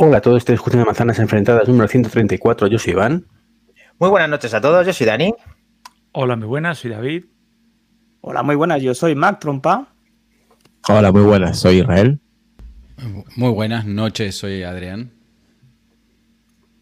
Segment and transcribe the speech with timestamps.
[0.00, 2.68] Hola a todos, estoy escuchando Manzanas Enfrentadas número 134.
[2.68, 3.26] Yo soy Iván.
[3.98, 5.34] Muy buenas noches a todos, yo soy Dani.
[6.12, 7.24] Hola, muy buenas, soy David.
[8.20, 9.88] Hola, muy buenas, yo soy Mac Trompa.
[10.88, 12.20] Hola, muy buenas, soy Israel.
[13.34, 15.10] Muy buenas noches, soy Adrián.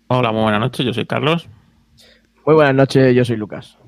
[0.08, 1.48] Hola, muy buenas noches, yo soy Carlos.
[2.44, 3.78] Muy buenas noches, yo soy Lucas.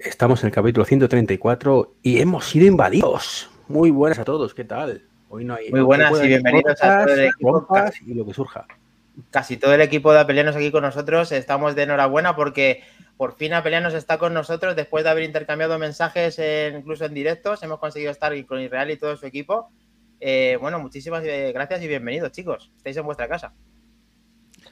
[0.00, 3.48] Estamos en el capítulo 134 y hemos sido invadidos.
[3.68, 5.04] Muy buenas a todos, ¿qué tal?
[5.32, 5.70] Hoy no hay.
[5.70, 7.68] Muy buenas y bienvenidos a todo el equipo.
[8.04, 8.66] Y lo que surja.
[9.30, 11.30] Casi todo el equipo de Apelianos aquí con nosotros.
[11.30, 12.82] Estamos de enhorabuena porque
[13.16, 16.40] por fin Apelianos está con nosotros después de haber intercambiado mensajes
[16.76, 17.62] incluso en directos.
[17.62, 19.70] Hemos conseguido estar con Israel y todo su equipo.
[20.18, 22.72] Eh, bueno, muchísimas eh, gracias y bienvenidos, chicos.
[22.78, 23.52] Estáis en vuestra casa.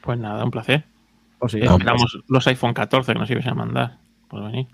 [0.03, 0.83] Pues nada, un placer.
[1.39, 3.99] Pues sí, Esperamos los iPhone 14 que nos ibas a mandar.
[4.27, 4.67] Por venir.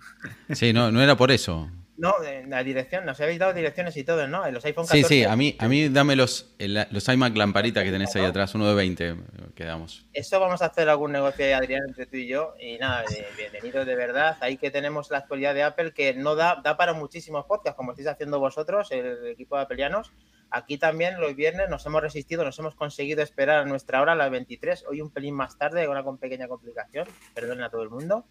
[0.51, 1.69] Sí, no, no era por eso.
[1.97, 2.15] No,
[2.49, 4.51] la dirección, nos habéis dado direcciones y todo, ¿no?
[4.51, 5.03] Los iPhone 14.
[5.03, 8.55] Sí, sí, a mí, a mí dame los, los iMac lamparita que tenéis ahí atrás,
[8.57, 9.17] uno de 20,
[9.55, 10.05] quedamos.
[10.13, 12.55] Eso vamos a hacer algún negocio, Adrián, entre tú y yo.
[12.61, 13.05] Y nada,
[13.37, 14.37] bienvenidos de verdad.
[14.41, 17.93] Ahí que tenemos la actualidad de Apple que no da, da para muchísimos podcasts, como
[17.93, 20.11] estáis haciendo vosotros, el equipo de Apelianos.
[20.51, 24.17] Aquí también los viernes nos hemos resistido, nos hemos conseguido esperar a nuestra hora, a
[24.17, 24.85] las 23.
[24.89, 27.07] Hoy un pelín más tarde, con una pequeña complicación.
[27.35, 28.25] Perdonen a todo el mundo.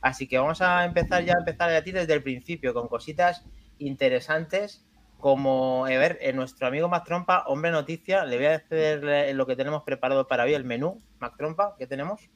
[0.00, 3.44] Así que vamos a empezar ya a empezar a ti desde el principio con cositas
[3.78, 4.84] interesantes
[5.18, 9.46] como, a ver, en nuestro amigo Mac Trompa, hombre noticia, le voy a hacer lo
[9.46, 11.02] que tenemos preparado para hoy, el menú.
[11.18, 12.30] Mac Trompa, ¿qué tenemos?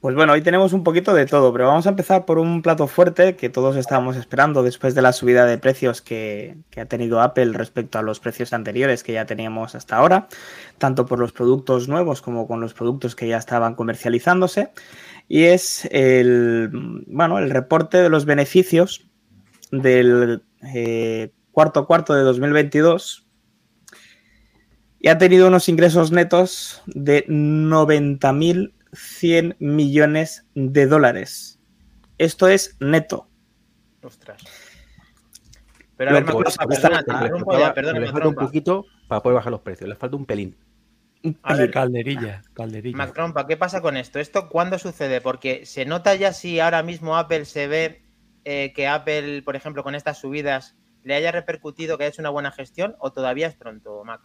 [0.00, 2.86] Pues bueno, hoy tenemos un poquito de todo, pero vamos a empezar por un plato
[2.86, 7.20] fuerte que todos estábamos esperando después de la subida de precios que, que, ha tenido
[7.20, 10.28] Apple respecto a los precios anteriores que ya teníamos hasta ahora,
[10.78, 14.70] tanto por los productos nuevos como con los productos que ya estaban comercializándose
[15.28, 16.70] y es el,
[17.06, 19.08] bueno, el reporte de los beneficios
[19.70, 20.42] del
[20.74, 23.26] eh, cuarto cuarto de 2022
[25.00, 31.60] y ha tenido unos ingresos netos de 90.100 millones de dólares.
[32.16, 33.28] Esto es neto.
[34.02, 34.42] Ostras.
[35.96, 37.04] Pero a ver, pues, perdona,
[38.28, 39.88] un poquito para poder bajar los precios.
[39.88, 40.56] Le falta un pelín.
[41.42, 42.96] A ver, calderilla, calderilla.
[42.96, 44.18] Macronpa, ¿qué pasa con esto?
[44.18, 45.20] ¿Esto cuándo sucede?
[45.20, 48.02] Porque se nota ya si ahora mismo Apple se ve
[48.44, 52.30] eh, que Apple, por ejemplo, con estas subidas, le haya repercutido que haya hecho una
[52.30, 54.20] buena gestión o todavía es pronto, Mac.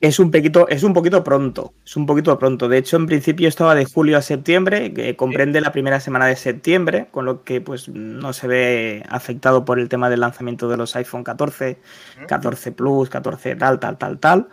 [0.00, 2.68] Es un poquito, es un poquito pronto, es un poquito pronto.
[2.68, 6.36] De hecho, en principio estaba de julio a septiembre, que comprende la primera semana de
[6.36, 10.76] septiembre, con lo que pues no se ve afectado por el tema del lanzamiento de
[10.76, 11.80] los iPhone 14,
[12.28, 14.48] 14 Plus, 14 tal, tal, tal, tal.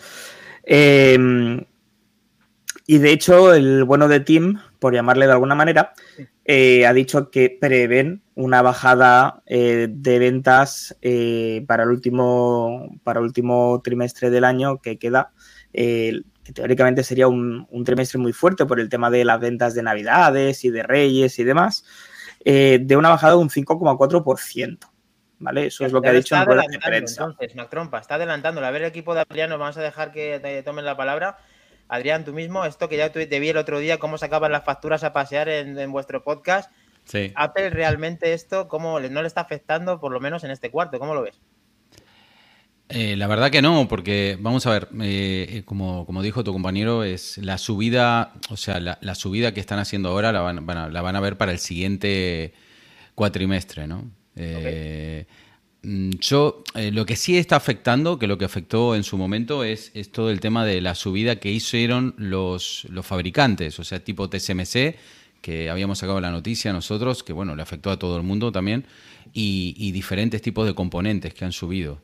[0.66, 1.64] Em,
[2.88, 5.94] y de hecho, el bueno de Tim, por llamarle de alguna manera,
[6.44, 13.20] eh, ha dicho que prevén una bajada eh, de ventas eh, para, el último, para
[13.20, 15.31] el último trimestre del año que queda,
[15.74, 20.64] que teóricamente sería un, trimestre muy fuerte por el tema de las ventas de Navidades
[20.64, 21.84] y de Reyes y demás,
[22.44, 24.95] de una bajada de un 5,4%.
[25.40, 25.68] ¿Vale?
[25.68, 27.23] Eso es lo que ha dicho en rueda de prensa.
[27.23, 28.63] Entonces, Mactrompa, está adelantando.
[28.63, 31.38] A ver, el equipo de Adrián, vamos a dejar que te tomen la palabra.
[31.88, 35.03] Adrián, tú mismo, esto que ya te vi el otro día, cómo sacaban las facturas
[35.03, 36.72] a pasear en, vuestro podcast.
[37.03, 37.31] Sí.
[37.35, 40.97] Apple realmente esto, ¿cómo no le está afectando, por lo menos en este cuarto?
[40.97, 41.40] ¿Cómo lo ves?
[42.90, 47.03] Eh, la verdad que no, porque vamos a ver, eh, como, como, dijo tu compañero,
[47.03, 51.16] es la subida, o sea, la, subida que están haciendo ahora la van, la van
[51.16, 52.53] a ver para el siguiente
[53.16, 54.12] cuatrimestre, ¿no?
[54.35, 55.25] Eh,
[55.84, 59.63] mm, yo, eh, lo que sí está afectando, que lo que afectó en su momento
[59.63, 64.29] es, todo el tema de la subida que hicieron los, los fabricantes, o sea, tipo
[64.29, 64.96] TSMC,
[65.41, 68.85] que habíamos sacado la noticia nosotros, que bueno, le afectó a todo el mundo también,
[69.34, 72.02] y, diferentes tipos de componentes que han subido.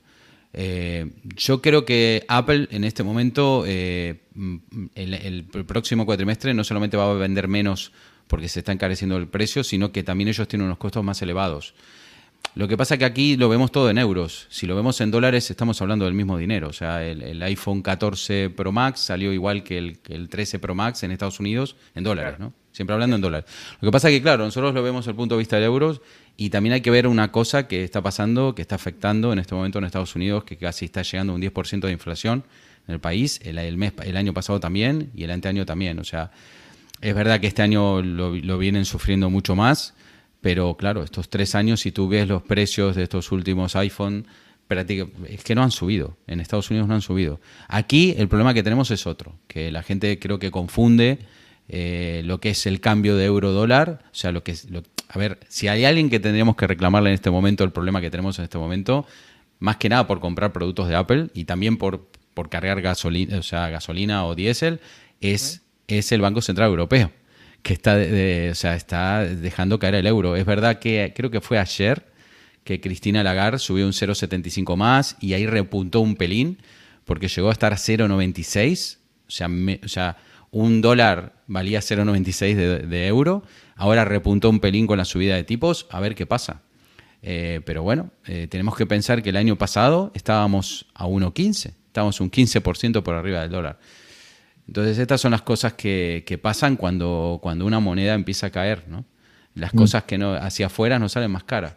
[0.53, 4.55] Eh, yo creo que Apple en este momento, mm,
[4.95, 7.93] el, próximo cuatrimestre, no solamente va a vender menos
[8.27, 11.73] porque se está encareciendo el precio, sino que también ellos tienen unos costos más elevados.
[12.53, 14.47] Lo que pasa es que aquí lo vemos todo en euros.
[14.49, 16.67] Si lo vemos en dólares, estamos hablando del mismo dinero.
[16.67, 21.11] O sea, el, iPhone 14 Pro Max salió igual que el, 13 Pro Max en
[21.11, 22.53] Estados Unidos en dólares, ¿no?
[22.73, 23.49] Siempre hablando en dólares.
[23.79, 25.65] Lo que pasa es que, claro, nosotros lo vemos desde el punto de vista de
[25.65, 26.01] euros
[26.35, 29.55] y también hay que ver una cosa que está pasando, que está afectando en este
[29.55, 32.43] momento en Estados Unidos, que casi está llegando a un 10% de inflación
[32.87, 33.39] en el país.
[33.43, 35.99] El, mes, el año pasado también y el anteaño también.
[35.99, 36.31] O sea,
[36.99, 39.93] es verdad que este año lo, lo vienen sufriendo mucho más
[40.41, 44.27] pero claro, estos tres años, si tú ves los precios de estos últimos iPhone,
[45.27, 46.17] es que no han subido.
[46.27, 47.41] En Estados Unidos no han subido.
[47.67, 51.19] Aquí el problema que tenemos es otro, que la gente creo que confunde
[51.67, 53.99] eh, lo que es el cambio de euro-dólar.
[54.05, 54.67] O sea, lo que es,
[55.09, 58.09] a ver, si hay alguien que tendríamos que reclamarle en este momento el problema que
[58.09, 59.05] tenemos en este momento,
[59.59, 63.43] más que nada por comprar productos de Apple y también por por cargar gasolina, o
[63.43, 64.79] sea, gasolina o diésel,
[65.19, 67.11] es, es el Banco Central Europeo,
[67.63, 70.35] que está, o sea, está dejando caer el euro.
[70.35, 72.11] Es verdad que creo que fue ayer
[72.63, 76.59] que Cristina Lagarde subió un 0,75 más y ahí repuntó un pelín,
[77.05, 78.97] porque llegó a estar a 0,96,
[79.27, 79.49] o sea,
[79.83, 80.17] o sea,
[80.51, 83.43] un dólar valía 0,96 de, de euro,
[83.75, 86.61] ahora repuntó un pelín con la subida de tipos, a ver qué pasa.
[87.23, 92.19] Eh, pero bueno, eh, tenemos que pensar que el año pasado estábamos a 1,15, estábamos
[92.19, 93.79] un 15% por arriba del dólar.
[94.71, 99.03] Entonces estas son las cosas que, pasan cuando, cuando una moneda empieza a caer, ¿no?
[99.53, 99.77] Las mm.
[99.77, 101.75] cosas que no hacia afuera no salen más caras.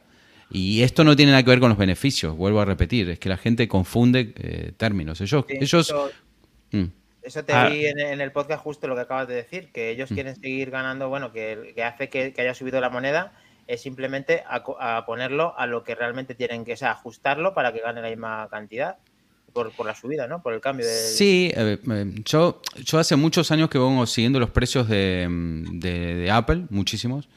[0.48, 3.28] Y esto no tiene nada que ver con los beneficios, vuelvo a repetir, es que
[3.28, 5.20] la gente confunde eh, términos.
[5.20, 5.92] Ellos, ellos
[6.70, 6.84] mm.
[7.20, 7.68] Eso te ah.
[7.68, 10.14] vi en, el podcast justo lo que acabas de decir, que ellos mm.
[10.14, 13.32] quieren seguir ganando, bueno, que, hace que, haya subido la moneda
[13.66, 17.80] es simplemente a, ponerlo a lo que realmente tienen que, o sea, ajustarlo para que
[17.80, 18.98] gane la misma cantidad.
[19.54, 20.42] Por, la subida, ¿no?
[20.42, 20.92] Por el cambio de...
[20.92, 26.66] Sí, eh, eh, yo, yo hace muchos años que vengo siguiendo los precios de, Apple,
[26.70, 27.28] muchísimos.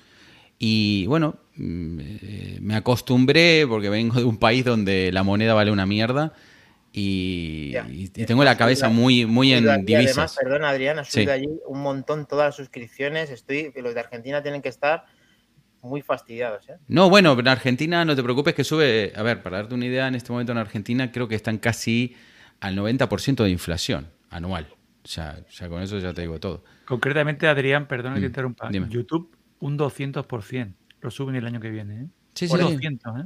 [0.58, 5.72] Y bueno, mm, eh, me acostumbré porque vengo de un país donde la moneda vale
[5.72, 6.34] una mierda
[6.92, 7.76] y,
[8.26, 10.18] tengo la cabeza muy, muy en divisas.
[10.18, 13.30] Además, perdón Adrián, ha subido allí un montón todas las suscripciones.
[13.30, 15.06] Estoy, los de Argentina tienen que estar
[15.82, 16.68] muy fastidiados.
[16.70, 16.78] ¿eh?
[16.88, 20.08] No, bueno, en Argentina no te preocupes que sube, a ver, para darte una idea,
[20.08, 22.16] en este momento en Argentina creo que están casi
[22.60, 24.68] al 90% de inflación anual.
[25.04, 25.38] O sea,
[25.70, 26.64] con eso ya te digo todo.
[26.86, 30.74] Concretamente, Adrián, perdona que te mm, interrumpa, YouTube un 200%.
[31.02, 32.02] Lo suben el año que viene.
[32.02, 32.08] ¿eh?
[32.34, 32.58] Sí, sí.
[32.58, 33.24] 200, ¿eh?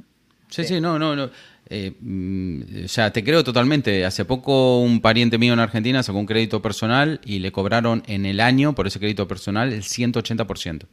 [0.49, 1.29] Sí, sí, no, no, no.
[1.67, 4.05] Eh, mm, o sea, te creo totalmente.
[4.05, 8.25] Hace poco un pariente mío en Argentina sacó un crédito personal y le cobraron en
[8.25, 10.87] el año por ese crédito personal el 180%.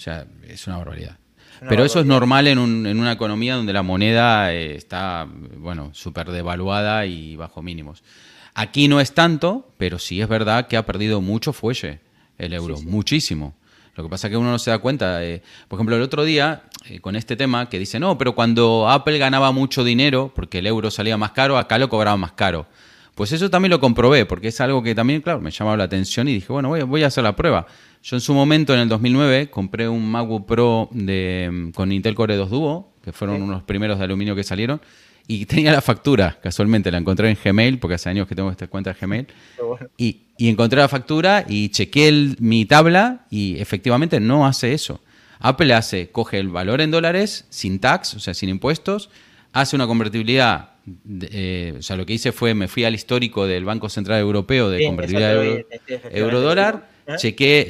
[0.00, 1.18] O sea, es una barbaridad.
[1.68, 7.04] Pero eso es normal en, una economía donde la moneda eh, está, bueno, súper devaluada
[7.04, 8.02] y bajo mínimos.
[8.54, 12.00] Aquí no es tanto, pero sí es verdad que ha perdido mucho fuelle
[12.38, 13.54] el euro, muchísimo.
[13.94, 15.22] Lo que pasa es que uno no se da cuenta.
[15.22, 18.88] Eh, por ejemplo, el otro día, eh, con este tema, que dice, no, pero cuando
[18.88, 22.66] Apple ganaba mucho dinero, porque el euro salía más caro, acá lo cobraba más caro.
[23.20, 26.26] Pues eso también lo comprobé, porque es algo que también, claro, me llamaba la atención
[26.26, 27.66] y dije, bueno, voy, voy a hacer la prueba.
[28.02, 32.36] Yo en su momento, en el 2009, compré un MacBook Pro de, con Intel Core
[32.36, 34.80] 2 Duo, que fueron unos primeros de aluminio que salieron,
[35.26, 38.68] y tenía la factura, casualmente la encontré en Gmail, porque hace años que tengo esta
[38.68, 39.26] cuenta de Gmail,
[39.98, 45.02] y, encontré la factura y chequeé mi tabla y efectivamente no hace eso.
[45.40, 49.10] Apple hace, coge el valor en dólares sin tax, o sea, sin impuestos,
[49.52, 50.70] hace una convertibilidad,
[51.22, 54.70] eh, o sea, lo que hice fue, me fui al histórico del Banco Central Europeo
[54.70, 55.66] de convertibilidad de
[56.12, 57.16] euro-dólar, ¿Eh?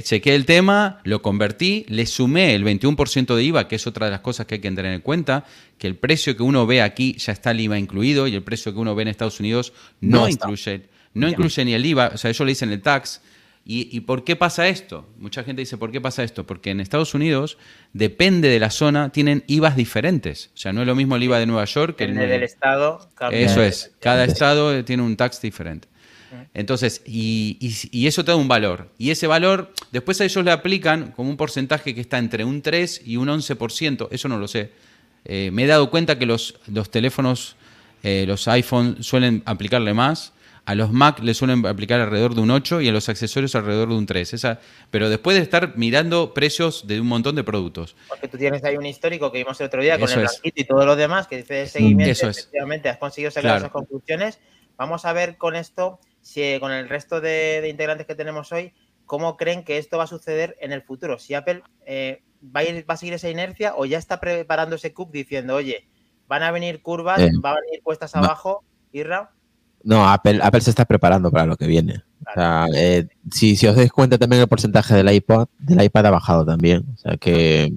[0.03, 4.13] Chequé, el tema, lo convertí, le sumé el 21% de IVA, que es otra de
[4.13, 5.45] las cosas que hay que tener en cuenta,
[5.79, 8.73] que el precio que uno ve aquí ya está el IVA incluido y el precio
[8.73, 10.83] que uno ve en Estados Unidos no, incluye,
[11.15, 13.23] no incluye ni el IVA, o sea, ellos le dicen el tax.
[13.73, 15.09] ¿Y, por qué pasa esto?
[15.17, 16.45] Mucha gente dice, ¿por qué pasa esto?
[16.45, 17.57] Porque en Estados Unidos,
[17.93, 20.51] depende de la zona, tienen IVAs diferentes.
[20.55, 23.09] O sea, no es lo mismo el IVA de Nueva York que el, del estado.
[23.31, 25.87] Eso es, cada estado tiene un tax diferente.
[26.53, 27.59] Entonces, y,
[28.09, 28.91] eso te da un valor.
[28.99, 32.63] Y ese valor, después a ellos le aplican como un porcentaje que está entre un
[32.63, 34.73] 3 y un 11%, eso no lo sé.
[35.25, 37.55] Eh, me he dado cuenta que los, los teléfonos,
[38.03, 40.33] eh, los iPhone suelen aplicarle más,
[40.65, 43.89] a los Mac le suelen aplicar alrededor de un 8 y a los accesorios alrededor
[43.89, 44.35] de un 3.
[44.35, 47.97] Esa, pero después de estar mirando precios de un montón de productos.
[48.09, 50.85] Porque tú tienes ahí un histórico que vimos el otro día con el y todo
[50.87, 54.39] lo demás, que dice de seguimiento, Eso efectivamente has conseguido sacar esas conclusiones.
[54.77, 58.73] Vamos a ver con esto si con el resto de, integrantes que tenemos hoy,
[59.07, 61.19] ¿cómo creen que esto va a suceder en el futuro?
[61.19, 64.77] Si Apple eh, va, a ir, va, a seguir esa inercia o ya está preparando
[64.77, 65.89] ese CUP diciendo, oye,
[66.29, 69.33] van a venir curvas, eh, van a venir puestas abajo, Irra.
[69.83, 72.03] No, Apple, Apple se está preparando para lo que viene.
[72.21, 76.11] O sea, eh, si, os dais cuenta también el porcentaje del iPod, del iPad ha
[76.11, 76.85] bajado también.
[76.95, 77.73] O sea que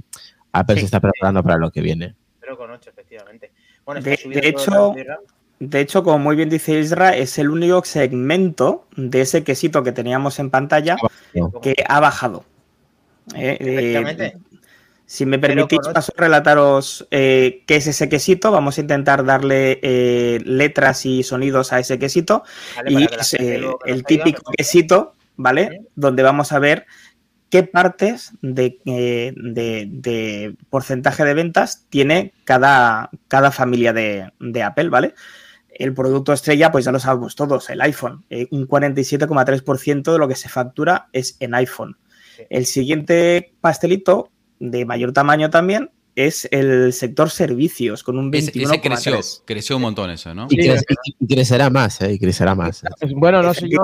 [0.52, 2.16] Apple se está preparando para lo que viene.
[2.40, 3.52] Pero con 8, efectivamente.
[3.86, 4.94] Bueno, de, de hecho,
[5.60, 9.92] de hecho, como muy bien dice Isra, es el único segmento de ese quesito que
[9.92, 10.98] teníamos en pantalla
[11.62, 12.44] que ha bajado.
[13.36, 14.34] Eh, eh,
[15.14, 18.52] si me permitís, paso a relataros eh, qué es ese quesito.
[18.52, 19.80] Vamos a intentar darle
[20.44, 22.44] letras y sonidos a ese quesito.
[22.88, 25.82] y es el típico quesito, ¿vale?
[25.96, 26.88] Donde vamos a ver
[27.54, 28.80] qué partes de,
[30.72, 35.14] porcentaje de ventas tiene cada, cada familia de, de Apple, ¿vale?
[35.70, 38.26] El producto estrella, pues ya lo sabemos todos, el iPhone.
[38.32, 42.00] Eh, un 47,3% de lo que se factura es en iPhone.
[42.50, 44.32] El siguiente pastelito,
[44.72, 48.72] de mayor tamaño también, es el sector servicios, con un 21,3.
[48.72, 50.48] Ese creció, creció un montón eso, ¿no?
[50.50, 50.86] Y, crece-
[51.20, 52.14] y crecerá más, ¿eh?
[52.14, 52.84] Y crecerá más.
[53.16, 53.80] Bueno, no sé yo,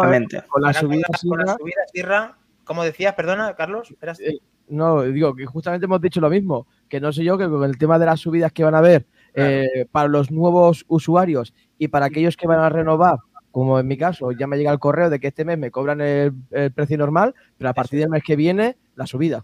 [0.47, 3.13] con la subida con la Sierra, subida, Sierra, ¿cómo decías?
[3.15, 3.93] Perdona, Carlos.
[4.19, 4.37] Eh,
[4.69, 7.77] no, digo que justamente hemos dicho lo mismo, que no sé yo, que con el
[7.77, 12.05] tema de las subidas que van a haber eh, para los nuevos usuarios y para
[12.05, 13.17] aquellos que van a renovar,
[13.51, 15.99] como en mi caso, ya me llega el correo de que este mes me cobran
[16.01, 19.43] el, el precio normal, pero a partir del mes que viene, la subida.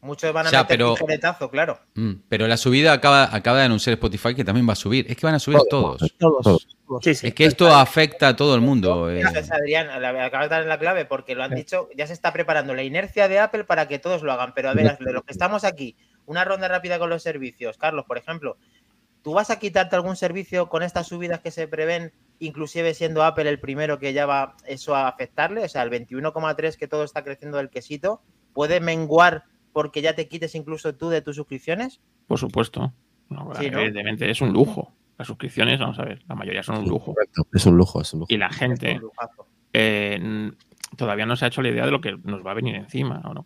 [0.00, 1.80] Muchos van a Ya, meter pero- tijeretazo, claro.
[1.94, 5.06] Mm, pero la subida acaba, acaba de anunciar Spotify que también va a subir.
[5.10, 5.98] Es que van a subir todos.
[5.98, 6.12] Todos.
[6.18, 6.66] Todos.
[6.86, 7.04] todos.
[7.04, 7.26] Sí, sí.
[7.26, 9.10] Es que esto afecta a todo el mundo.
[9.10, 9.18] eh.
[9.20, 12.12] Gracias, Adrián, la- acabas de dar en la clave porque lo han dicho, ya se
[12.12, 14.52] está preparando la inercia de Apple para que todos lo hagan.
[14.54, 17.76] Pero a ver, de los que estamos aquí, una ronda rápida con los servicios.
[17.76, 18.56] Carlos, por ejemplo,
[19.22, 23.48] ¿tú vas a quitarte algún servicio con estas subidas que se prevén, inclusive siendo Apple
[23.50, 25.64] el primero que ya va eso a afectarle?
[25.64, 28.22] O sea, el 21,3 que todo está creciendo del quesito,
[28.54, 32.00] ¿puede menguar porque ya te quites incluso tú de tus suscripciones?
[32.26, 32.92] Por supuesto.
[33.28, 33.78] No, Sí, ¿no?
[33.78, 34.92] Evidentemente es un lujo.
[35.18, 37.14] Las suscripciones, vamos a ver, la mayoría son un lujo.
[37.52, 38.32] Es un lujo, es un lujo.
[38.32, 39.00] Y la gente
[39.72, 40.50] eh,
[40.96, 43.20] todavía no se ha hecho la idea de lo que nos va a venir encima,
[43.24, 43.44] ¿o no?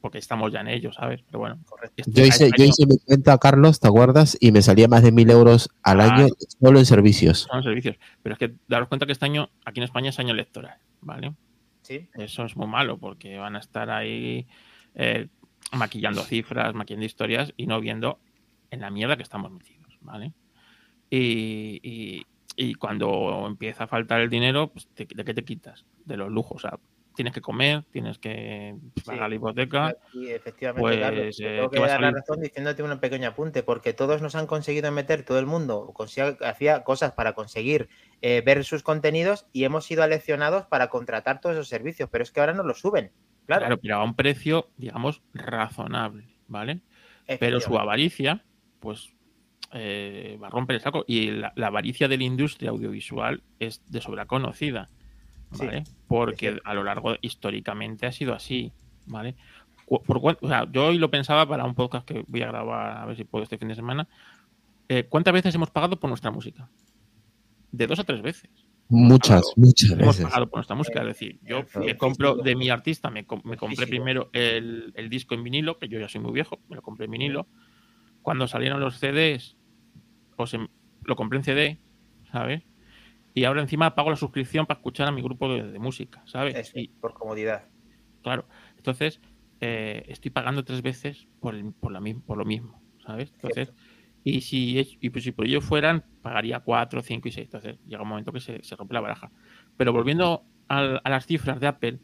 [0.00, 1.22] Porque estamos ya en ello, ¿sabes?
[1.26, 1.58] Pero bueno.
[1.66, 2.04] Correcto.
[2.06, 4.36] Yo hice, yo hice mi cuenta, Carlos, ¿te acuerdas?
[4.40, 6.14] Y me salía más de mil euros al Ah.
[6.14, 6.26] año
[6.60, 7.48] solo en servicios.
[7.50, 7.96] son servicios.
[8.22, 11.32] Pero es que daros cuenta que este año, aquí en España, es año electoral, ¿vale?
[11.82, 12.08] Sí.
[12.14, 14.46] Eso es muy malo porque van a estar ahí
[14.94, 15.28] eh,
[15.74, 18.20] maquillando cifras, maquillando historias y no viendo
[18.70, 20.32] en la mierda que estamos metidos, ¿vale?
[21.10, 22.26] Y, y-
[22.56, 25.84] y cuando empieza a faltar el dinero, pues, te- ¿de qué te quitas?
[26.04, 26.64] De los lujos.
[26.64, 26.78] O sea,
[27.16, 29.94] tienes que comer, tienes que pagar la hipoteca.
[30.12, 33.28] Y efectivamente, Pues, Carlos, te eh, tengo ¿qué que dar la razón diciéndote un pequeño
[33.28, 37.88] apunte, porque todos nos han conseguido meter, todo el mundo consiga- hacía cosas para conseguir
[38.20, 42.30] eh, ver sus contenidos y hemos sido aleccionados para contratar todos esos servicios, pero es
[42.32, 43.12] que ahora nos los suben.
[43.46, 46.80] Claro, Claro, pero a un precio, digamos, razonable, ¿vale?
[47.38, 48.44] Pero su avaricia,
[48.80, 49.14] pues,
[49.72, 51.04] eh, va a romper el saco.
[51.06, 54.88] Y la, la avaricia de la industria audiovisual es de sobra conocida,
[55.52, 55.84] Sí, ¿vale?
[56.08, 58.72] Porque a lo largo, históricamente, ha sido así,
[59.06, 59.36] ¿vale?
[59.86, 63.06] Por, o sea, yo hoy lo pensaba para un podcast que voy a grabar, a
[63.06, 64.08] ver si puedo este fin de semana.
[64.88, 66.68] Eh, ¿Cuántas veces hemos pagado por nuestra música?
[67.70, 68.50] De dos a tres veces.
[68.88, 70.24] Muchas, pagado- muchas Hemos veces.
[70.24, 71.00] pagado por nuestra música.
[71.00, 75.34] Es decir, yo me compro de mi artista, me, me compré primero el, el disco
[75.34, 77.48] en vinilo, que yo ya soy muy viejo, me lo compré en vinilo.
[78.22, 79.56] Cuando salieron los CDs,
[80.36, 80.68] pues em-
[81.04, 81.78] lo compré en CD,
[82.30, 82.62] ¿sabes?
[83.34, 86.54] Y ahora encima pago la suscripción para escuchar a mi grupo de, de música, ¿sabes?
[86.54, 87.68] Eso, Y por comodidad.
[88.22, 89.20] claro, entonces
[89.60, 93.32] eh, estoy pagando tres veces por, el- por, la, por lo mismo, ¿sabes?
[93.34, 93.72] Entonces,
[94.24, 97.46] y si, y pues si por ello fueran, pagaría cuatro, cinco y seis.
[97.48, 99.30] Entonces llega un momento que se, se rompe la baraja.
[99.76, 101.98] Pero volviendo al- a las cifras de Apple,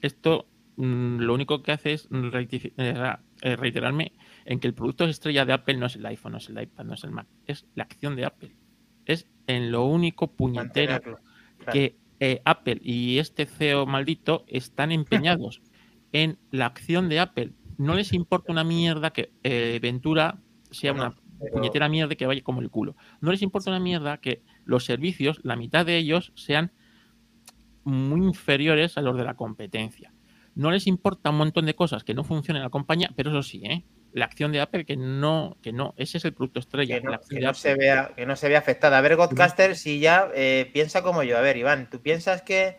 [0.00, 0.46] esto
[0.76, 3.12] mm, lo único que hace es eh,
[3.42, 4.12] eh, reiterarme
[4.44, 6.84] en que el producto estrella de Apple no es el iPhone, no es el iPad,
[6.84, 8.54] no es el Mac, es la acción de Apple.
[9.04, 11.00] Es en lo único puñetero.
[11.00, 11.72] Claro.
[11.72, 15.60] que eh, Apple y este CEO maldito están empeñados
[16.12, 17.52] en la acción de Apple.
[17.78, 20.38] No les importa una mierda que eh, Ventura
[20.70, 22.96] sea una pero- puñetera mierda que vaya como el culo.
[23.20, 26.72] No les importa una mierda que los servicios, la mitad de ellos, sean
[27.84, 30.12] muy inferiores a los de la competencia.
[30.54, 33.42] No les importa un montón de cosas que no funcionen en la compañía, pero eso
[33.42, 33.84] sí, ¿eh?
[34.12, 36.96] la acción de Apple que no, que no, ese es el producto estrella.
[36.96, 38.98] que no, la que no se vea, que no se vea afectada.
[38.98, 41.38] A ver, Godcaster, si ya eh, piensa como yo.
[41.38, 42.76] A ver, Iván, ¿tú piensas que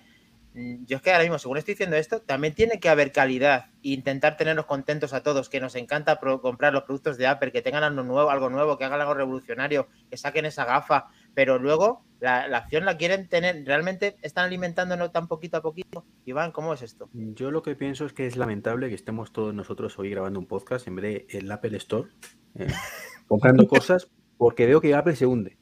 [0.54, 3.90] yo es que ahora mismo, según estoy diciendo esto, también tiene que haber calidad e
[3.90, 7.84] intentar tenernos contentos a todos, que nos encanta comprar los productos de Apple, que tengan
[7.84, 12.48] algo nuevo, algo nuevo, que hagan algo revolucionario, que saquen esa gafa, pero luego la,
[12.48, 16.04] la acción la quieren tener, realmente están alimentándonos tan poquito a poquito.
[16.26, 17.10] Iván, ¿cómo es esto?
[17.14, 20.48] Yo lo que pienso es que es lamentable que estemos todos nosotros hoy grabando un
[20.48, 22.10] podcast en vez de el Apple Store,
[22.56, 22.68] eh,
[23.28, 25.59] comprando cosas, porque veo que Apple se hunde.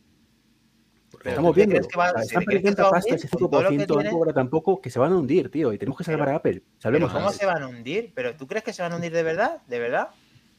[1.12, 1.76] Pero Estamos ¿tú qué viendo.
[1.76, 4.04] crees que va- si están que perdiendo pasta ese con todo lo que 5%, tiene?
[4.12, 6.40] no cobra tampoco, que se van a hundir, tío, y tenemos que salvar Pero- a
[6.40, 6.54] Apple.
[6.54, 7.40] ¿Pero Salvemos a ¿Cómo Apple.
[7.40, 8.12] se van a hundir?
[8.14, 9.62] ¿Pero tú crees que se van a hundir de verdad?
[9.68, 10.10] ¿De verdad?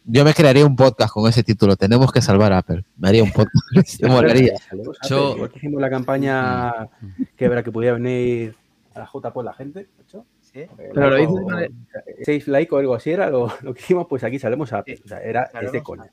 [0.05, 1.76] Yo me crearía un podcast con ese título.
[1.76, 2.83] Tenemos que salvar a Apple.
[2.97, 3.52] Me haría un podcast.
[4.02, 4.57] Me molaría.
[4.69, 5.35] Salvemos Yo-.
[5.37, 6.88] Igual que hicimos la campaña
[7.37, 8.55] que era que podía venir
[8.95, 10.25] a la J por la gente, ¿hecho?
[10.40, 10.64] Sí.
[10.95, 14.25] Pero lo dices o- seis like o algo así era lo, lo que hicimos, pues
[14.25, 14.99] aquí salemos a Apple.
[15.05, 16.11] O sea, era, es de salvemos coña.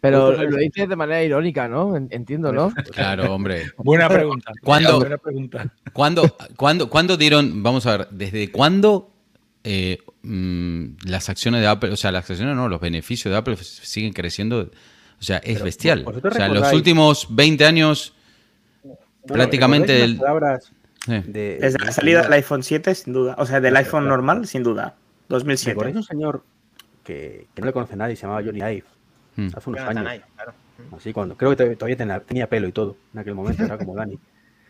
[0.00, 1.96] Pero lo dices de manera irónica, ¿no?
[1.96, 2.72] En- Entiendo, ¿no?
[2.92, 3.72] Claro, hombre.
[3.78, 4.52] Buena pregunta.
[4.62, 5.00] ¿Cuándo?
[5.00, 5.72] Buena pregunta.
[5.92, 9.10] ¿Cuándo, cuándo, cuándo dieron, vamos a ver, desde cuándo
[9.64, 13.56] eh, mm, las acciones de Apple, o sea, las acciones no, los beneficios de Apple
[13.56, 14.70] siguen creciendo?
[15.20, 16.04] O sea, es Pero, bestial.
[16.04, 18.14] ¿vosotros O sea, en los últimos 20 años,
[19.26, 20.72] Prácticamente ¿recordáis el- las palabras
[21.08, 23.34] eh, de- Desde la salida del iPhone 7, sin duda.
[23.38, 24.94] O sea, del iPhone normal, sin duda.
[25.28, 25.70] 2007.
[25.72, 26.44] ¿Recordáis un señor
[27.04, 28.84] que, que no le conoce nadie, se llamaba Johnny Ive?
[29.38, 29.50] Hmm.
[29.54, 30.24] Hace unos años.
[30.96, 34.18] Así cuando, creo que todavía tenía, pelo y todo en aquel momento, era como Dani.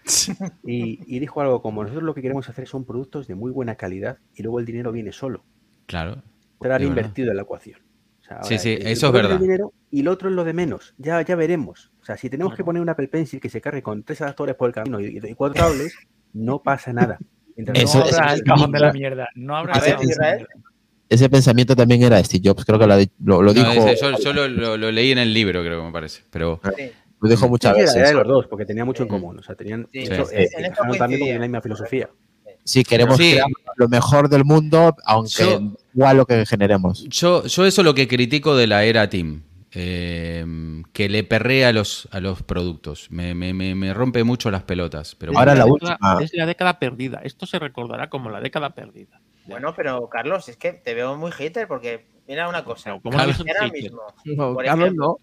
[0.65, 4.17] Y, dijo algo como, nosotros lo que queremos hacer son productos de muy buena calidad
[4.35, 5.45] y luego el dinero viene solo.
[5.85, 6.23] Claro.
[6.55, 7.79] Estará invertido en la ecuación.
[8.43, 9.39] sí, sí, eso es verdad.
[9.91, 11.93] y lo otro es lo de menos, ya, ya veremos.
[12.01, 14.57] O sea, si tenemos que poner un Apple Pencil que se cargue con tres adaptadores
[14.57, 15.95] por el camino y, cuatro cables,
[16.33, 17.19] no pasa nada.
[17.57, 19.29] Eso, no habrá el cajón de la mierda.
[19.35, 19.75] No habrá
[21.09, 23.73] ese pensamiento también era Steve Jobs, creo que lo, lo, dijo.
[24.19, 26.23] yo, lo, leí en el libro, creo que me parece.
[26.31, 26.61] Pero
[27.21, 27.97] lo dijo muchas veces.
[27.97, 29.39] Era de los dos, porque tenía mucho en común.
[29.39, 30.01] O sea, tenían sí,
[30.33, 30.49] eh,
[30.99, 32.09] también la misma filosofía.
[32.65, 33.47] Sí, queremos crear
[33.77, 35.59] lo mejor del mundo, aunque
[35.95, 37.05] igual lo que generemos.
[37.09, 39.45] Yo, yo eso es lo que critico de la era Team.
[39.71, 40.45] Eh,
[40.95, 43.11] que le perrea a los, a los productos.
[43.11, 45.15] Me, me, me, rompe mucho las pelotas.
[45.15, 45.99] Pero Ahora la, última.
[46.21, 47.21] Es la década perdida.
[47.23, 49.21] Esto se recordará como la década perdida.
[49.49, 52.99] Bueno, pero Carlos, es que te veo muy hater porque mira una cosa.
[53.01, 53.35] como ahora
[53.73, 55.19] mismo, no, Carlos no.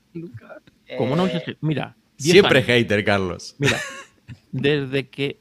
[0.98, 1.96] Como no eh, Mira.
[2.18, 3.56] Siempre hater, Carlos.
[3.60, 3.78] Mira,
[4.52, 5.40] desde que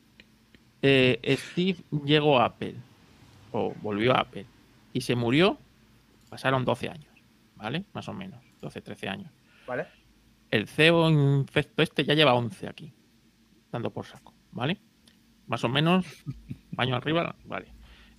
[0.82, 2.74] eh, Steve llegó a Apple,
[3.52, 4.44] o volvió a Apple,
[4.92, 5.58] y se murió,
[6.28, 7.14] pasaron 12 años,
[7.56, 7.84] ¿vale?
[7.94, 9.30] Más o menos, 12, 13 años.
[9.66, 9.86] ¿Vale?
[10.50, 12.92] El CEO infecto este ya lleva 11 aquí,
[13.72, 14.78] dando por saco, ¿vale?
[15.46, 16.04] Más o menos,
[16.76, 17.73] año arriba, vale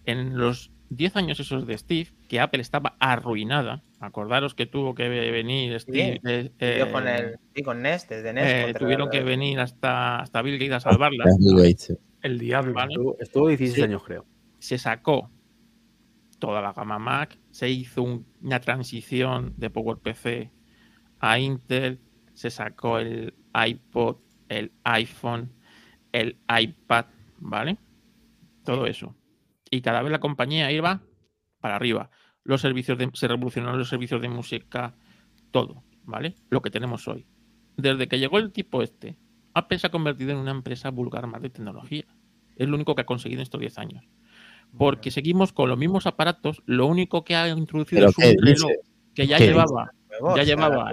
[0.05, 5.09] en los 10 años esos de Steve, que Apple estaba arruinada, acordaros que tuvo que
[5.09, 6.21] venir Steve.
[6.23, 8.69] Sí, eh, con, el, con Nest, desde Nest.
[8.69, 11.25] Eh, tuvieron que venir hasta, hasta Bill Gates a salvarla.
[12.21, 13.15] El diablo.
[13.19, 14.25] Estuvo, 16 años, creo.
[14.59, 15.29] Se sacó
[16.39, 18.03] toda la gama Mac, se hizo
[18.41, 20.51] una transición de PowerPC
[21.19, 21.99] a Intel,
[22.33, 24.17] se sacó el iPod,
[24.49, 25.51] el iPhone,
[26.11, 27.05] el iPad,
[27.39, 27.77] ¿vale?
[28.63, 29.15] Todo eso
[29.69, 31.01] y cada vez la compañía iba
[31.59, 32.09] para arriba.
[32.43, 34.95] Los servicios de, se revolucionaron los servicios de música,
[35.51, 36.35] todo, ¿vale?
[36.49, 37.25] Lo que tenemos hoy.
[37.75, 39.17] Desde que llegó el tipo este,
[39.53, 42.05] Apple se ha convertido en una empresa vulgar más de tecnología.
[42.55, 44.07] Es lo único que ha conseguido en estos 10 años.
[44.77, 48.71] Porque seguimos con los mismos aparatos, lo único que ha introducido es un reloj
[49.13, 49.91] que ya llevaba
[50.35, 50.91] ya llevaba.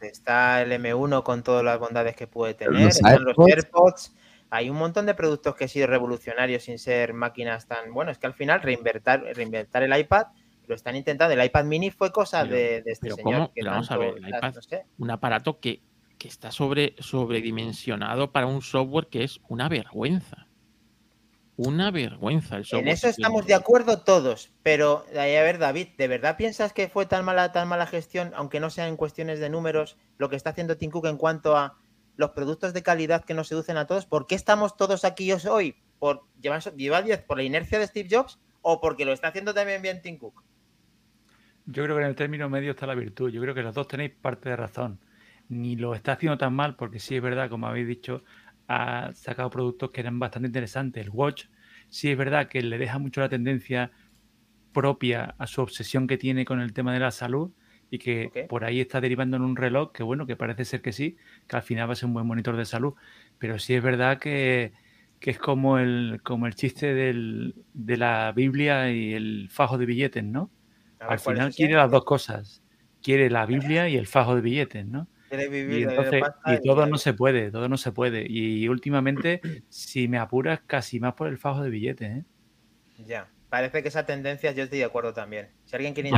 [0.00, 4.14] está el M1 con todas las bondades que puede tener, están los AirPods,
[4.50, 7.92] hay un montón de productos que han sido revolucionarios sin ser máquinas tan.
[7.92, 10.28] Bueno, es que al final reinventar, reinventar el iPad
[10.66, 11.34] lo están intentando.
[11.34, 13.50] El iPad mini fue cosa de, este señor.
[13.64, 14.54] vamos a ver, el iPad,
[14.98, 15.82] un aparato que,
[16.24, 20.46] está sobre, sobredimensionado para un software que es una vergüenza.
[21.56, 22.82] Una vergüenza el software.
[22.82, 27.06] En eso estamos de acuerdo todos, pero a ver, David, ¿de verdad piensas que fue
[27.06, 30.50] tan mala, tan mala gestión, aunque no sea en cuestiones de números, lo que está
[30.50, 31.78] haciendo Tim Cook en cuanto a
[32.18, 34.04] los productos de calidad que nos seducen a todos.
[34.04, 35.76] ¿Por qué estamos todos aquí hoy?
[36.00, 39.80] ¿Por llevar, 10 por la inercia de Steve Jobs o porque lo está haciendo también
[39.80, 40.42] bien Tim Cook?
[41.66, 43.30] Yo creo que en el término medio está la virtud.
[43.30, 44.98] Yo creo que los dos tenéis parte de razón.
[45.48, 48.24] Ni lo está haciendo tan mal, porque sí es verdad, como habéis dicho,
[48.66, 51.04] ha sacado productos que eran bastante interesantes.
[51.04, 51.44] El Watch
[51.88, 53.92] sí es verdad que le deja mucho la tendencia
[54.72, 57.52] propia a su obsesión que tiene con el tema de la salud,
[57.90, 60.92] y que por ahí está derivando en un reloj que bueno, que parece ser que
[60.92, 62.94] sí, que al final va a ser un buen monitor de salud,
[63.38, 64.72] pero sí es verdad que,
[65.20, 70.24] es como el, como el chiste del, de la Biblia y el fajo de billetes,
[70.24, 70.50] ¿no?
[71.00, 72.62] al final quiere las dos cosas,
[73.02, 75.06] quiere la Biblia y el fajo de billetes, ¿no?
[75.30, 78.24] Y, entonces, y todo no se puede, todo no se puede.
[78.26, 82.24] Y últimamente, si me apuras, casi más por el fajo de billetes, ¿eh?
[83.06, 85.48] Ya parece que esa tendencia yo estoy de acuerdo también.
[85.68, 86.08] Si alguien quiere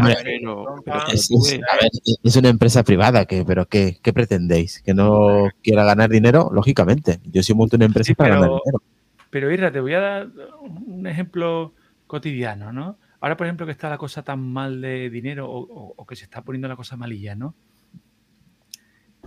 [2.22, 4.80] es, una empresa privada, que, pero ¿qué, pretendéis?
[4.80, 6.50] ¿Que no quiera ganar dinero?
[6.52, 7.18] Lógicamente.
[7.24, 8.80] Yo soy monto una empresa para ganar dinero.
[9.28, 10.28] Pero Irra, te voy a dar
[10.60, 11.74] un ejemplo
[12.06, 12.96] cotidiano, ¿no?
[13.20, 16.42] Ahora, por ejemplo, que está la cosa tan mal de dinero o, que se está
[16.42, 17.56] poniendo la cosa malilla, ¿no?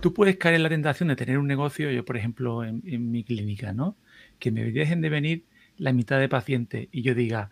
[0.00, 3.10] Tú puedes caer en la tentación de tener un negocio, yo por ejemplo en, en
[3.10, 3.94] mi clínica, ¿no?
[4.38, 5.44] Que me dejen de venir
[5.76, 7.50] la mitad de pacientes y yo diga,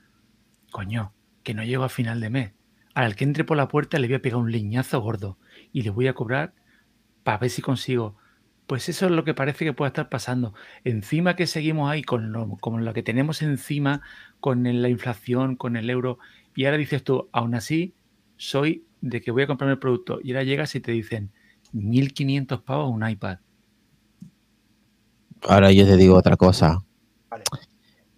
[0.70, 2.52] Coño, que no llego a final de mes.
[2.94, 5.38] Al que entre por la puerta le voy a pegar un liñazo gordo
[5.72, 6.52] y le voy a cobrar
[7.22, 8.16] para ver si consigo.
[8.66, 10.54] Pues eso es lo que parece que puede estar pasando.
[10.84, 14.02] Encima que seguimos ahí con lo, con lo que tenemos encima,
[14.40, 16.18] con la inflación, con el euro,
[16.54, 17.94] y ahora dices tú, aún así,
[18.36, 20.20] soy de que voy a comprarme el producto.
[20.22, 21.30] Y ahora llegas y te dicen,
[21.72, 23.38] 1.500 pavos un iPad.
[25.42, 26.84] Ahora yo te digo otra cosa.
[27.30, 27.44] Vale.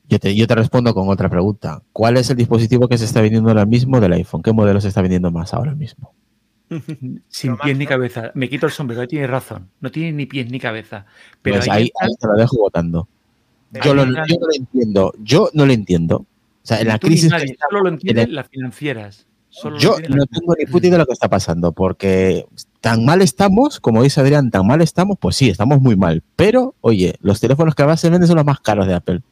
[0.09, 1.83] Yo te, yo te respondo con otra pregunta.
[1.93, 4.43] ¿Cuál es el dispositivo que se está vendiendo ahora mismo del iPhone?
[4.43, 6.13] ¿Qué modelo se está vendiendo más ahora mismo?
[7.29, 8.31] Sin pies ni cabeza.
[8.35, 9.69] Me quito el sombrero, tienes razón.
[9.81, 11.07] No tiene ni pies ni cabeza.
[11.43, 11.91] Pero pues ahí,
[12.21, 13.09] te lo dejo votando.
[13.83, 14.15] Yo, no lo
[14.55, 15.15] entiendo.
[15.23, 16.17] Yo no lo entiendo.
[16.17, 16.27] O
[16.67, 17.31] sea, en la crisis.
[17.31, 19.27] solo lo entienden las financieras.
[19.51, 22.47] Solo Yo tiene la- no tengo ni puta idea de lo que está pasando, porque
[22.81, 26.25] tan mal estamos, como dice Adrián, tan mal estamos, pues sí, estamos muy mal.
[26.35, 29.23] Pero, oye, los teléfonos que ahora se venden son los más caros de Apple.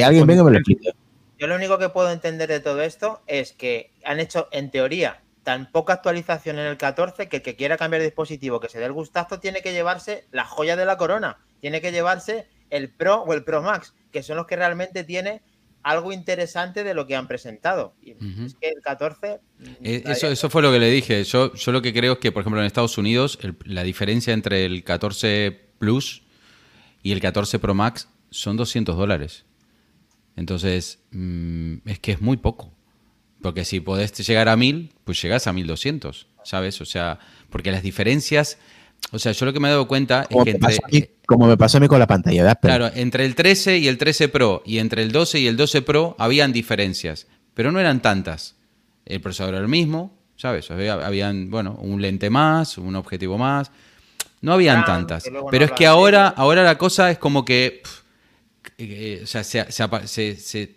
[0.00, 0.90] Que alguien venga y me lo explique.
[1.38, 5.20] Yo lo único que puedo entender de todo esto es que han hecho, en teoría,
[5.42, 8.78] tan poca actualización en el 14 que el que quiera cambiar de dispositivo, que se
[8.78, 11.38] dé el gustazo, tiene que llevarse la joya de la corona.
[11.60, 15.42] Tiene que llevarse el Pro o el Pro Max, que son los que realmente tiene
[15.82, 17.94] algo interesante de lo que han presentado.
[18.02, 19.38] Y es que el 14...
[19.84, 21.22] Eh, mm, Eso, eso fue lo que le dije.
[21.22, 24.32] Yo, yo lo que creo es que, por ejemplo, en Estados Unidos, el- la diferencia
[24.32, 26.22] entre el 14 Plus
[27.04, 29.44] y el 14 Pro Max son 200 dólares.
[30.36, 32.72] Entonces, mm, es que es muy poco.
[33.42, 36.80] Porque si podés llegar a 1000, pues llegás a 1200, ¿sabes?
[36.80, 37.18] O sea,
[37.50, 38.58] porque las diferencias.
[39.12, 40.68] O sea, yo lo que me he dado cuenta es Como que me, entre.
[40.68, 42.54] pasó a mí, como me pasó a mí con la pantalla.
[42.56, 45.82] Claro, entre el 13 y el 13 Pro y entre el 12 y el 12
[45.82, 48.56] Pro habían diferencias, pero no eran tantas.
[49.04, 50.70] El procesador era el mismo, ¿sabes?
[50.70, 53.70] Había, habían, bueno, un lente más, un objetivo más.
[54.40, 55.30] No habían Ah, tantas.
[55.30, 57.82] no Pero es que ahora, ahora la cosa es como que.
[57.84, 58.00] pff,
[58.78, 60.74] eh, o sea, se, se se-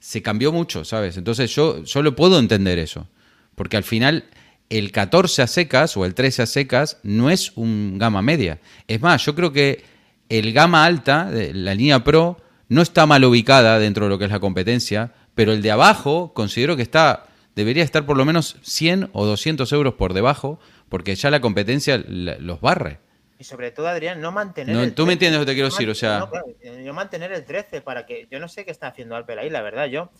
[0.00, 1.16] se- cambió mucho, ¿sabes?
[1.16, 3.08] Entonces yo, yo lo puedo entender eso.
[3.54, 4.24] Porque al final
[4.70, 8.60] el 14 a secas o el 13 a secas no es un gama media.
[8.86, 9.82] Es más, yo creo que
[10.28, 14.30] el gama alta, la línea Pro, no está mal ubicada dentro de lo que es
[14.30, 19.08] la competencia, pero el de abajo considero que está debería estar por lo menos 100
[19.12, 23.00] o 200 euros por debajo, porque ya la competencia los barre.
[23.38, 24.74] Y sobre todo, Adrián, no mantener.
[24.74, 25.12] No, el tú me 13.
[25.12, 27.44] entiendes lo que te quiero No decir, o sea- no, claro, eh, yo mantener el
[27.44, 28.26] 13 para que.
[28.30, 29.86] Yo no sé qué está haciendo Apple ahí, la verdad.
[29.86, 30.10] Yo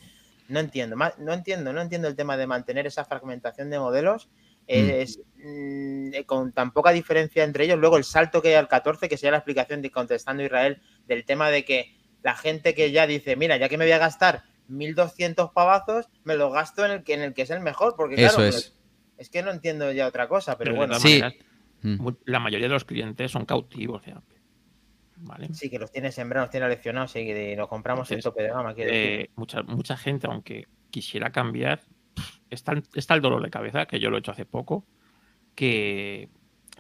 [0.49, 0.97] no entiendo.
[1.19, 4.29] No entiendo, no entiendo el tema de mantener esa fragmentación de modelos.
[4.71, 7.79] eh, es, mm, eh, con tan poca diferencia entre ellos.
[7.79, 11.25] Luego el salto que hay al 14, que sería la explicación de contestando Israel del
[11.25, 14.43] tema de que la gente que ya dice, mira, ya que me voy a gastar
[14.67, 17.95] 1200 pavazos, me lo gasto en el que, en el que es el mejor.
[17.97, 18.77] Porque claro, Eso es.
[19.17, 21.01] es que no entiendo ya otra cosa, pero Pero bueno.
[21.01, 21.23] Sí.
[21.83, 22.09] Mm.
[22.25, 24.37] la mayoría de los clientes son cautivos de Apple.
[25.21, 25.53] ¿Vale?
[25.53, 28.43] Sí, que los tiene sembrados, los tiene leccionados y que nos compramos el Entonces, tope
[28.45, 28.75] de gama.
[28.77, 31.81] Eh, mucha, mucha gente, aunque quisiera cambiar,
[32.51, 34.85] está, el- está el dolor de cabeza, que yo lo he hecho hace poco,
[35.57, 36.29] que,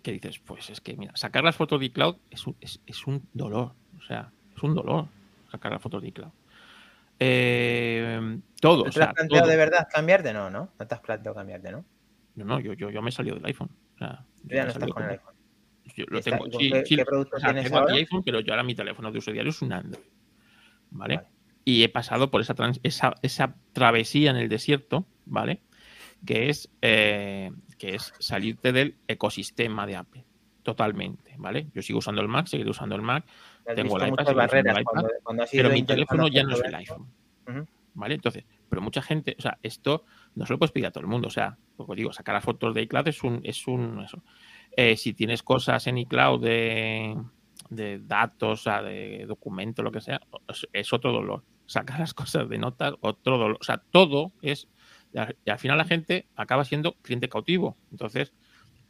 [0.02, 3.06] que dices, pues es que, mira, sacar las fotos de iCloud es un, es, es
[3.08, 3.72] un dolor.
[3.98, 5.06] O sea, es un dolor
[5.50, 6.30] sacar las fotos de iCloud.
[7.20, 9.50] Eh, todo, ¿Tú o ¿Te has planteado todo.
[9.50, 10.32] de verdad cambiarte?
[10.32, 10.70] No, ¿no?
[10.78, 11.84] No te has planteado cambiarte, ¿no?
[12.36, 13.70] No, no, yo, yo, yo me he salido del iPhone.
[13.98, 15.34] Tú ya no estás con el iPhone.
[15.96, 17.96] Yo lo tengo, ¿y con sí, qué- sí, qué producto o sea, tienes tengo aquí
[17.98, 20.04] iPhone, pero yo ahora mi teléfono de uso diario es un Android.
[20.90, 21.16] ¿Vale?
[21.16, 21.28] Vale.
[21.64, 25.60] Y he pasado por esa, trans- esa, esa travesía en el desierto, ¿vale?
[26.24, 30.24] Que es, eh, que es salirte del ecosistema de Apple.
[30.62, 31.68] Totalmente, ¿vale?
[31.74, 33.24] Yo sigo usando el Mac, seguiré usando el Mac,
[33.74, 36.62] Tengo el iPad, barreras el iPad, cuando, cuando has pero mi teléfono ya no es
[36.62, 37.06] el iPhone.
[37.94, 38.14] ¿Vale?
[38.14, 40.04] Entonces, pero mucha gente, o sea, esto
[40.38, 41.28] no se lo puedes pedir a todo el mundo.
[41.28, 44.22] O sea, como digo, sacar las fotos de iCloud es un, es un eso.
[44.76, 47.16] Eh, si tienes cosas en iCloud de,
[47.70, 50.20] de datos, o sea, de documentos, lo que sea,
[50.72, 51.42] es, otro dolor.
[51.66, 53.58] Sacar las cosas de notas, otro dolor.
[53.60, 54.68] O sea, todo es.
[55.12, 57.76] Y al, y al final la gente acaba siendo cliente cautivo.
[57.90, 58.32] Entonces,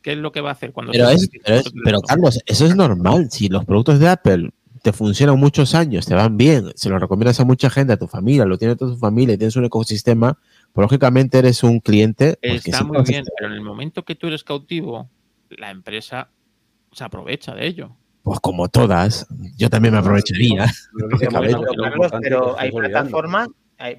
[0.03, 2.41] ¿qué es lo que va a hacer cuando Pero, se- es, pero, es- pero, Carlos,
[2.47, 3.31] eso es normal.
[3.31, 4.51] Si los productos de Apple
[4.83, 8.07] te funcionan muchos años, te van bien, se los recomiendas a mucha gente, a tu
[8.07, 10.39] familia, lo tiene toda tu familia y tienes un ecosistema,
[10.73, 12.39] pues lógicamente eres un cliente.
[12.41, 15.11] pues, Está muy bien, pero en el momento que tú eres cautivo,
[15.51, 16.31] la empresa
[16.93, 17.97] se aprovecha de ello.
[18.23, 19.27] Pues como todas,
[19.57, 20.67] yo también me aprovecharía.
[20.93, 23.49] Bueno, Pero, Carlos, pero hay plataformas,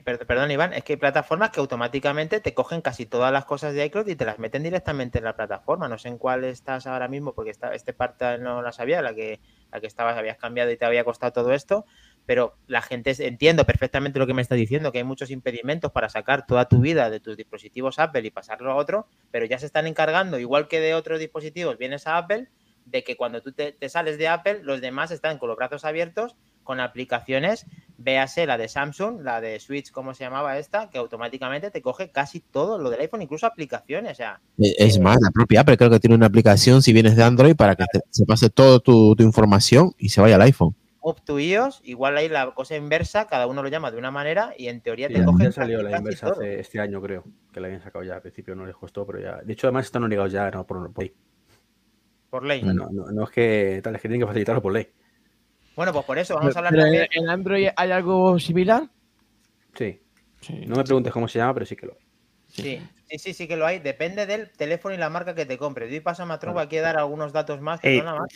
[0.03, 3.85] perdón Iván, es que hay plataformas que automáticamente te cogen casi todas las cosas de
[3.85, 5.87] iCloud y te las meten directamente en la plataforma.
[5.87, 9.15] No sé en cuál estás ahora mismo, porque esta, este parte no la sabía, la
[9.15, 9.39] que,
[9.71, 11.85] la que estabas, habías cambiado y te había costado todo esto,
[12.29, 16.09] pero la gente, entiendo perfectamente lo que me está diciendo, que hay muchos impedimentos para
[16.09, 19.65] sacar toda tu vida de tus dispositivos Apple y pasarlo a otro, pero ya se
[19.65, 22.47] están encargando, igual que de otros dispositivos, vienes a Apple,
[22.85, 25.85] de que cuando tú te, te sales de Apple, los demás están con los brazos
[25.85, 27.65] abiertos con aplicaciones,
[27.97, 30.91] véase la de Samsung, la de Switch, ¿cómo se llamaba esta?
[30.91, 34.11] Que automáticamente te coge casi todo lo del iPhone, incluso aplicaciones.
[34.11, 34.39] O sea,
[34.77, 37.75] Es más, la propia Apple creo que tiene una aplicación si vienes de Android para
[37.75, 40.75] que te- se pase toda tu, tu información y se vaya al iPhone.
[41.01, 44.53] Up to iOS, igual ahí la cosa inversa, cada uno lo llama de una manera
[44.57, 47.23] y en teoría Sí, te cogen ya salió la inversa hace este año, creo.
[47.53, 48.15] Que la habían sacado ya.
[48.15, 49.37] Al principio no les costó, pero ya.
[49.43, 51.13] De hecho, además están obligados ya no, por, por ley.
[52.29, 52.61] por ley.
[52.63, 54.89] No, no, no es que tal, es que tienen que facilitarlo por ley.
[55.75, 57.07] Bueno, pues por eso vamos a hablar Pero también.
[57.13, 58.89] en, en Android hay algo similar.
[59.75, 60.01] Sí.
[60.41, 60.65] Sí.
[60.65, 61.99] No me preguntes cómo se llama, pero sí que lo hay.
[62.47, 63.79] Sí, sí, sí, sí que lo hay.
[63.79, 65.89] Depende del teléfono y la marca que te compres.
[65.89, 67.79] Doy paso a Matruba, aquí a dar algunos datos más.
[67.79, 68.29] Que no nada más.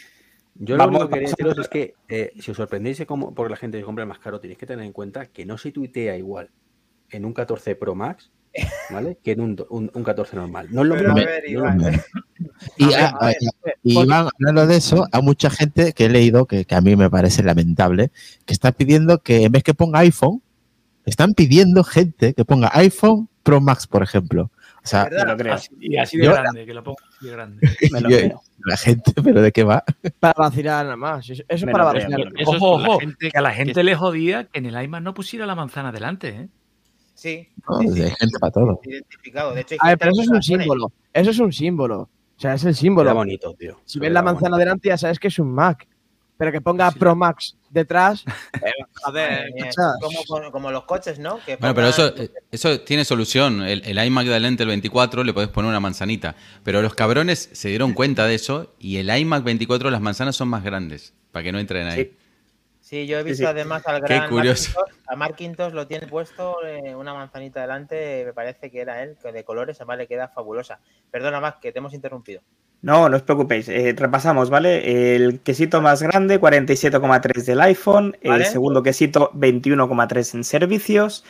[0.55, 3.05] Yo Vamos- lo único que quería a- deciros es que eh, si os sorprendéis de
[3.05, 5.57] cómo, porque la gente compra el más caro, tenéis que tener en cuenta que no
[5.57, 6.49] se tuitea igual
[7.09, 8.31] en un 14 Pro Max
[8.91, 9.17] ¿vale?
[9.23, 10.67] Que en un, un- un 14 normal.
[10.71, 11.75] No es lo a mismo.
[12.77, 13.33] Y, A a
[13.83, 17.09] Iván, hablando de eso, hay mucha gente que he leído que, que a mí me
[17.09, 18.11] parece lamentable,
[18.45, 20.41] que está pidiendo que en vez que ponga iPhone,
[21.05, 24.51] están pidiendo gente que ponga iPhone Pro Max, por ejemplo.
[24.84, 25.54] O sea, lo creo.
[25.54, 27.62] Así, y así de Yo- grande, que lo pongo así de grande.
[27.91, 28.41] Me lo yo- creo.
[28.65, 29.84] la gente, pero ¿de qué va?
[30.19, 31.30] Para vacilar nada más.
[31.30, 32.19] Eso es Me para vacilar.
[32.38, 34.65] Eso Ojo, es la ojo, gente que a la que- gente le jodía que en
[34.65, 36.50] el iMac no pusiera la manzana delante, ¿eh?
[37.15, 38.82] Sí, No, sí, sí, hay gente para todo.
[38.84, 39.54] identificado.
[39.54, 40.91] De hecho, hay A ver, pero eso es un símbolo.
[41.13, 42.00] Eso es un símbolo.
[42.36, 43.13] O sea, es el símbolo.
[43.13, 43.80] bonito, tío.
[43.86, 45.88] Si ves la manzana delante, ya sabes que es un Mac.
[46.36, 47.00] Pero que ponga Sí.
[47.00, 48.23] Pro Max detrás.
[48.53, 50.51] eh, mía, muchachos.
[50.51, 51.39] como, los coches, ¿no?
[51.45, 52.13] Que Bueno, pero eso,
[52.51, 53.63] eso tiene solución.
[53.63, 56.36] El, el iMac de lente el 24 le podés poner una manzanita.
[56.63, 60.47] Pero los cabrones se dieron cuenta de eso y el iMac 24 las manzanas son
[60.47, 62.03] más grandes para que no entren ahí.
[62.03, 62.17] Sí.
[62.79, 63.45] Sí, yo he visto sí.
[63.45, 64.71] además al Qué gran curioso.
[64.75, 69.17] Marquintos, a Marquintos lo tiene puesto eh, una manzanita delante, me parece que era él,
[69.19, 70.79] que de colores, además le queda fabulosa.
[71.09, 72.41] Perdona más que te hemos interrumpido.
[72.84, 73.69] No, no os preocupéis.
[73.69, 75.15] eh, repasamos, ¿vale?
[75.15, 78.17] El quesito más grande, 47,3 del iPhone.
[78.24, 78.43] Vale.
[78.43, 81.24] El segundo quesito, 21,3 en servicios.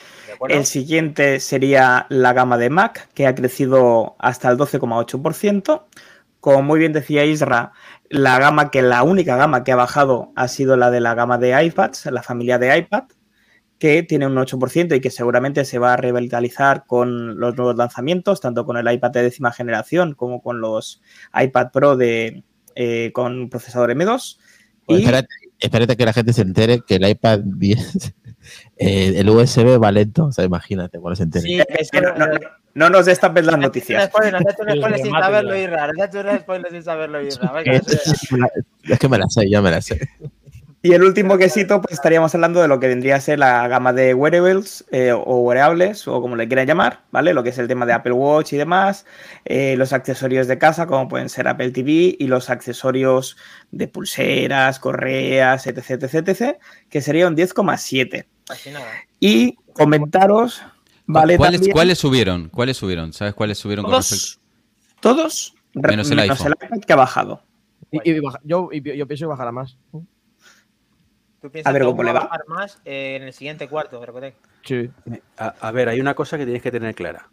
[0.50, 5.84] El siguiente sería la gama de Mac, que ha crecido hasta el 12,8%.
[6.40, 7.72] Como muy bien decía Isra,
[8.10, 11.38] la gama que la única gama que ha bajado ha sido la de la gama
[11.38, 13.04] de iPads, la familia de iPad,
[13.84, 18.40] que tiene un 8% y que seguramente se va a revitalizar con los nuevos lanzamientos,
[18.40, 21.02] tanto con el iPad de décima generación como con los
[21.38, 24.38] iPad Pro de, eh, con procesador M2.
[24.86, 25.28] Pues Y- espérate,
[25.60, 28.16] espérate que la gente se entere que el iPad 10,
[28.78, 30.28] eh, el USB va lento.
[30.28, 31.46] O sea, imagínate cuando se entere.
[31.46, 31.60] Sí,
[32.02, 32.26] no, no,
[32.76, 34.10] no nos destapes las noticias.
[35.04, 35.58] sin saberlo.
[35.58, 35.90] Irra.
[35.90, 38.50] Saberlo, Irra.
[38.84, 40.00] Es que me la sé, ya me la sé.
[40.86, 43.94] Y el último quesito, pues estaríamos hablando de lo que vendría a ser la gama
[43.94, 47.34] de wearables eh, o wearables, o como le quieran llamar, ¿vale?
[47.34, 49.06] Lo que es el tema de Apple Watch y demás,
[49.46, 53.38] eh, los accesorios de casa, como pueden ser Apple TV, y los accesorios
[53.72, 56.58] de pulseras, correas, etc, etc, etc,
[56.90, 58.26] que sería un 10,7.
[58.50, 58.86] Así nada.
[59.22, 60.62] Y comentaros,
[61.06, 61.38] ¿vale?
[61.38, 62.50] ¿Cuáles, también- ¿Cuáles subieron?
[62.50, 63.14] ¿Cuáles subieron?
[63.14, 64.42] ¿Sabes cuáles subieron con respecto?
[65.00, 66.56] Todos, todos, re- Menos el iPhone.
[66.62, 67.42] iPad que ha bajado.
[67.90, 69.78] Y, y baja- yo, y yo pienso que bajará más.
[71.44, 72.30] ¿Tú piensas A ver cómo le va a va.
[72.30, 74.34] bajar más eh, en el siguiente cuarto, recordé?
[74.64, 74.90] Sí.
[75.38, 77.28] A, a ver, hay una cosa que tienes que tener clara.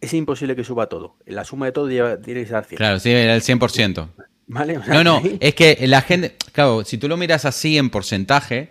[0.00, 1.16] Es imposible que suba todo.
[1.26, 2.76] La suma de todo lleva, tiene que ser 100.
[2.76, 4.08] Claro, sí, era el 100%.
[4.46, 4.78] ¿Vale?
[4.78, 7.76] O sea, No, no, ahí- es que la gente, claro, si tú lo miras así
[7.78, 8.68] en porcentaje,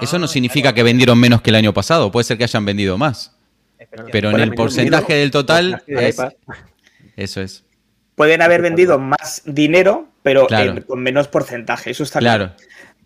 [0.00, 2.44] eso no Ah, significa claro, que vendieron menos que el año pasado, puede ser que
[2.44, 3.34] hayan vendido más,
[4.12, 6.20] pero en el porcentaje dinero, del total, es-
[7.16, 7.64] eso es.
[8.14, 10.70] Pueden haber vendido más dinero, pero Claro.
[10.72, 12.52] en- con menos porcentaje, eso está Claro.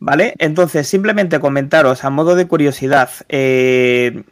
[0.04, 0.34] ¿Vale?
[0.38, 4.24] Entonces, simplemente comentaros a modo de curiosidad, eh,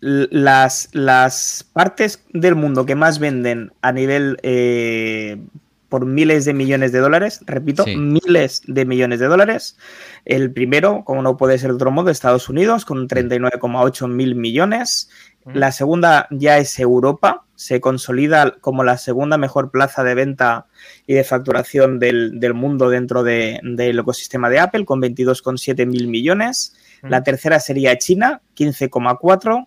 [0.00, 5.40] las, las partes del mundo que más venden a nivel eh,
[5.88, 7.94] por miles de millones de dólares, repito, Sí.
[7.96, 9.78] miles de millones de dólares.
[10.24, 15.10] El primero, como no puede ser de otro modo, Estados Unidos, con 39,8 mil millones.
[15.46, 20.66] La segunda ya es Europa, se consolida como la segunda mejor plaza de venta
[21.06, 26.08] y de facturación del, del mundo dentro de- del ecosistema de Apple, con 22,7 mil
[26.08, 26.74] millones.
[27.02, 29.66] La tercera sería China, 15,4.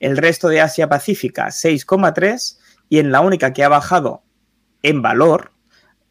[0.00, 2.58] El resto de Asia Pacífica, 6,3.
[2.90, 4.22] Y en la única que ha bajado
[4.82, 5.52] en valor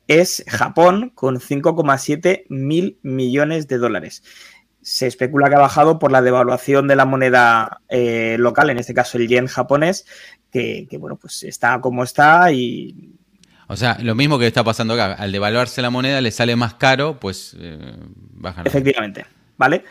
[0.07, 4.23] es Japón, con 5,7 mil millones de dólares
[4.87, 8.93] se especula que ha bajado por la devaluación de la moneda eh, local, en este
[8.93, 10.05] caso el yen japonés,
[10.51, 13.09] que, que, bueno, pues está como está y
[13.67, 16.75] O sea, lo mismo que está pasando acá, al devaluarse la moneda le sale más
[16.75, 17.95] caro, pues eh,
[18.35, 18.67] bajan.
[18.67, 19.25] efectivamente,
[19.57, 19.83] ¿vale?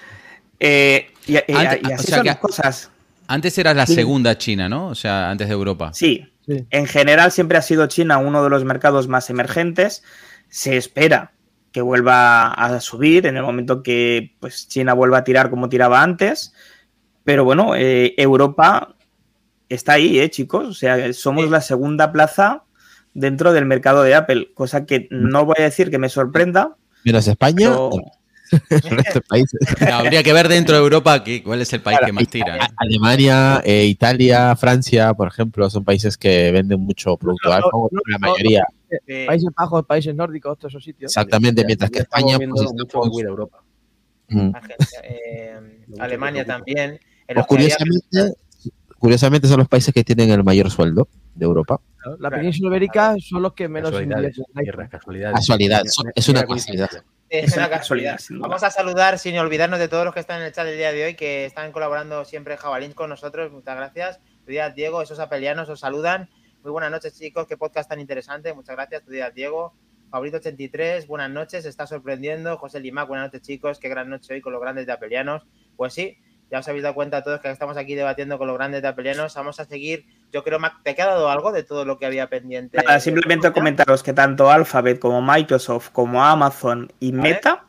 [0.61, 2.91] Eh, y, Antes- y o así sea son que- las cosas.
[3.27, 3.95] Antes era la Sí.
[3.97, 4.87] segunda China, ¿no?
[4.87, 5.91] O sea, antes de Europa.
[5.93, 6.67] Sí, Sí.
[6.71, 10.05] en general siempre ha sido China uno de los mercados más emergentes.
[10.51, 11.33] Se espera
[11.75, 16.05] que vuelva a subir en el momento que pues, China vuelva a tirar como tiraba
[16.05, 16.55] antes.
[17.25, 18.95] Pero bueno, eh, Europa
[19.69, 20.69] está ahí, ¿eh, chicos?
[20.69, 21.51] O sea, somos Sí.
[21.51, 22.63] la segunda plaza
[23.13, 27.27] dentro del mercado de Apple, cosa que no voy a decir que me sorprenda, Menos
[27.27, 27.91] España, pero
[28.71, 29.61] el resto de países.
[29.81, 32.57] No, habría que ver dentro de Europa que- cuál es el país que más tira.
[32.57, 32.65] ¿no?
[32.77, 38.19] Alemania, eh, Italia, Francia, por ejemplo, son países que venden mucho producto No, no, la
[38.19, 38.65] no, mayoría.
[39.07, 39.25] Sí.
[39.27, 41.11] Países Bajos, países nórdicos, todos esos sitios.
[41.11, 43.63] Exactamente, mientras que estamos España, pues, está, mucho cuida Europa.
[44.29, 44.51] mm.
[45.03, 45.59] Eh,
[45.99, 46.91] Alemania también.
[46.91, 48.39] En Pues había- curiosamente,
[48.99, 51.81] curiosamente son los países que tienen el mayor sueldo de Europa.
[52.05, 52.37] La Claro.
[52.37, 55.35] península ibérica son los que menos Casualidades, tierras, casualidades.
[55.37, 55.83] Casualidad,
[56.15, 56.91] es una casualidad.
[57.29, 58.21] Es una casualidad.
[58.31, 60.93] Vamos a saludar, sin olvidarnos de todos los que están en el chat el día
[60.93, 63.51] de hoy, que están colaborando siempre Jabalín con nosotros.
[63.51, 64.21] Muchas gracias.
[64.45, 66.29] Tu día, Diego, esos apelianos os saludan.
[66.63, 67.47] Muy buenas noches, chicos.
[67.47, 68.53] Qué podcast tan interesante.
[68.55, 69.03] Muchas gracias.
[69.03, 69.75] Tu día, Diego.
[70.11, 71.65] Favorito 83, buenas noches.
[71.65, 72.57] Está sorprendiendo.
[72.57, 73.81] José Limac, buenas noches, chicos.
[73.81, 75.45] Qué gran noche hoy con los grandes de apelianos.
[75.77, 76.19] Pues sí,
[76.51, 79.35] ya os habéis dado cuenta todos que estamos aquí debatiendo con los grandes de apelianos.
[79.35, 80.07] Vamos a seguir.
[80.33, 82.79] Yo creo, Mac, ¿te ha quedado algo de todo lo que había pendiente?
[82.79, 87.13] Nada, simplemente comentaros que tanto Alphabet como Microsoft como Amazon y.
[87.13, 87.65] Meta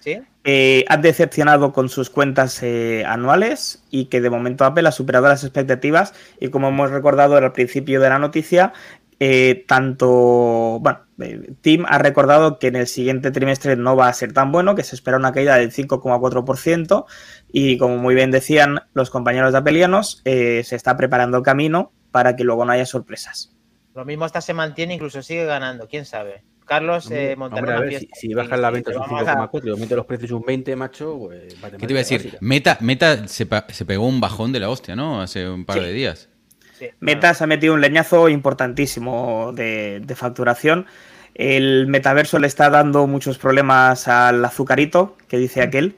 [0.00, 0.22] ¿Sí?
[0.44, 5.28] eh, han decepcionado con sus cuentas eh, anuales y que de momento Apple ha superado
[5.28, 8.72] las expectativas y como hemos recordado al principio de la noticia,
[9.22, 14.14] eh, tanto, bueno, eh, Tim ha recordado que en el siguiente trimestre no va a
[14.14, 17.04] ser tan bueno, que se espera una caída del 5,4%
[17.52, 21.92] y como muy bien decían los compañeros de Apelianos, eh, se está preparando el camino
[22.10, 23.54] para que luego no haya sorpresas.
[23.94, 25.88] Lo mismo hasta se mantiene, incluso sigue ganando.
[25.88, 26.42] ¿Quién sabe?
[26.64, 28.14] Carlos eh, montará si, fiesta.
[28.14, 31.18] si bajan la venta un vamos a- 5,4 y aumenta los precios un 20, macho,
[31.18, 32.18] pues ¿Qué te iba a decir?
[32.20, 32.38] básica.
[32.40, 33.46] Meta, Meta se,
[33.84, 35.20] pegó un bajón de la hostia, ¿no?
[35.20, 35.82] Hace un par Sí.
[35.84, 36.28] de días.
[36.78, 40.86] Sí, Meta se ha metido un leñazo importantísimo de, de facturación.
[41.34, 45.96] El metaverso le está dando muchos problemas al azucarito, que dice aquel.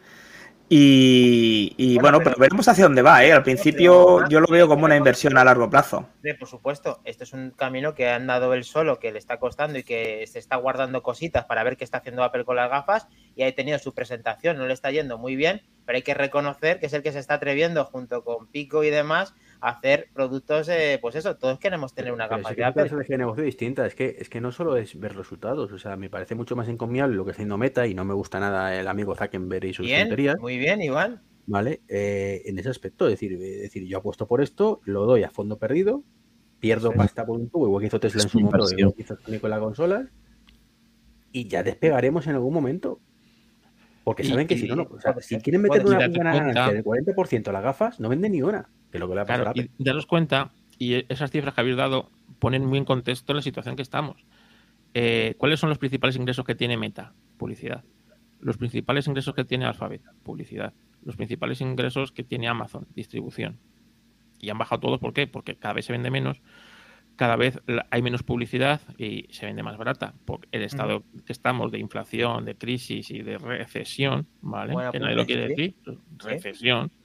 [0.75, 3.31] Y, y Bueno, bueno, pero- veremos hacia dónde va, ¿eh?
[3.31, 6.09] Al principio yo lo veo como una inversión a largo plazo.
[6.17, 9.39] Hombre, por supuesto, esto es un camino que han dado él solo, que le está
[9.39, 12.71] costando y que se está guardando cositas para ver qué está haciendo Apple con las
[12.71, 13.07] gafas
[13.37, 16.81] y ha tenido su presentación, no le está yendo muy bien, pero hay que reconocer
[16.81, 20.99] que es el que se está atreviendo junto con Pico y demás hacer productos, eh,
[21.01, 23.05] pues eso, todos queremos tener una sí de que es una Apple.
[23.09, 23.87] de negocio distinta.
[23.87, 25.71] Es que, es que no solo es ver resultados.
[25.73, 28.13] O sea, me parece mucho más encomiable lo que está haciendo Meta y no me
[28.15, 30.39] gusta nada el amigo Zuckerberg y sus Bien, tonterías.
[30.41, 31.23] muy bien, Iván.
[31.47, 31.81] ¿Vale?
[31.89, 35.59] Eh, en ese aspecto, es decir, decir, yo apuesto por esto, lo doy a fondo
[35.59, 36.03] perdido,
[36.61, 36.97] pierdo Sí.
[36.99, 39.39] pasta por un tubo, igual que hizo Tesla en su momento, igual que hizo Sony
[39.41, 40.09] con la consola,
[41.33, 43.01] y ya despegaremos en algún momento.
[44.05, 46.83] Porque Y- saben que si no, no, o sea, si quieren meter una, ganancia del
[46.85, 49.45] 40% a las gafas, no venden ni una, que es lo que le ha pasado
[49.45, 49.71] Claro, a Apple.
[49.77, 53.75] y daros cuenta, y esas cifras que habéis dado ponen muy en contexto la situación
[53.75, 54.25] que estamos.
[54.95, 57.13] Eh, ¿Cuáles son los principales ingresos que tiene Meta?
[57.39, 57.83] Publicidad.
[58.41, 60.73] Los principales ingresos que tiene Alphabet, publicidad.
[61.05, 63.59] Los principales ingresos que tiene Amazon, distribución.
[64.41, 65.27] Y han bajado todos, ¿por qué?
[65.27, 66.43] Porque cada vez se vende menos,
[67.17, 70.15] cada vez hay menos publicidad y se vende más barata.
[70.25, 74.75] Por el estado que estamos de inflación, de crisis y de recesión, ¿vale?
[74.91, 75.55] Que nadie lo quiere sí.
[75.55, 77.02] decir, recesión, Sí.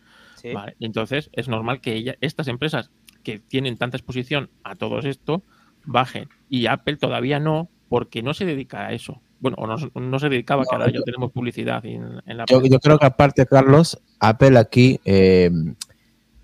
[0.53, 2.89] Vale, Entonces, es normal que ella, estas empresas
[3.23, 5.43] que tienen tanta exposición a todo esto
[5.85, 6.29] bajen.
[6.49, 9.21] Y Apple todavía no, porque no se dedica a eso.
[9.39, 12.61] Bueno, o no, no se dedicaba, que ahora ya tenemos publicidad en, en la Yo,
[12.63, 15.51] yo creo que aparte, Carlos, Apple aquí eh,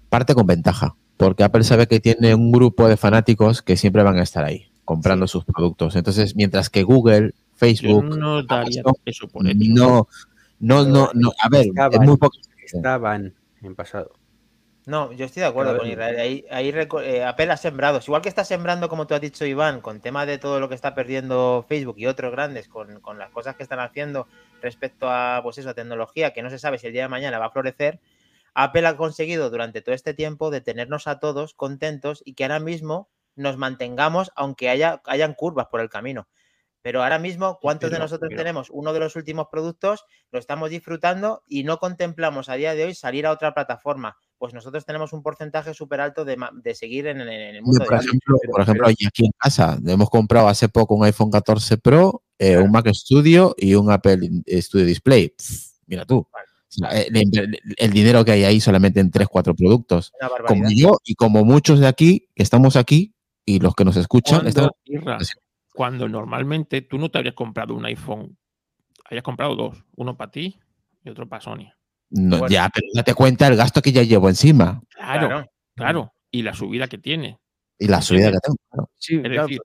[0.09, 4.17] parte con ventaja, porque Apple sabe que tiene un grupo de fanáticos que siempre van
[4.17, 5.95] a estar ahí comprando sus productos.
[5.95, 9.57] Entonces, mientras que Google, Yo Facebook, no daría Amazon, eso por hecho.
[9.69, 10.07] no,
[10.59, 12.37] no, no, no, a ver, es Estaban, muy poco.
[12.63, 14.13] estaban en pasado.
[14.85, 16.19] No, yo estoy de acuerdo con Israel.
[16.19, 18.01] Ahí, ahí eh, Apple ha sembrado.
[18.05, 20.75] Igual que está sembrando, como tú has dicho, Iván, con tema de todo lo que
[20.75, 24.27] está perdiendo Facebook y otros grandes, con, con las cosas que están haciendo
[24.61, 27.39] respecto a, pues eso, a tecnología, que no se sabe si el día de mañana
[27.39, 28.01] va a florecer.
[28.53, 32.59] Apple ha conseguido durante todo este tiempo de tenernos a todos contentos y que ahora
[32.59, 36.27] mismo nos mantengamos, aunque haya, hayan curvas por el camino.
[36.83, 41.41] Pero ahora mismo, ¿cuántos de nosotros tenemos uno de los últimos productos, lo estamos disfrutando
[41.47, 44.17] y no contemplamos a día de hoy salir a otra plataforma?
[44.37, 46.35] Pues nosotros tenemos un porcentaje súper alto de,
[46.75, 49.31] seguir en, en- en el mundo Por de ejemplo, pero- por ejemplo, pero- aquí en
[49.39, 53.89] casa hemos comprado hace poco un iPhone 14 Pro, eh, un Mac Studio y un
[53.89, 54.19] Apple
[54.61, 55.29] Studio Display.
[55.29, 56.27] Pff, mira tú.
[56.33, 56.45] Vale.
[56.67, 60.11] Sea, el, el- el dinero que hay ahí solamente en 3, 4 productos.
[60.19, 63.13] Una Como yo y como muchos de aquí, que estamos aquí
[63.45, 64.69] y los que nos escuchan, están-
[65.73, 68.37] Cuando, normalmente tú no te habrías comprado un iPhone,
[69.05, 70.59] habrías comprado dos, uno para ti
[71.03, 71.67] y otro para Sony.
[72.11, 72.47] no, Bueno.
[72.53, 75.45] ya, pero date cuenta el gasto que ya llevo encima Claro, claro.
[75.75, 76.13] Claro.
[76.31, 77.39] Y la subida que tiene.
[77.79, 78.55] y la subida que tengo.
[78.69, 78.89] claro.
[78.95, 79.59] Sí, Es claro, decir,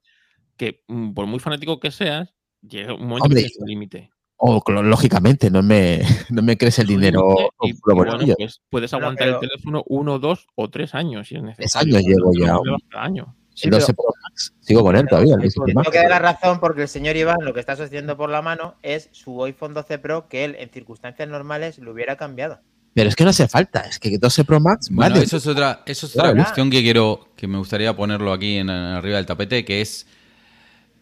[0.57, 4.09] que mm, por muy fanático que seas, llega un momento Hombre, que un límite.
[4.41, 5.99] O lógicamente, no me,
[6.31, 7.35] no me crece el dinero.
[7.61, 11.27] Y- por y bueno, pues puedes aguantar pero- el teléfono uno, dos o tres años
[11.27, 11.97] si es necesario.
[11.97, 12.53] años llevo Pero ya.
[12.53, 13.35] no año.
[13.53, 14.18] sí, el 12 Pro Max,
[14.61, 15.35] sigo con él todavía.
[15.35, 15.75] el 12 Pro Max.
[15.83, 18.41] Tengo que dar la razón porque el señor Iván lo que está sosteniendo por la
[18.41, 22.59] mano es su iPhone 12 Pro que él en circunstancias normales lo hubiera cambiado.
[22.93, 25.25] Pero es que no hace falta, es que 12 Pro Max, Bueno, vale.
[25.25, 28.69] eso es otra, eso es otra cuestión que quiero, que me gustaría ponerlo aquí en,
[28.69, 30.07] arriba del tapete, que es,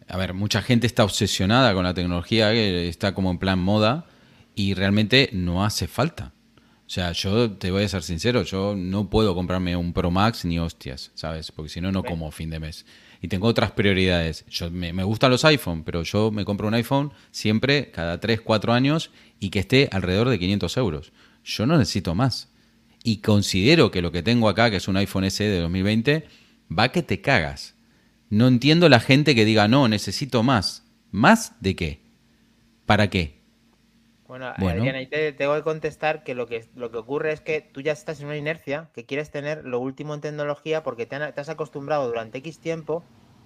[0.06, 4.04] a ver, mucha gente está obsesionada con la tecnología, que está como en plan moda,
[4.54, 6.32] y realmente no hace falta.
[6.86, 10.44] O sea, yo te voy a ser sincero, yo no puedo comprarme un Pro Max
[10.44, 11.52] ni hostias, ¿sabes?
[11.52, 12.86] Porque si no, no como fin de mes.
[13.20, 14.44] Y tengo otras prioridades.
[14.48, 18.72] Yo, me, gustan los iPhone, pero yo me compro un iPhone siempre, cada 3, 4
[18.72, 19.10] años,
[19.40, 21.12] y que esté alrededor de 500 euros.
[21.44, 22.48] Yo no necesito más.
[23.02, 26.26] Y considero que lo que tengo acá, que es un iPhone SE de 2020,
[26.76, 27.74] va que te cagas.
[28.30, 30.84] No entiendo la gente que diga, no, necesito más.
[31.10, 32.00] ¿Más de qué?
[32.86, 33.37] ¿Para qué?
[34.28, 34.82] Bueno, Bueno.
[34.82, 37.80] Adrián, ahí te tengo que contestar que lo, que lo que ocurre es que tú
[37.80, 41.32] ya estás en una inercia, que quieres tener lo último en tecnología porque te, han-
[41.34, 43.02] te has acostumbrado durante X tiempo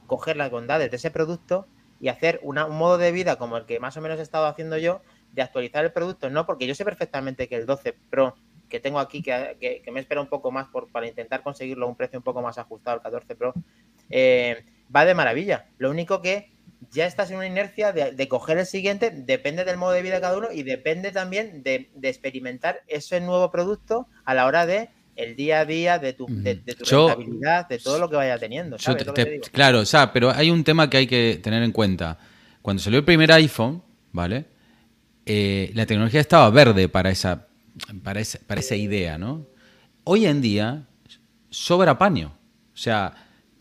[0.07, 1.67] coger las bondades de ese producto
[2.01, 4.47] y hacer una- un modo de vida como el que más o menos he estado
[4.47, 8.35] haciendo yo, de actualizar el producto, no porque yo sé perfectamente que el 12 Pro
[8.69, 11.87] que tengo aquí, que, que- que me espera un poco más por, para intentar conseguirlo
[11.87, 13.55] a un precio un poco más ajustado, el 14 Pro,
[14.11, 14.65] eh,
[14.95, 15.67] va de maravilla.
[15.79, 16.49] Lo único que
[16.91, 20.17] ya estás en una inercia de, de coger el siguiente, depende del modo de vida
[20.17, 24.67] de cada uno y depende también de, de experimentar ese nuevo producto a la hora
[24.67, 28.09] de el día a día, de tu, de, de tu Yo- rentabilidad, de todo lo
[28.09, 28.79] que vaya teniendo.
[29.53, 32.19] Claro, o sea, pero hay un tema que hay que tener en cuenta.
[32.63, 34.47] Cuando salió el primer iPhone, ¿vale?
[35.27, 37.47] Eh, la tecnología estaba verde para esa,
[38.03, 39.47] para, esa, para esa idea, ¿no?
[40.05, 40.85] Hoy en día
[41.51, 42.33] sobra paño.
[42.73, 43.13] O sea,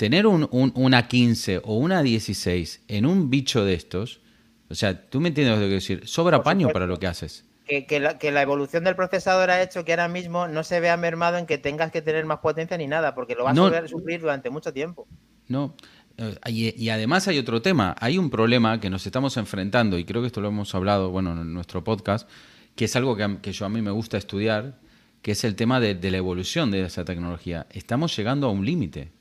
[0.02, 4.20] tener un, un- una 15 o una 16 en un bicho de estos,
[4.68, 7.46] o sea, tú me entiendes lo que quiero decir, sobra paño para lo que haces.
[7.68, 10.80] Que, que la, que la evolución del procesador ha hecho que ahora mismo no se
[10.80, 13.68] vea mermado en que tengas que tener más potencia ni nada, porque lo vas No.
[13.68, 15.08] a sufrir durante mucho tiempo.
[15.48, 15.76] No.
[16.18, 17.96] eh, Y, y además hay otro tema.
[18.00, 21.34] Hay un problema que nos estamos enfrentando, y creo que esto lo hemos hablado, bueno,
[21.40, 22.28] en nuestro podcast,
[22.76, 24.80] que es algo que, yo a mí me gusta estudiar,
[25.22, 27.68] que es el tema de, de la evolución de esa tecnología.
[27.70, 29.12] Estamos llegando a un límite.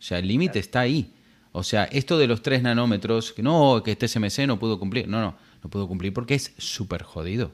[0.00, 1.12] O sea, el límite está ahí.
[1.52, 5.06] O sea, esto de los 3 nanómetros, que no, que este SMC no pudo cumplir.
[5.06, 7.52] No, no, no pudo cumplir porque es súper jodido.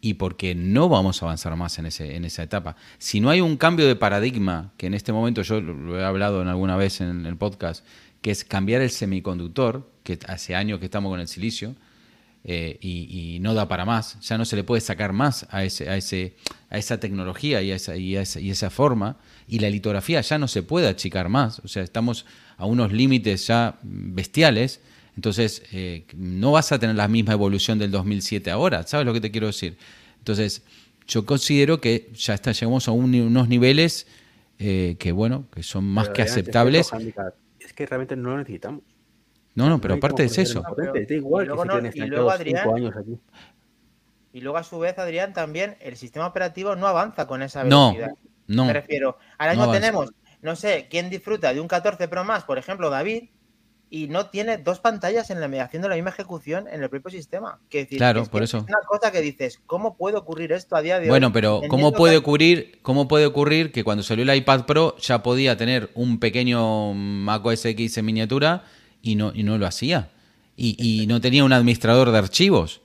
[0.00, 2.76] Y porque no vamos a avanzar más en, ese, en esa etapa.
[2.98, 6.04] Si no hay un cambio de paradigma, que en este momento yo lo lo he
[6.04, 7.84] hablado en alguna vez en el podcast,
[8.22, 11.74] que es cambiar el semiconductor, que hace años que estamos con el silicio,
[12.44, 14.20] eh, y, y no da para más.
[14.20, 16.36] Ya no se le puede sacar más a, ese, a, ese,
[16.70, 19.16] a esa tecnología y a esa, y, a esa, y esa forma.
[19.48, 21.60] Y la litografía ya no se puede achicar más.
[21.60, 22.26] O sea, estamos
[22.56, 24.80] a unos límites ya bestiales.
[25.16, 28.82] Entonces, eh, no vas a tener la misma evolución del 2007 ahora.
[28.84, 29.76] ¿Sabes lo que te quiero decir?
[30.18, 30.62] Entonces,
[31.06, 34.06] yo considero que ya está, llegamos a un- unos niveles
[34.58, 36.90] eh, que, bueno, que son más Pero, que aceptables.
[37.60, 38.82] Es que realmente no lo necesitamos.
[39.54, 40.62] No, no, pero aparte es eso.
[40.62, 41.92] potente, igual y luego no- y Adrián,
[42.64, 43.18] cinco años aquí.
[44.32, 47.92] Y luego, a su vez, Adrián, también el sistema operativo no avanza con esa No,
[47.92, 48.16] velocidad.
[48.48, 48.64] no.
[48.64, 50.10] Me refiero, ahora no mismo tenemos,
[50.42, 53.28] no sé, quién disfruta de un 14 Pro más, por ejemplo, David,
[53.90, 57.60] y no tiene dos pantallas en la, haciendo la misma ejecución en el propio sistema.
[57.70, 58.64] Que decir, Claro, es que por es eso.
[58.68, 61.10] una cosa que dices, ¿cómo puede ocurrir esto a día de hoy?
[61.10, 64.96] Bueno, pero ¿cómo puede que- ocurrir, cómo puede ocurrir que cuando salió el iPad Pro
[64.96, 68.64] ya podía tener un pequeño Mac OS X en miniatura
[69.04, 70.10] y no, y no lo hacía?
[70.56, 72.80] Y, y no tenía un administrador de archivos.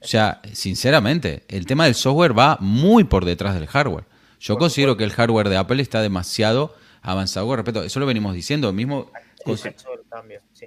[0.00, 4.04] O sea, sinceramente, el tema del software va muy por detrás del hardware.
[4.38, 7.82] Yo considero que el hardware de Apple está demasiado avanzado con respecto.
[7.82, 8.72] Eso lo venimos diciendo.
[8.72, 9.10] Mismo
[9.56, 9.70] sí.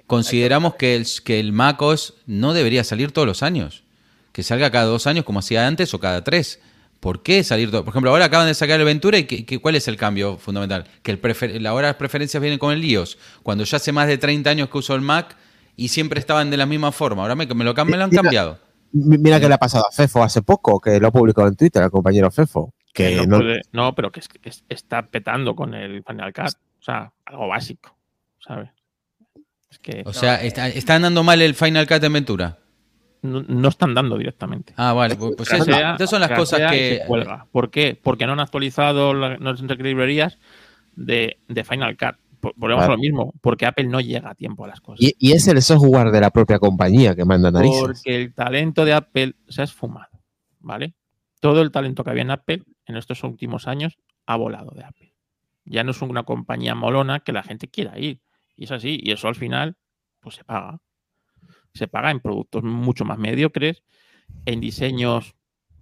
[0.06, 3.84] consideramos que el, que el Mac OS no debería salir todos los años.
[4.32, 6.60] Que salga cada dos años como hacía antes o cada tres.
[7.00, 7.84] ¿Por qué salir todo?
[7.84, 10.36] Por ejemplo, ahora acaban de sacar el Ventura y que, que- ¿cuál es el cambio
[10.36, 10.84] fundamental?
[11.02, 13.18] Que el prefer- ahora las preferencias vienen con el iOS.
[13.42, 15.36] Cuando yo hace más de 30 años que uso el Mac
[15.76, 17.22] y siempre estaban de la misma forma.
[17.22, 18.58] Ahora me, me lo, me lo han Mira, cambiado.
[18.92, 21.54] Mi- Mira que le ha pasado a Fefo hace poco, que lo ha publicado en
[21.54, 22.74] Twitter, el compañero Fefo.
[22.92, 26.32] Que no, no, puede- no, pero que, es- que es- está petando con el Final
[26.32, 26.46] Cut.
[26.80, 27.96] O sea, algo básico,
[28.40, 28.70] ¿sabes?
[29.70, 32.58] Es que O sea, está, está andando mal el Final Cut en Ventura.
[33.22, 34.72] No, no están dando directamente.
[34.76, 35.16] Ah, vale.
[35.16, 37.02] Pues, pues eso- son las cosas que...
[37.06, 37.46] cuelga.
[37.52, 37.98] ¿Por qué?
[38.02, 40.38] Porque no han actualizado la- nuestras librerías
[40.94, 42.16] de, de Final Cut.
[42.40, 42.92] Por- Volvemos Claro.
[42.92, 45.00] a lo mismo, porque Apple no llega a tiempo a las cosas.
[45.04, 47.80] y, y es el software de la propia compañía que manda narices.
[47.82, 50.22] Porque el talento de Apple se ha esfumado,
[50.60, 50.94] ¿vale?
[51.40, 55.14] Todo el talento que había en Apple en estos últimos años ha volado de Apple.
[55.64, 58.20] Ya no es una compañía molona que la gente quiera ir.
[58.56, 58.98] Y es así.
[59.02, 59.76] Y eso al final,
[60.20, 60.78] pues se paga.
[61.78, 63.82] Se paga en productos mucho más mediocres,
[64.44, 65.34] en diseños,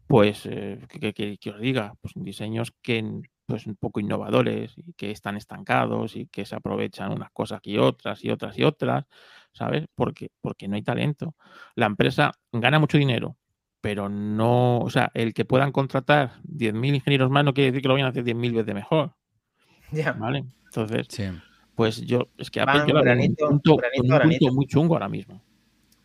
[0.06, 4.00] pues, eh, que, que- que- que os diga, pues en diseños que pues un poco
[4.00, 8.58] innovadores y que están estancados y que se aprovechan unas cosas y otras y otras
[8.58, 9.06] y otras,
[9.52, 9.86] ¿sabes?
[9.94, 11.36] Porque, porque no hay talento
[11.76, 13.36] la empresa gana mucho dinero,
[13.80, 17.88] pero no, o sea, el que puedan contratar 10.000 ingenieros más no quiere decir que
[17.88, 19.14] lo vayan a hacer 10.000 veces mejor,
[19.92, 20.12] Ya.
[20.12, 20.44] ¿vale?
[20.64, 21.24] Entonces, Sí.
[21.76, 24.52] pues yo, es que Van Apple lleva en un granito, punto, granito un punto granito.
[24.52, 25.40] muy chungo ahora mismo.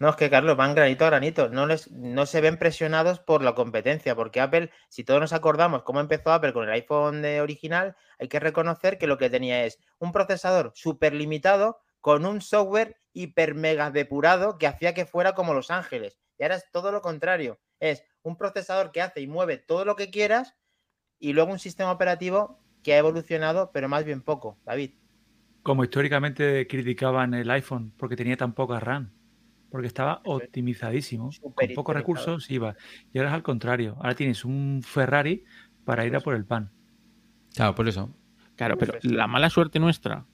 [0.01, 1.49] No, es que Carlos, van granito a granito.
[1.49, 5.83] No, les, no se ven presionados por la competencia, porque Apple, si todos nos acordamos
[5.83, 9.63] cómo empezó Apple con el iPhone de original, hay que reconocer que lo que tenía
[9.63, 15.35] es un procesador súper limitado con un software hiper mega depurado que hacía que fuera
[15.35, 16.17] como Los Ángeles.
[16.39, 17.59] Y ahora es todo lo contrario.
[17.79, 20.55] Es un procesador que hace y mueve todo lo que quieras
[21.19, 24.95] y luego un sistema operativo que ha evolucionado, pero más bien poco, David.
[25.61, 29.20] Como históricamente criticaban el iPhone porque tenía tan poca RAM,
[29.71, 32.75] porque estaba optimizadísimo, con pocos recursos iba.
[33.13, 35.43] Y ahora es al contrario, ahora tienes un Ferrari
[35.85, 36.71] para ir a por el pan.
[37.55, 38.13] Claro, por eso.
[38.55, 40.25] Claro, pero la mala suerte nuestra,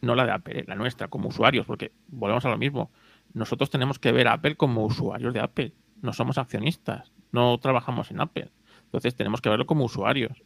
[0.00, 2.90] no la de Apple, la nuestra como usuarios, porque volvemos a lo mismo.
[3.34, 8.10] Nosotros tenemos que ver a Apple como usuarios de Apple, no somos accionistas, no trabajamos
[8.10, 8.50] en Apple.
[8.84, 10.42] Entonces tenemos que verlo como usuarios.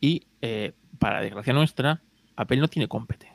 [0.00, 2.02] Y eh, para desgracia nuestra,
[2.36, 3.34] Apple no tiene competencia.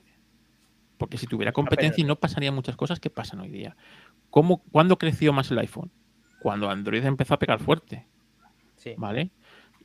[0.98, 3.76] Porque si tuviera competencia no pasarían muchas cosas que pasan hoy día.
[4.30, 5.92] ¿Cómo, ¿Cuándo creció más el iPhone?
[6.42, 8.06] Cuando Android empezó a pegar fuerte.
[8.76, 8.94] Sí.
[8.98, 9.32] ¿Vale?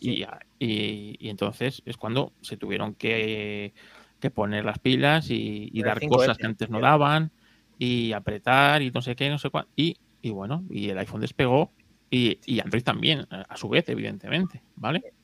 [0.00, 0.24] Y,
[0.58, 3.72] y, entonces es cuando se tuvieron que,
[4.20, 7.30] que poner las pilas y, y dar cosas que antes no daban
[7.78, 9.66] y apretar y no sé qué, no sé cuál.
[9.76, 11.72] Y, y bueno, y el iPhone despegó
[12.10, 15.14] y, y Android también, a su vez, evidentemente, ¿vale?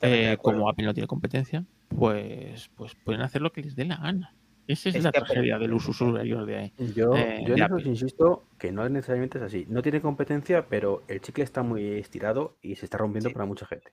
[0.00, 3.96] Eh, como Apple no tiene competencia, pues, pues pueden hacer lo que les dé la
[3.96, 4.34] gana.
[4.72, 8.88] Esa es, la tragedia de los usuarios de Yo, yo en eso insisto que no
[8.88, 9.66] necesariamente es así.
[9.68, 13.66] No tiene competencia, pero el chicle está muy estirado y se está rompiendo para mucha
[13.66, 13.92] gente.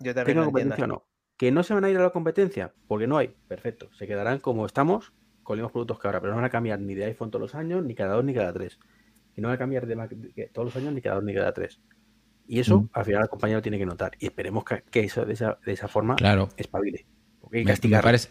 [0.00, 1.06] Yo también ¿Tengo competencia o no?
[1.36, 2.72] ¿Que no se van a ir a la competencia?
[2.86, 3.34] Porque no hay.
[3.48, 3.90] Perfecto.
[3.94, 6.80] Se quedarán como estamos con los mismos productos que ahora, pero no van a cambiar
[6.80, 8.78] ni de iPhone todos los años, ni cada dos, ni cada tres.
[9.36, 10.14] Y no van a cambiar de Mac
[10.52, 11.80] todos los años, ni cada dos, ni cada tres.
[12.48, 12.90] Y eso, mm.
[12.92, 14.12] al final, la compañía lo tiene que notar.
[14.18, 16.48] Y esperemos que, que eso de esa, de esa forma claro.
[16.56, 17.06] espabile.
[17.40, 18.02] Porque hay que castigar.
[18.02, 18.30] Parece...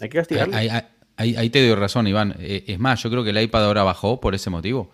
[0.00, 0.48] Hay que castigar.
[0.52, 0.68] Ahí,
[1.16, 2.34] ahí, ahí, te doy razón, Iván.
[2.38, 4.90] Eh, es más, yo creo que el iPad ahora bajó por ese motivo.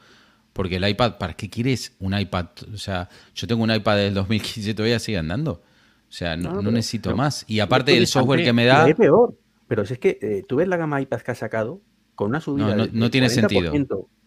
[0.52, 2.46] Porque el iPad, ¿para qué quieres un iPad?
[2.74, 5.52] O sea, yo tengo un iPad del 2015 todavía sigue andando.
[5.52, 7.44] O sea, no, no, pero, necesito pero, más.
[7.48, 8.86] Y aparte el software que me da.
[8.88, 9.34] Es peor.
[9.66, 11.80] Pero si es que eh, tú ves la gama iPad que ha sacado
[12.14, 12.66] con una subida.
[12.66, 13.72] No, no, del, no tiene sentido.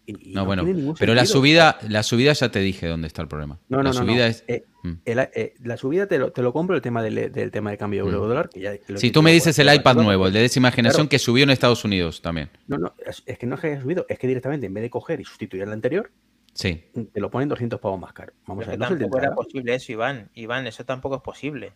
[0.08, 2.88] Y, y no, no bueno, tiene ningún pero la subida, la subida ya te dije
[2.88, 3.60] dónde está el problema.
[3.70, 4.32] No, no, la no, subida no.
[4.32, 4.44] es.
[4.48, 4.94] Eh, Mm.
[5.06, 7.78] el- eh, la subida te lo, te lo compro el tema del, del tema de
[7.80, 8.08] cambio Mm.
[8.10, 8.50] euro-dólar.
[8.50, 11.08] que ya lo he Si tú me dices el iPad nuevo, el de décima generación
[11.08, 11.10] Claro.
[11.10, 12.52] que subió en Estados Unidos también.
[12.68, 14.84] No, no, es, es que no es que haya subido, es que directamente en vez
[14.84, 16.12] de coger y sustituir el anterior,
[16.54, 16.84] Sí.
[17.12, 18.34] te lo ponen 200 pavos más caro.
[18.46, 20.30] Vamos Pero a ver, no tampoco era posible eso, Iván.
[20.36, 21.74] Iván, eso tampoco es posible.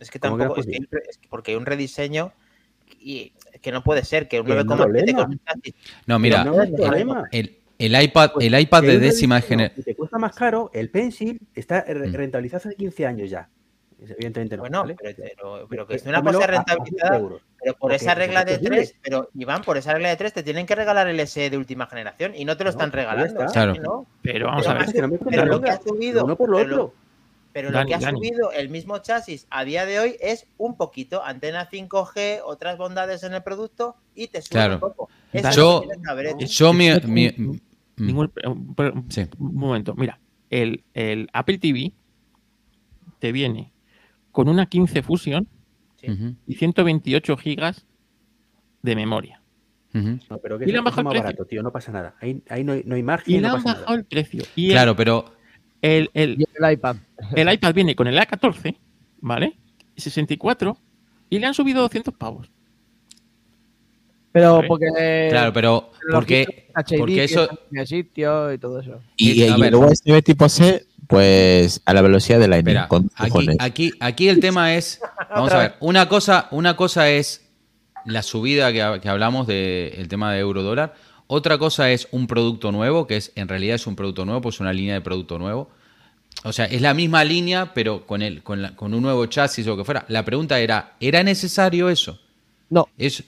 [0.00, 2.32] Es que ¿Cómo que era tampoco, que, es que porque hay un rediseño
[3.00, 3.32] y
[3.62, 5.22] que no puede ser que un Que no 9,7 problema.
[5.22, 5.74] con un chasis-
[6.06, 6.74] No, mira, no el,
[7.32, 9.84] el- el iPad, Pues, el iPad de décima generación.
[9.84, 12.12] te cuesta más caro, el Pencil está Mm.
[12.14, 13.48] rentabilizado hace 15 años ya.
[14.02, 14.62] Evidentemente no.
[14.62, 14.96] Bueno, ¿vale?
[14.98, 17.20] pero, pero- pero que es una cosa a- a 10 rentabilizada,
[17.62, 18.76] pero por esa regla de es posible.
[18.78, 21.56] 3, pero Iván, por esa regla de 3 te tienen que regalar el SE de
[21.58, 23.26] última generación y no te lo No, están pues regalando.
[23.40, 23.46] está.
[23.52, 23.74] Claro.
[23.74, 24.06] ¿no?
[24.22, 24.88] Pero vamos Pero a ver.
[24.88, 26.94] Es que no me Pero lo que ha subido, Uno por lo lo-
[27.52, 28.16] Pero lo que ha Dani.
[28.18, 33.22] subido el mismo chasis a día de hoy es un poquito, antena 5G, otras bondades
[33.24, 34.74] en el producto y te sube Claro.
[34.74, 35.08] un poco.
[35.32, 36.38] Eso Yo-.
[36.46, 37.32] Yo mi, mi-
[37.96, 38.48] ningún- mm,
[38.78, 39.26] un- Sí.
[39.38, 41.92] un momento, mira, el, el Apple TV
[43.18, 43.72] te viene
[44.30, 45.48] con una 15 Fusion
[45.96, 46.06] Sí.
[46.46, 47.84] y 128 gigas
[48.82, 49.42] de memoria.
[49.92, 50.18] ujú.
[50.30, 51.26] No, pero que Y le han bajado más el precio.
[51.36, 52.14] barato, tío, no pasa nada.
[52.20, 53.96] Ahí, ahí no, hay, no hay margen Y le no han bajado nada.
[53.96, 54.44] el precio.
[54.54, 55.32] Y el- Claro, pero
[55.82, 56.96] el, el- Y el iPad.
[57.34, 58.76] el iPad viene con el A14,
[59.20, 59.56] ¿vale?
[59.96, 60.76] 64
[61.30, 62.50] y le han subido 200 pavos.
[64.32, 64.86] Pero porque.
[65.30, 67.48] claro, pero porque porque que eso
[67.84, 69.00] sitio y todo eso.
[69.16, 69.68] Y, y ver.
[69.68, 72.76] el USB tipo C, pues a la velocidad de Lightning.
[72.76, 75.00] Espera, con aquí, aquí, aquí el tema es,
[75.30, 77.50] vamos a ver, una cosa, una cosa es
[78.06, 80.94] la subida que, que hablamos del tema de euro dólar,
[81.32, 84.58] otra cosa es un producto nuevo, que es en realidad es un producto nuevo, pues
[84.58, 85.70] una línea de producto nuevo.
[86.42, 89.66] O sea, es la misma línea, pero con, el, con, la- con un nuevo chasis
[89.66, 90.04] o lo que fuera.
[90.08, 92.18] La pregunta era, ¿era necesario eso?
[92.68, 92.88] No.
[92.98, 93.22] Es,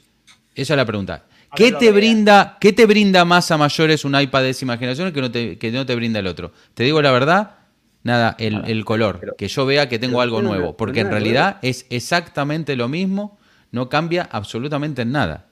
[0.54, 1.24] esa es la pregunta.
[1.54, 5.20] ¿Qué te, brinda, ¿Qué te brinda más a mayores un iPad de décima generación que
[5.20, 6.52] no te, que no te brinda el otro?
[6.74, 7.56] Te digo la verdad,
[8.02, 9.18] nada, el, el color.
[9.20, 10.76] Pero- que yo vea que tengo pero algo nuevo.
[10.76, 13.38] Porque en realidad es exactamente lo mismo,
[13.70, 15.46] no cambia absolutamente en nada.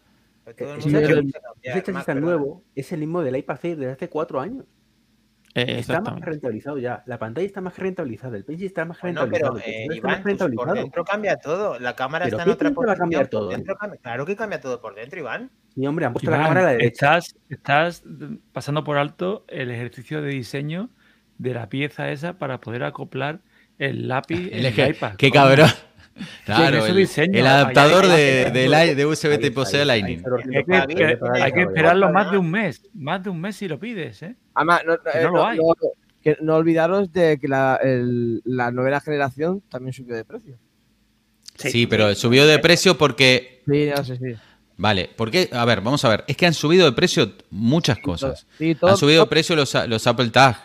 [0.56, 0.92] Pero todo el
[1.24, 1.32] mundo
[1.94, 4.64] cambiar, nuevo es el mismo del iPad Air desde hace cuatro años.
[5.54, 7.02] Eh, Está más rentabilizado ya.
[7.06, 8.36] La pantalla está más rentabilizada.
[8.36, 9.54] El Pencil está más Bueno, rentabilizado.
[9.54, 11.78] pero el eh, procesador está Iván, más pues por dentro cambia todo.
[11.80, 13.40] La cámara ¿Pero está en otra pinta va a cambiar posición.
[13.40, 15.50] todo, por dentro cambia- Claro que cambia todo por dentro, Iván.
[15.74, 17.18] Sí, hombre, han puesto Iván, la cámara a la derecha.
[17.18, 18.04] estás, estás
[18.52, 20.90] pasando por alto el ejercicio de diseño
[21.38, 23.40] de la pieza esa para poder acoplar
[23.78, 25.14] el lápiz en El iPad.
[25.16, 25.68] qué cabrón.
[26.44, 30.22] Claro, el, diseño, el ahí- adaptador de, USB tipo C a Lightning.
[31.40, 32.82] Hay que, esperarlo más de un mes.
[32.94, 34.34] Más de un mes si lo pides, ¿eh?
[34.54, 35.58] Además, no, Que eh, no lo hay.
[35.58, 35.74] no-
[36.22, 40.56] que no olvidaros de que la, el- la novena generación también subió de precio.
[41.56, 44.34] Sí, pero subió de precio porque Sí, no sé, sí.
[44.76, 48.46] Vale, porque, a ver, vamos a ver, es que han subido de precio muchas cosas.
[48.58, 50.56] Sí, todo- Han subido de precio los, los Apple Tag.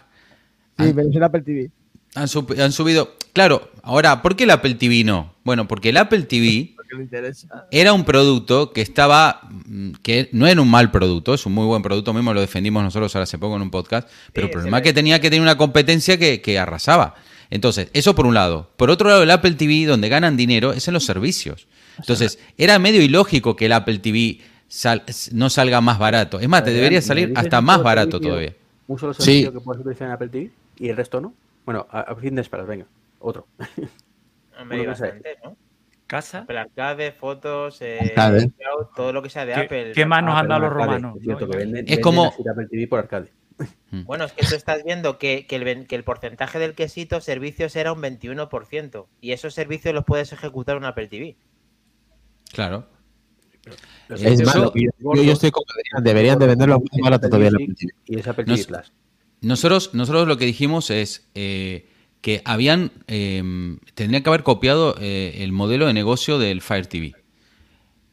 [0.77, 1.71] Sí, pero es el Apple TV.
[2.15, 2.27] Han,
[2.59, 3.15] han subido.
[3.33, 5.33] Claro, ahora, ¿por qué el Apple TV no?
[5.43, 6.73] Bueno, porque el Apple TV
[7.71, 9.41] era un producto que estaba.
[9.65, 12.83] mm, que no era un mal producto, es un muy buen producto, mismo lo defendimos
[12.83, 14.09] nosotros ahora hace poco en un podcast.
[14.33, 17.15] Pero el problema es que tenía que tener una competencia que, que arrasaba.
[17.49, 18.71] Entonces, eso por un lado.
[18.77, 21.67] Por otro lado, el Apple TV, donde ganan dinero, es en los servicios.
[21.99, 26.39] Entonces, era medio ilógico que el Apple TV sal- no salga más barato.
[26.39, 28.53] Es más, te debería ¿me salir hasta más barato todavía.
[28.87, 29.21] Un solo Sí.
[29.23, 31.33] servicio que puedes utilizar en Apple TV y el resto no.
[31.65, 32.85] Bueno, a, a fin de esperas, venga,
[33.19, 33.47] otro.
[34.59, 35.03] Hombre, hay Bueno, no sé.
[35.03, 35.57] bastante, ¿no?
[36.07, 36.39] Casa.
[36.39, 38.51] Apple Arcade, fotos, eh, Arcade.
[38.95, 39.91] Todo lo que sea de ¿Qué- Apple.
[39.93, 41.15] qué más nos Ah, han dado los romanos?
[41.17, 41.51] es cierto, ¿no?
[41.51, 43.31] que venden- Es venden como- Apple TV por arcade.
[43.91, 47.21] Bueno, es que tú estás viendo que, que el, ven- que el porcentaje del quesito
[47.21, 49.07] servicios era un 21%.
[49.21, 51.37] Y esos servicios los puedes ejecutar en un Apple TV.
[52.53, 52.85] Claro.
[54.09, 54.73] Es malo.
[54.75, 55.65] Yo, estoy como
[56.03, 57.93] deberían de venderlo muy barato todavía en Apple TV.
[58.05, 58.67] Y es Apple No TV.
[58.67, 58.93] Plus.
[59.45, 61.87] Nosotros, nosotros lo que dijimos es eh,
[62.21, 63.43] que habían, eh,
[63.93, 67.13] tendrían que haber copiado eh, el modelo de negocio del Fire TV.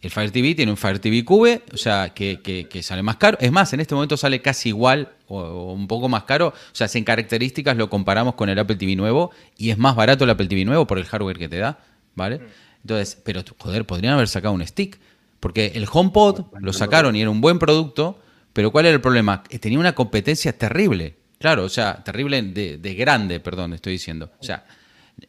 [0.03, 3.17] El Fire TV tiene un Fire TV Cube, o sea, que, que- que sale más
[3.17, 3.39] caro.
[3.41, 6.49] Es más, en este momento sale casi igual o, o un poco más caro.
[6.49, 9.95] O sea, si en características lo comparamos con el Apple TV nuevo y es más
[9.97, 11.79] barato el Apple TV nuevo por el hardware que te da,
[12.15, 12.41] ¿vale?
[12.83, 14.99] Entonces, pero joder, podrían haber sacado un stick.
[15.41, 18.21] Porque el HomePod lo sacaron y era un buen producto,
[18.53, 19.43] pero ¿cuál era el problema?
[19.45, 21.15] Tenía una competencia terrible.
[21.43, 24.31] Claro, o sea, terrible de, de grande, perdón, estoy diciendo.
[24.41, 24.65] O sea,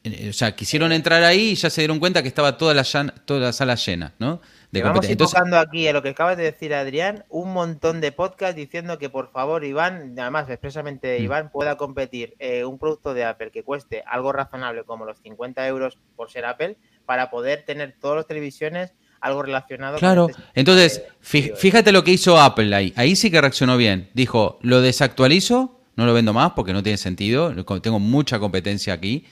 [0.04, 2.84] eh, o sea, quisieron entrar ahí y ya se dieron cuenta que estaba toda la,
[2.84, 4.40] llan- toda la sala llena, ¿no?
[4.72, 5.06] De vamos.
[5.08, 9.08] Entonces, aquí a lo que acabas de decir, Adrián, un montón de podcasts diciendo que
[9.10, 11.24] por favor Iván, además expresamente Mm.
[11.24, 15.68] Iván, pueda competir eh, un producto de Apple que cueste algo razonable como los 50
[15.68, 20.44] euros por ser Apple para poder tener todas las televisiones algo relacionado Claro, con este
[20.56, 22.94] entonces, de- fíjate lo que hizo Apple ahí.
[22.96, 24.10] Ahí sí que reaccionó bien.
[24.16, 29.26] Dijo, lo desactualizo, no lo vendo más porque no tiene sentido, tengo mucha competencia aquí,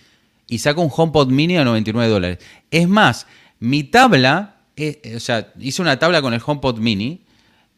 [0.48, 2.40] y saco un HomePod mini a 99 dólares.
[2.70, 3.28] Es más,
[3.60, 7.22] mi tabla, eh, eh, o sea, hice una tabla con el HomePod mini,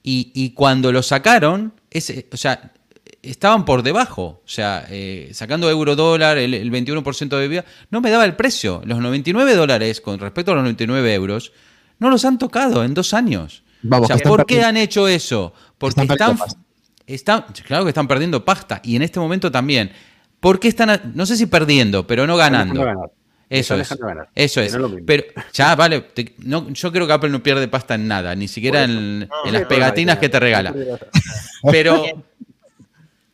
[0.02, 2.74] y, y cuando lo sacaron, ese, o sea,
[3.22, 8.02] estaban por debajo, o sea, eh, sacando euro dólar, el, el 21% de vida, no
[8.02, 8.82] me daba el precio.
[8.86, 11.54] Los 99 dólares con respecto a los 99 euros,
[12.00, 13.64] no los han tocado en dos años.
[13.82, 15.54] Vamos, o sea, ¿por qué han hecho eso?
[15.78, 16.63] Porque están están,
[17.08, 19.92] están, claro que están perdiendo pasta y en este momento también.
[20.40, 22.74] ¿Por qué están, a- no sé si perdiendo, pero no ganando?
[22.74, 23.12] Están dejando ganar.
[23.50, 24.04] Eso Están es.
[24.04, 24.76] ganar, Eso es.
[24.76, 24.90] no.
[25.06, 25.24] Pero
[25.54, 26.02] ya, vale.
[26.02, 29.26] te- no, yo creo que Apple no pierde pasta en nada, ni siquiera en, No,
[29.26, 30.72] en no, las no, pegatinas no, que te regala.
[30.72, 31.72] no, no, no.
[31.72, 32.04] Pero.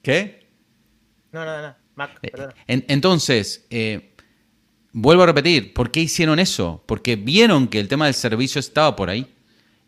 [0.01, 0.47] ¿Qué?
[1.31, 2.53] No, no, no, Mac, Eh, perdona.
[2.67, 4.13] en- entonces, eh,
[4.91, 6.83] vuelvo a repetir, ¿por qué hicieron eso?
[6.85, 9.27] Porque vieron que el tema del servicio estaba por ahí.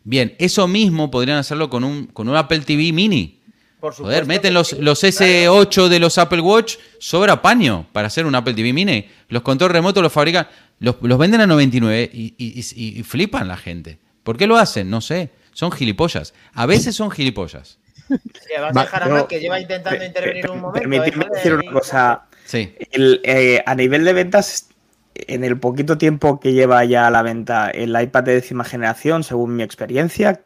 [0.04, 3.40] Bien, eso mismo podrían hacerlo con un, con un Apple TV mini.
[3.82, 5.12] Por Joder, meten los, los claro.
[5.16, 9.08] S8 de los Apple Watch, sobra paño para hacer un Apple TV mini.
[9.28, 10.46] Los controles remotos los fabrican,
[10.78, 13.98] los, los venden a 99 y, y- y- y flipan la gente.
[14.22, 14.88] ¿Por qué lo hacen?
[14.88, 15.30] No sé.
[15.52, 16.32] Son gilipollas.
[16.54, 17.80] A veces son gilipollas.
[18.08, 18.16] Sí,
[18.56, 20.88] vamos Va, a dejar a Mac que lleva intentando intervenir un momento.
[20.88, 22.22] Permitidme déjale decir una cosa.
[22.44, 22.74] Sí.
[22.92, 24.68] El, eh, a nivel de ventas,
[25.14, 29.24] en el poquito tiempo que lleva ya a la venta el iPad de décima generación,
[29.24, 30.44] según mi experiencia,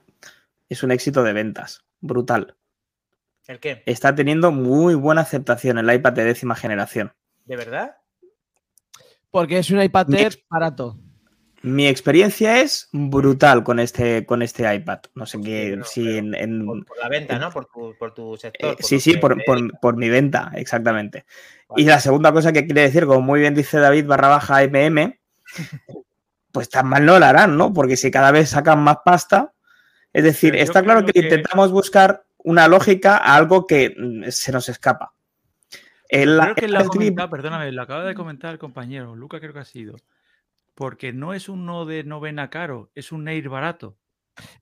[0.70, 1.82] es un éxito de ventas.
[2.00, 2.55] Brutal.
[3.48, 3.82] ¿El qué?
[3.86, 7.12] Está teniendo muy buena aceptación el iPad de décima generación.
[7.44, 7.96] ¿De verdad?
[9.30, 10.98] Porque es un iPad Air barato.
[11.62, 15.00] Mi experiencia es brutal con este, con este iPad.
[15.14, 17.50] No sé qué, no, si en, en- Por, por la venta, ¿no?
[17.50, 18.70] Por tu, por tu sector.
[18.72, 21.24] eh, por sí, lo sí, por, por- por mi venta, exactamente.
[21.68, 21.82] Vale.
[21.82, 25.18] Y la segunda cosa que quiere decir, como muy bien dice David barra baja MM,
[26.52, 27.72] pues tan mal no la harán, ¿no?
[27.72, 29.52] Porque si cada vez sacan más pasta,
[30.12, 34.52] es decir, Pero está claro que- intentamos buscar una lógica a algo que mm, se
[34.52, 35.12] nos escapa.
[36.08, 39.58] El, Creo que TV comentado, perdóname, lo acaba de comentar el compañero, Luca creo que
[39.58, 39.96] ha sido.
[40.76, 43.96] Porque no es un no de novena caro, es un Air barato.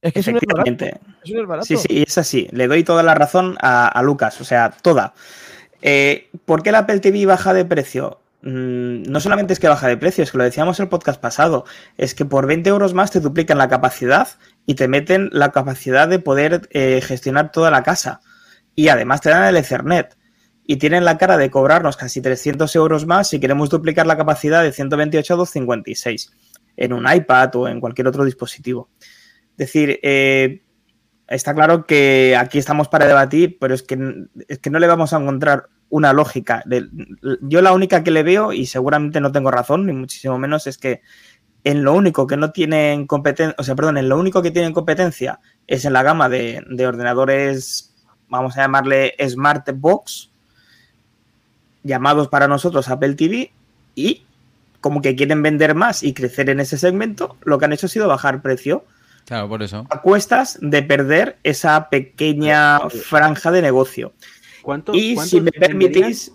[0.01, 0.71] Es que es un Air barato.
[0.71, 1.01] Efectivamente.
[1.23, 1.67] Es un Air barato.
[1.67, 2.49] Sí, sí, es así.
[2.53, 5.13] Le doy toda la razón a, a Lucas, o sea, toda.
[5.83, 8.21] Eh, ¿Por qué el Apple TV baja de precio?
[8.47, 11.19] Mm, no solamente es que baja de precio, es que lo decíamos en el podcast
[11.19, 11.65] pasado,
[11.97, 14.29] es que por 20 euros más te duplican la capacidad
[14.67, 18.21] y te meten la capacidad de poder eh, gestionar toda la casa.
[18.75, 20.19] Y además te dan el Ethernet.
[20.67, 24.63] Y tienen la cara de cobrarnos casi 300 euros más si queremos duplicar la capacidad
[24.63, 26.33] de 128 a 256
[26.77, 28.91] en un iPad o en cualquier otro dispositivo.
[29.53, 30.63] Es decir, eh,
[31.29, 35.13] está claro que aquí estamos para debatir, pero es que, es que no le vamos
[35.13, 36.61] a encontrar una lógica.
[36.67, 36.89] De-
[37.43, 40.77] yo la única que le veo, y seguramente no tengo razón, ni muchísimo menos, es
[40.77, 41.03] que
[41.63, 44.73] en lo único que no tienen competencia, o sea, perdón, en lo único que tienen
[44.73, 45.39] competencia
[45.69, 47.95] es en la gama de, de ordenadores,
[48.29, 50.31] vamos a llamarle Smart Box,
[51.85, 53.53] llamados para nosotros Apple TV
[53.95, 54.25] y
[54.81, 57.89] como que quieren vender más y crecer en ese segmento, lo que han hecho ha
[57.89, 58.85] sido bajar precio
[59.27, 59.87] Claro, por eso.
[59.89, 64.13] a cuestas de perder esa pequeña franja de negocio.
[64.65, 66.33] ¿Cuánto- Y si me permitís,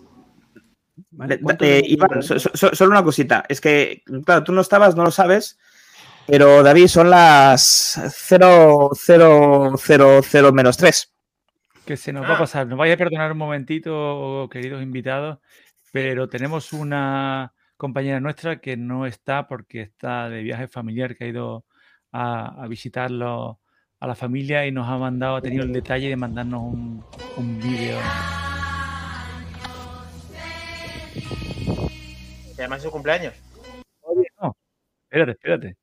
[1.11, 1.81] Vale, de- ¿cuántos eh?
[1.85, 3.43] Iván, so- so- solo una cosita.
[3.49, 5.57] Es que, claro, tú no estabas, no lo sabes,
[6.27, 11.11] pero David, son las 0,000 menos 3.
[11.85, 12.67] Que se nos va a pasar.
[12.67, 15.39] Nos vaya a perdonar un momentito, queridos invitados,
[15.91, 21.27] pero tenemos una compañera nuestra que no está porque está de viaje familiar, que ha
[21.27, 21.65] ido
[22.11, 23.58] a, a visitarlo
[23.99, 27.03] a la familia y nos ha mandado, ha tenido el detalle de mandarnos un,
[27.37, 27.97] un vídeo.
[32.57, 33.33] Y además es su cumpleaños.
[34.41, 34.55] No,
[35.03, 35.77] espérate, espérate.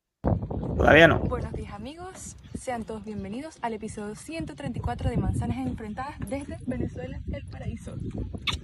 [0.77, 1.19] Todavía no.
[1.19, 7.45] Buenos días amigos, sean todos bienvenidos al episodio 134 de Manzanas Enfrentadas desde Venezuela, el
[7.45, 7.95] paraíso.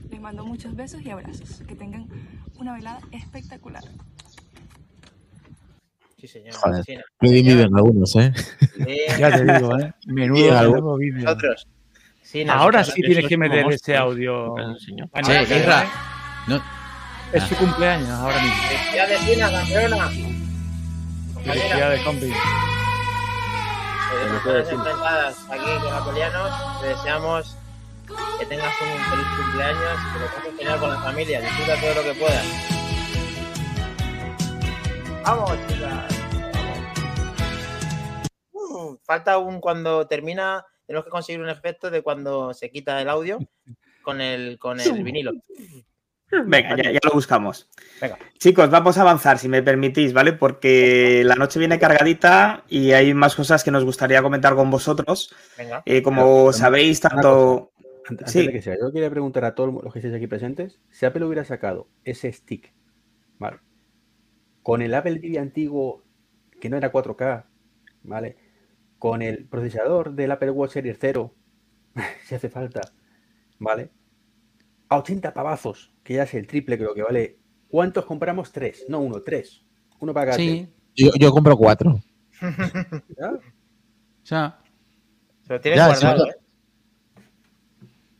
[0.09, 2.07] Les mando muchos besos y abrazos, que tengan
[2.59, 3.83] una velada espectacular.
[6.23, 6.55] Sí, señor.
[6.55, 6.85] Joder.
[6.85, 8.31] Sí, Señor, algunos, ¿eh?
[8.33, 9.91] sí, Ya te digo, ¿eh?
[10.07, 11.25] Menudo, vídeo.
[11.25, 11.67] nosotros.
[12.21, 13.81] Sí, no, Ahora sí tienes que meter monstruos.
[13.81, 14.53] ese audio.
[14.55, 15.09] Pues, señor.
[15.11, 15.89] Ah, Che,
[16.47, 16.63] no,
[17.33, 18.55] Es su cumpleaños ahora mismo.
[18.69, 20.09] Felicidades, China, campeona.
[21.43, 22.31] Felicidades, compi.
[24.45, 26.81] Enfrentadas aquí con Apelianos.
[26.81, 27.57] Te deseamos
[28.39, 32.03] que tengas un feliz cumpleaños, que lo pases genial con la familia, disfruta todo lo
[32.03, 32.45] que puedas.
[35.25, 36.12] Vamos, chicas.
[39.03, 43.39] Falta un cuando termina, tenemos que conseguir un efecto de cuando se quita el audio
[44.01, 45.31] con el, con el vinilo.
[46.45, 47.69] Venga, ya, ya lo buscamos.
[48.01, 48.17] Venga.
[48.39, 50.33] Chicos, vamos a avanzar, si me permitís, ¿vale?
[50.33, 55.33] Porque la noche viene cargadita y hay más cosas que nos gustaría comentar con vosotros.
[55.57, 55.83] Venga.
[55.85, 57.71] Eh, como Pero, sabéis, tanto...
[58.09, 58.47] Antes Sí.
[58.47, 61.23] de que sea, yo quería preguntar a todos los que estéis aquí presentes, si Apple
[61.23, 62.73] hubiera sacado ese stick,
[63.37, 63.59] ¿vale?
[64.61, 66.03] Con el Apple TV antiguo,
[66.59, 67.45] que no era 4K,
[68.03, 68.37] ¿vale?
[69.03, 71.35] Con el procesador del Apple Watch Series 0,
[72.25, 72.79] si hace falta,
[73.59, 73.91] ¿vale?
[74.87, 77.37] A 80 pavazos, que ya es el triple creo que vale.
[77.67, 78.53] ¿Cuántos compramos?
[78.53, 79.61] Tres, no uno, tres.
[79.99, 81.99] Uno para cada sí, Yo, yo compro cuatro.
[84.23, 84.57] ¿Ya?
[85.47, 86.29] Se lo tienes Ya, guardado, sí.
[86.29, 86.42] ¿eh?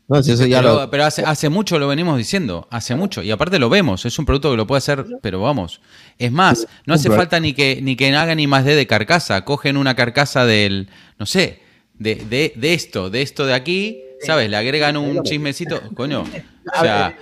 [0.06, 0.90] No, si eso ya pero, lo.
[0.90, 3.22] pero hace, hace mucho lo venimos diciendo, hace mucho.
[3.22, 5.80] Y aparte lo vemos, es un producto que lo puede hacer, pero vamos.
[6.18, 9.44] Es más, no hace falta ni que, ni que hagan ni más de de carcasa.
[9.46, 10.88] Cogen una carcasa del,
[11.18, 11.60] no sé,
[11.98, 14.50] de, de, de esto, de esto de aquí, ¿sabes?
[14.50, 16.22] Le agregan un chismecito, coño.
[16.22, 17.16] O sea,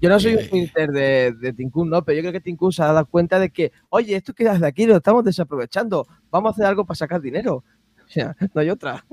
[0.00, 0.38] Yo no soy Eh.
[0.42, 2.02] un Twitter de, de Tinkun, ¿no?
[2.02, 4.66] Pero yo creo que Tinkun se ha dado cuenta de que, oye, esto que de
[4.66, 6.06] aquí lo estamos desaprovechando.
[6.30, 7.62] Vamos a hacer algo para sacar dinero.
[8.12, 9.04] Sea, no hay otra.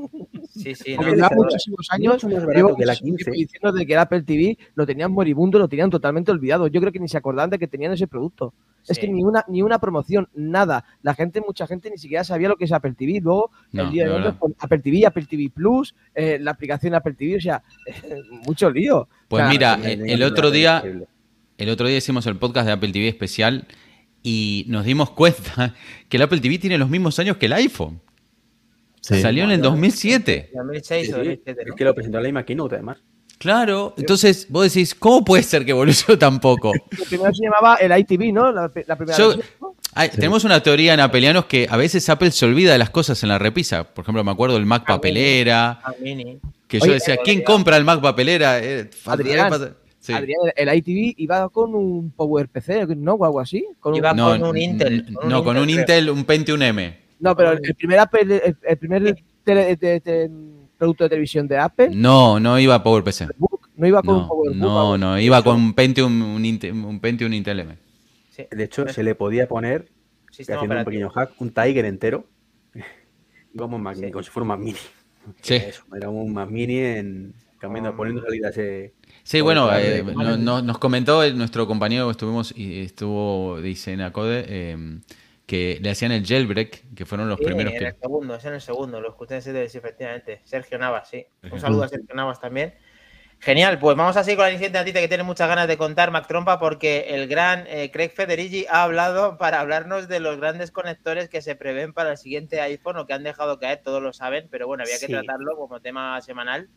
[0.54, 3.24] Sí, sí, Porque no, muchísimos años llevo que la muchísimo 15.
[3.32, 6.68] tiempo diciendo de que el Apple TV lo tenían moribundo, lo tenían totalmente olvidado.
[6.68, 8.54] Yo creo que ni se acordaban de que tenían ese producto.
[8.88, 10.84] Es que ni una, ni una promoción, nada.
[11.02, 13.20] La gente, mucha gente ni siquiera sabía lo que es Apple TV.
[13.22, 16.94] Luego, No, el día de hoy, con Apple TV, Apple TV Plus, eh, la aplicación
[16.96, 17.64] Apple TV, o sea,
[18.46, 19.08] mucho lío.
[19.30, 20.84] pues O sea, mira, el, me- el me- otro día,
[21.58, 23.66] el otro día hicimos el podcast de Apple TV especial
[24.24, 25.74] y nos dimos cuenta
[26.10, 28.02] que el Apple TV tiene los mismos años que el iPhone.
[29.02, 29.22] Sí.
[29.22, 30.52] Salió en el 2007.
[30.54, 32.98] 2006 Sí, o sí, 2007, Es que lo presentó en la misma keynote, además.
[33.38, 36.74] Claro, entonces vos decís, ¿cómo puede ser que evolucionó tan poco?
[36.92, 38.52] El primero se llamaba el ITV, ¿no?
[38.52, 39.76] La, la primera Yo- versión, ¿no?
[39.96, 43.24] Hay- Tenemos una teoría en Apelianos que a veces Apple se olvida de las cosas
[43.24, 43.86] en la repisa.
[43.86, 46.40] Por ejemplo, me acuerdo del Mac Ah, papelera, Ah, Mini.
[46.68, 48.60] que yo Oye, decía, eh, ¿quién eh, compra el Mac papelera?
[48.64, 50.12] Eh, Adrián, falta- sí.
[50.14, 53.14] Adrián, el ITV iba con un PowerPC, ¿no?
[53.16, 53.66] O algo así.
[53.80, 55.06] Con un- Iba No, con un Intel.
[55.28, 55.80] no, con un creo.
[55.80, 57.00] Intel, un Pentium M.
[57.20, 60.32] No, pero el primer Apple, el, el primer tele- de- de-
[60.78, 63.28] producto de televisión de Apple, No, no iba PowerPC.
[63.38, 64.56] Book, no iba con un No, PowerBook.
[64.58, 67.78] no, no, iba con un Pentium, un Intel, un Pentium Intel M.
[68.30, 68.44] Sí.
[68.50, 69.90] De hecho, se le podía poner,
[70.32, 70.86] Sistema haciendo un operativo.
[70.86, 72.26] pequeño hack, un Tiger entero.
[73.54, 74.12] Íbamos un Mac Mini, Sí.
[74.12, 74.78] como si fuera un Mac Mini.
[75.42, 75.56] Sí.
[75.56, 77.96] Eso, era un Mac Mini en, cambiando, Ah.
[77.98, 78.58] poniendo salidas.
[78.58, 78.94] eh,
[79.24, 83.60] Sí, bueno, eh, de- no- no- nos comentó el- nuestro compañero que estuvimos y estuvo,
[83.62, 85.00] dice en Acode, eh,
[85.50, 87.86] que le hacían el jailbreak, que fueron los Sí, primeros en que...
[87.88, 90.42] el segundo, es en el segundo, lo escuché decir, sí, efectivamente.
[90.44, 91.26] Sergio Navas, sí.
[91.52, 92.76] Un saludo a Sergio Navas también.
[93.40, 96.12] Genial, pues vamos a seguir con la siguiente noticia que tiene muchas ganas de contar,
[96.12, 100.70] Mac Trompa, porque el gran eh, Craig Federici ha hablado para hablarnos de los grandes
[100.70, 104.14] conectores que se prevén para el siguiente iPhone o que han dejado caer, todos lo
[104.14, 105.12] saben, pero bueno, había que Sí.
[105.14, 106.70] tratarlo como tema semanal.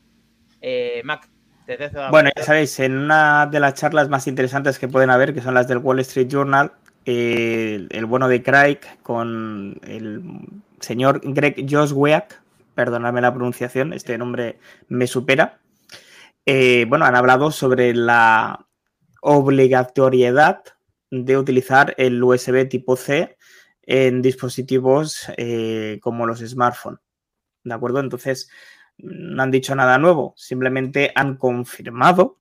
[0.62, 1.28] Eh, Mac,
[1.66, 5.34] te la Bueno, ya sabéis, en una de las charlas más interesantes que pueden haber,
[5.34, 6.72] que son las del Wall Street Journal,
[7.04, 10.22] el, bueno de Craig con el
[10.80, 12.42] señor Greg Joswiak,
[12.74, 15.60] perdonadme la pronunciación, este nombre me supera.
[16.46, 18.66] eh, bueno, han hablado sobre la
[19.20, 20.64] obligatoriedad
[21.10, 23.36] de utilizar el USB tipo C
[23.82, 27.00] en dispositivos eh, como los smartphones.
[27.64, 28.00] ¿De acuerdo?
[28.00, 28.50] Entonces,
[28.98, 32.38] no han dicho nada nuevo, simplemente han confirmado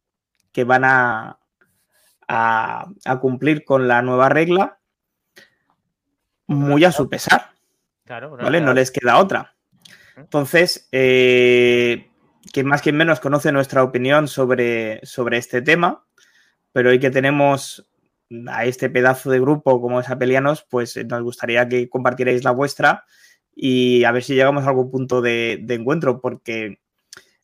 [0.51, 1.41] que van a,
[2.34, 4.80] a, a cumplir con la nueva regla
[6.48, 7.52] muy a su pesar.
[8.06, 8.62] Claro, ¿vale?
[8.62, 9.56] No les queda otra.
[10.16, 12.10] Entonces, eh,
[12.54, 16.06] quien más quien menos conoce nuestra opinión sobre, sobre este tema,
[16.72, 17.90] pero hoy que tenemos
[18.48, 22.52] a este pedazo de grupo como es Apelianos, pues eh, nos gustaría que compartierais la
[22.52, 23.04] vuestra
[23.54, 26.80] y a ver si llegamos a algún punto de, de encuentro, porque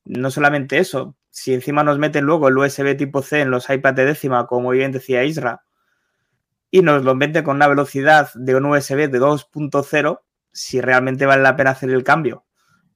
[0.05, 3.93] no solamente eso, si encima nos meten luego el USB tipo C en los iPad
[3.93, 5.61] de décima, como bien decía Isra,
[6.71, 10.19] y nos lo meten con una velocidad de un USB de 2.0,
[10.51, 12.43] si realmente vale la pena hacer el cambio.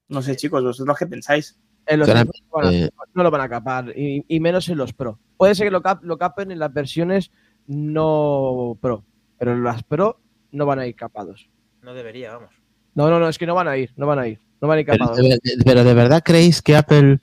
[0.07, 1.59] No sé, chicos, ¿vosotros qué pensáis?
[1.85, 2.15] En los no
[2.51, 5.19] van a- eh, no lo van a capar, y, y menos en los Pro.
[5.37, 7.31] Puede ser que lo, cap- lo capen en las versiones
[7.67, 9.05] no Pro,
[9.37, 10.19] pero en las Pro
[10.51, 11.47] no van a ir capados.
[11.83, 12.55] No debería, vamos.
[12.95, 14.77] No, no, no, es que no van a ir, no van a ir, no van
[14.77, 15.17] a ir Pero capados.
[15.17, 17.19] de, de- pero ¿de verdad creéis que Apple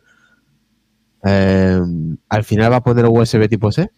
[1.24, 1.80] eh,
[2.28, 3.90] al final va a poner USB tipo C?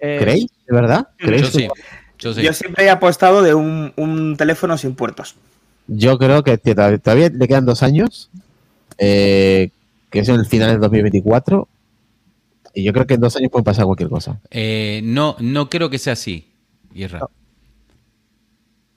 [0.00, 0.46] Eh, ¿Creéis?
[0.66, 1.08] ¿De verdad?
[1.16, 1.68] ¿Creéis Yo que- sí.
[2.20, 2.42] Yo sí.
[2.42, 5.36] Yo siempre he apostado de un, un teléfono sin puertos.
[5.86, 8.28] Yo creo que tío, todavía, le quedan dos años,
[8.98, 9.70] eh,
[10.10, 11.68] que es en el final del 2024,
[12.74, 14.40] y yo creo que en dos años puede pasar cualquier cosa.
[14.50, 16.48] Eh, no, no creo que sea así,
[16.92, 17.20] Isra.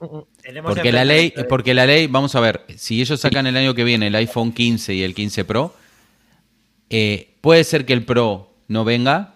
[0.00, 0.22] mm, mm.
[0.42, 3.74] Tenemos Porque la ley, porque la ley, vamos a ver, si ellos sacan el año
[3.74, 5.74] que viene el iPhone 15 y el 15 Pro,
[6.90, 9.34] eh, puede ser que el Pro no venga,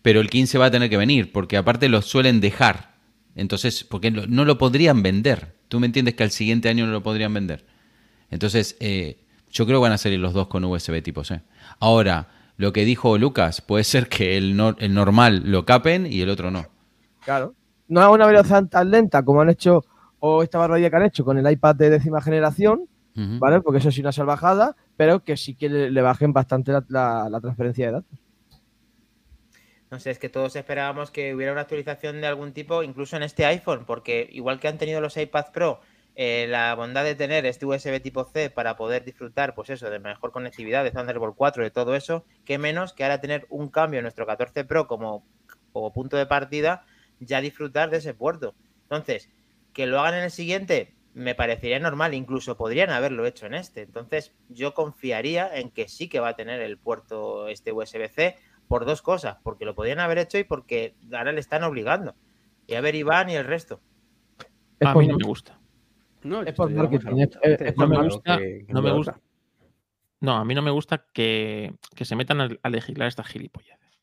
[0.00, 2.94] pero el 15 va a tener que venir, porque aparte lo suelen dejar.
[3.34, 5.54] Entonces, porque no lo podrían vender.
[5.68, 7.66] Tú me entiendes que al siguiente año no lo podrían vender.
[8.30, 9.18] Entonces, eh,
[9.50, 11.42] yo creo que van a salir los dos con USB tipo C.
[11.78, 16.30] Ahora, lo que dijo Lucas, puede ser que el, el normal lo capen y el
[16.30, 16.66] otro no.
[17.24, 17.54] Claro.
[17.88, 19.84] No a una velocidad tan lenta como han hecho,
[20.20, 22.86] o esta barbaridad que han hecho con el iPad de décima generación,
[23.38, 23.60] ¿vale?
[23.60, 27.28] Porque eso sí una salvajada, pero que sí que le, le bajen bastante la, la-
[27.30, 28.18] la transferencia de datos.
[29.90, 33.24] No sé, es que todos esperábamos que hubiera una actualización de algún tipo, incluso en
[33.24, 35.80] este iPhone, porque igual que han tenido los iPad Pro
[36.14, 39.98] eh, la bondad de tener este USB tipo C para poder disfrutar, pues eso, de
[39.98, 43.98] mejor conectividad, de Thunderbolt 4, de todo eso, que menos que ahora tener un cambio
[43.98, 45.24] en nuestro 14 Pro como,
[45.72, 46.84] como punto de partida,
[47.20, 48.54] ya disfrutar de ese puerto.
[48.82, 49.30] Entonces,
[49.72, 53.82] que lo hagan en el siguiente, me parecería normal, incluso podrían haberlo hecho en este.
[53.82, 58.36] Entonces, yo confiaría en que sí que va a tener el puerto este USB-C
[58.68, 62.14] por dos cosas, porque lo podían haber hecho y porque ahora le están obligando.
[62.66, 63.80] Y a ver Iván y el resto.
[64.78, 65.58] Es A mí no me gusta.
[66.22, 68.20] No, Es por esto ya vamos a marketing, hablar es- mucho es por antes, marketing.
[68.22, 69.20] claro, que- que No me gusta.
[70.20, 73.98] No, a mí no me gusta que, que se metan a, a legislar estas gilipolleces.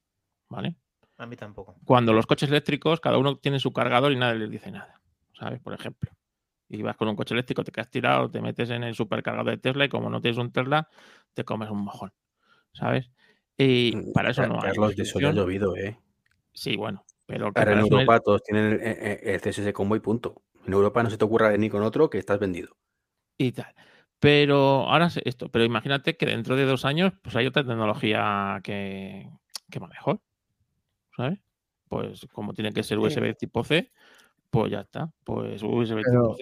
[0.50, 0.76] ¿Vale?
[1.18, 1.76] A mí tampoco.
[1.86, 5.00] Cuando los coches eléctricos, cada uno tiene su cargador y nadie les dice nada.
[5.34, 5.60] ¿Sabes?
[5.62, 6.12] Por ejemplo.
[6.70, 9.58] Y vas con un coche eléctrico, te quedas tirado, te metes en el supercargador de
[9.58, 10.88] Tesla y como no tienes un Tesla,
[11.34, 12.12] te comes un mojón.
[12.74, 13.10] ¿Sabes?
[13.58, 14.70] Y para eso no hay.
[14.70, 15.98] Carlos, de eso ya ha llovido, ¿eh?
[16.54, 17.06] Sí, bueno.
[17.26, 20.44] Pero Ahora en Europa todos tienen el, el- el CSS combo y punto.
[20.66, 22.78] En Europa no se te ocurra venir con otro que estás vendido.
[23.38, 23.74] y tal.
[24.20, 29.30] Pero ahora esto, pero imagínate que dentro de dos años pues hay otra tecnología que,
[29.70, 30.22] que va mejor.
[31.16, 31.40] ¿Sabes?
[31.90, 33.92] Pues como tiene que ser USB tipo C,
[34.50, 35.12] pues ya está.
[35.24, 36.36] Pues USB Pero-.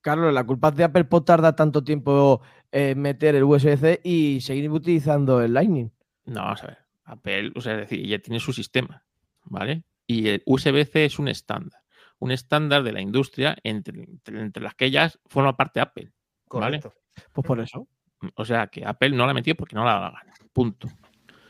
[0.00, 2.40] Carlos, la culpa es de Apple por tardar tanto tiempo
[2.70, 5.90] en meter el USB-C y seguir utilizando el Lightning.
[6.26, 6.78] No, vamos a ver.
[7.04, 9.04] Apple, o sea, es decir, ya tiene su sistema,
[9.44, 9.82] ¿vale?
[10.06, 11.80] Y el USB-C es un estándar.
[12.18, 16.12] Un estándar de la industria entre, entre, entre las que ellas forma parte Apple.
[16.50, 16.80] ¿Vale?
[16.80, 16.94] Correcto.
[17.32, 17.88] Pues por eso.
[18.36, 20.32] O sea, que Apple no la metió porque no la da la gana.
[20.52, 20.88] Punto.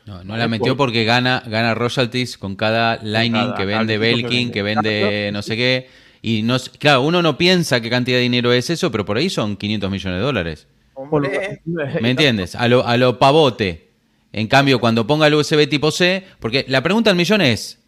[0.07, 3.97] No, no la metió por- porque gana, gana royalties con cada Lightning cada que vende
[3.97, 5.89] Belkin, que vende no sé qué.
[6.21, 9.29] Y no, claro, uno no piensa qué cantidad de dinero es eso, pero por ahí
[9.29, 10.67] son 500 millones de dólares.
[10.93, 11.61] Hombre,
[12.01, 12.55] ¿Me entiendes?
[12.55, 13.91] A lo, a lo pavote.
[14.33, 17.79] En cambio, cuando ponga el USB tipo C, porque la pregunta del millón es,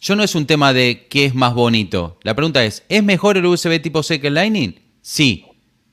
[0.00, 2.18] yo no es un tema de qué es más bonito.
[2.22, 4.74] La pregunta es, ¿es mejor el USB tipo C que el Lightning?
[5.02, 5.44] Sí,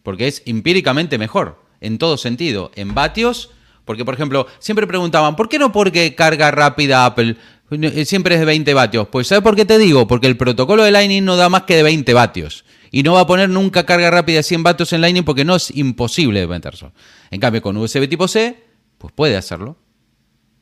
[0.03, 2.71] porque es empíricamente mejor, en todo sentido.
[2.75, 3.51] En vatios,
[3.85, 7.35] porque por ejemplo, siempre preguntaban, ¿por qué no porque carga rápida Apple?
[7.71, 9.07] Eh, Siempre es de 20 vatios.
[9.09, 10.07] Pues ¿sabes por qué te digo?
[10.07, 12.65] Porque el protocolo de Lightning no da más que de 20 vatios.
[12.91, 15.55] Y no va a poner nunca carga rápida de 100 vatios en Lightning porque no
[15.55, 16.91] es imposible de meterse.
[17.31, 18.63] En cambio, con USB tipo C,
[18.99, 19.77] pues puede hacerlo.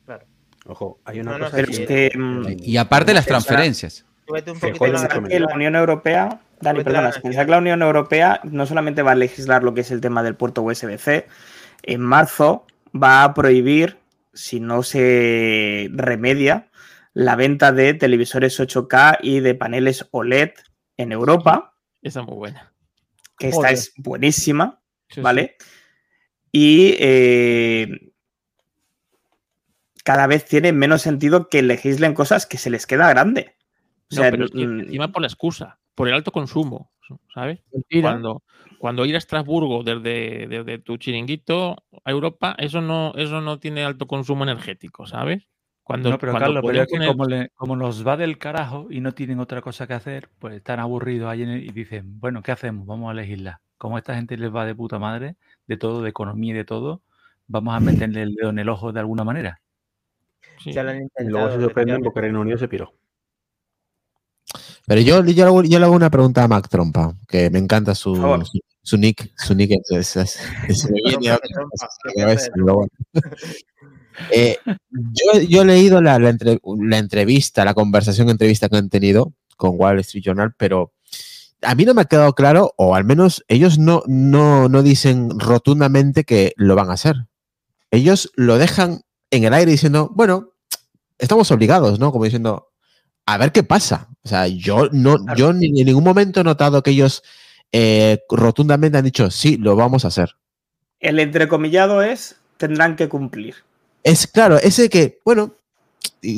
[0.06, 0.24] claro.
[0.66, 1.86] Ojo, hay una No, no, cosa Pero que...
[1.86, 4.06] que mm, Y aparte las transferencias.
[5.28, 9.16] Que la Unión Europea, Dani, perdona, pensad que la Unión Europea no solamente va a
[9.16, 11.26] legislar lo que es el tema del puerto USB-C,
[11.82, 12.64] en marzo
[12.94, 13.98] va a prohibir,
[14.32, 16.70] si no se remedia,
[17.14, 20.50] la venta de televisores 8K y de paneles OLED
[20.96, 22.72] en Europa, Esa es muy buena.
[23.38, 25.20] que esta es buenísima, Sí, sí.
[25.20, 25.56] ¿vale?
[26.52, 28.12] Y eh,
[30.04, 33.56] cada vez tiene menos sentido que legislen cosas que se les queda grande.
[34.10, 36.90] O No, sea, pero es que encima por la excusa, por el alto consumo,
[37.34, 37.60] ¿sabes?
[37.72, 38.10] Mentira.
[38.10, 38.42] Cuando,
[38.82, 43.84] cuando ir a Estrasburgo desde, desde tu chiringuito a Europa, eso no, eso no tiene
[43.84, 45.46] alto consumo energético, ¿sabes?
[45.84, 48.16] Cuando, no, pero cuando Carlos, pero podían es que poner- como, le- como nos va
[48.16, 51.68] del carajo y no tienen otra cosa que hacer, pues están aburridos ahí el- y
[51.70, 52.84] dicen, bueno, ¿qué hacemos?
[52.84, 53.60] Vamos a elegirla.
[53.78, 55.36] Como a esta gente les va de puta madre,
[55.68, 57.02] de todo, de economía y de todo,
[57.46, 59.60] vamos a meterle el dedo en el ojo de alguna manera.
[60.58, 60.72] Sí.
[60.72, 62.94] Ya lo han Y luego se sorprenden porque Reino Unido se piró.
[64.86, 67.58] Pero yo, yo, le hago, yo le hago una pregunta a Mac Trompa, que me
[67.58, 68.44] encanta su, favor.
[68.46, 69.32] su, su nick.
[69.36, 70.88] Su nick es, es- es-.
[74.30, 74.58] Eh,
[74.90, 79.32] yo, yo he leído la, la entre- la entrevista, la conversación entrevista que han tenido
[79.56, 80.92] con Wall Street Journal, pero
[81.62, 85.30] a mí no me ha quedado claro, o al menos ellos no, no, no dicen
[85.40, 87.26] rotundamente que lo van a hacer.
[87.90, 90.50] Ellos lo dejan en el aire diciendo, bueno,
[91.18, 92.12] estamos obligados, ¿no?
[92.12, 92.71] Como diciendo,
[93.34, 94.08] a ver qué pasa.
[94.24, 97.22] O sea, yo no, yo ni en ningún momento he notado que ellos
[97.72, 100.36] eh, rotundamente han dicho, sí, lo vamos a hacer.
[101.00, 103.56] el entrecomillado es tendrán que cumplir.
[104.04, 105.56] Es claro, ese que, bueno,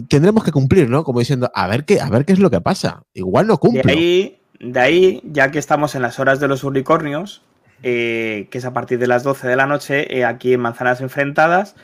[0.09, 1.05] tendremos que cumplir, ¿no?
[1.05, 3.03] Como diciendo, a ver qué, a ver qué es lo que pasa.
[3.13, 3.93] Igual no De cumple.
[3.93, 7.43] ahí, de ahí, ya que estamos en las horas de los unicornios,
[7.83, 11.01] eh, que es a partir de las 12 de la noche, eh, aquí en Manzanas
[11.01, 11.75] Enfrentadas,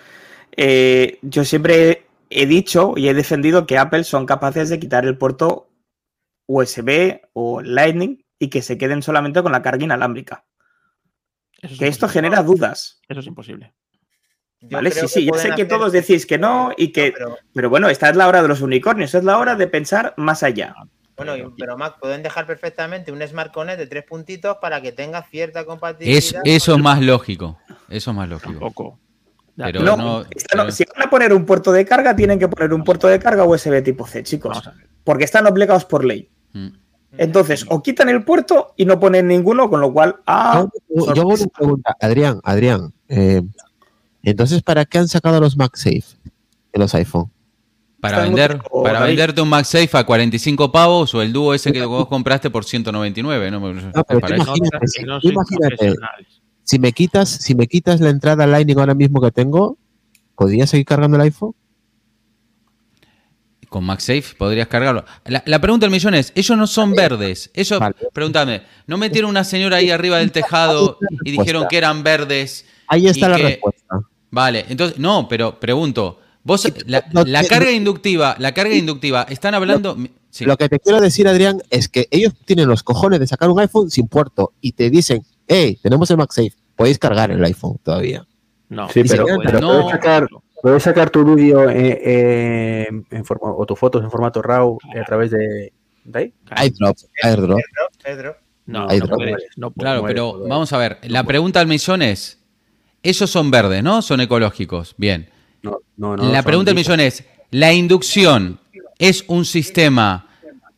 [0.56, 5.18] eh, yo siempre he dicho y he defendido que Apple son capaces de quitar el
[5.18, 5.70] puerto
[6.46, 10.44] USB o Lightning y que se queden solamente con la carga inalámbrica.
[11.60, 13.00] Eso es Que esto genera dudas.
[13.08, 13.74] Eso es imposible.
[14.60, 14.90] Yo ¿Vale?
[14.90, 17.08] Sí, sí, ya sé que hacer- todos decís que no y que...
[17.10, 19.66] No, pero- Pero bueno, esta es la hora de los unicornios, es la hora de
[19.66, 20.74] pensar más allá.
[21.16, 25.22] Bueno, pero Mac, pueden dejar perfectamente un Smart Connect de tres puntitos para que tenga
[25.22, 26.40] cierta Es, compatibilidad.
[26.44, 27.58] eso es más lógico.
[27.90, 28.52] Eso es más lógico.
[28.52, 28.98] Tampoco.
[29.56, 32.14] Ya, Pero No, no, esta no- pero- si van a poner un puerto de carga,
[32.16, 34.66] tienen que poner un puerto de carga USB tipo C, chicos.
[34.66, 34.74] A.
[35.04, 36.28] Porque están obligados por ley.
[36.52, 36.68] Mm.
[37.18, 40.16] Entonces, o quitan el puerto y no ponen ninguno, con lo cual.
[40.26, 42.92] Ah, Yo, yo hago una pregunta, Adrián, Adrián.
[43.08, 43.42] eh,
[44.22, 46.04] entonces, ¿para qué han sacado los MagSafe
[46.72, 47.30] en los iPhone?
[48.00, 52.06] Para vender, para venderte un MagSafe a 45 pavos o el dúo ese que vos
[52.08, 53.60] compraste por 199, ¿no?
[53.60, 56.00] No, pero Para eso- imagínate, No,
[56.70, 59.76] si- me quitas, si me quitas la entrada Lightning ahora mismo que tengo,
[60.36, 61.54] ¿podría seguir cargando el iPhone?
[63.68, 65.04] Con MagSafe podrías cargarlo.
[65.26, 67.50] La, la pregunta del millón es, ellos no son verdes.
[67.54, 67.94] Ellos, Vale.
[68.12, 72.64] pregúntame, ¿no metieron una señora ahí arriba del tejado y dijeron que eran verdes?
[72.88, 74.00] Ahí está la que- respuesta.
[74.32, 79.96] Vale, entonces, no, pero pregunto, vos, la, la carga inductiva, la carga inductiva, están hablando...
[80.30, 80.44] sí.
[80.44, 83.58] Lo que te quiero decir, Adrián, es que ellos tienen los cojones de sacar un
[83.60, 88.26] iPhone sin puerto y te dicen, hey, tenemos el MagSafe, podéis cargar el iPhone todavía.
[88.70, 89.36] No, Sí, pero, no.
[89.36, 90.26] puedes, sacar,
[90.62, 95.04] puedes sacar tu vídeo eh, eh, en forma- o tus fotos en formato RAW a
[95.04, 95.72] través de,
[96.04, 96.32] de ahí.
[96.66, 97.60] iDrop, airdrop.
[98.02, 99.58] Pedro, No, Ahí no no puedes, puedes.
[99.58, 99.84] no puedes.
[99.84, 102.38] Claro, pero vamos a ver, la pregunta del millón es,
[103.02, 104.00] ellos son verdes, ¿no?
[104.00, 105.28] Son ecológicos, bien.
[105.62, 108.58] No, no, no, la pregunta del millón es, ¿la inducción
[108.98, 110.28] es un sistema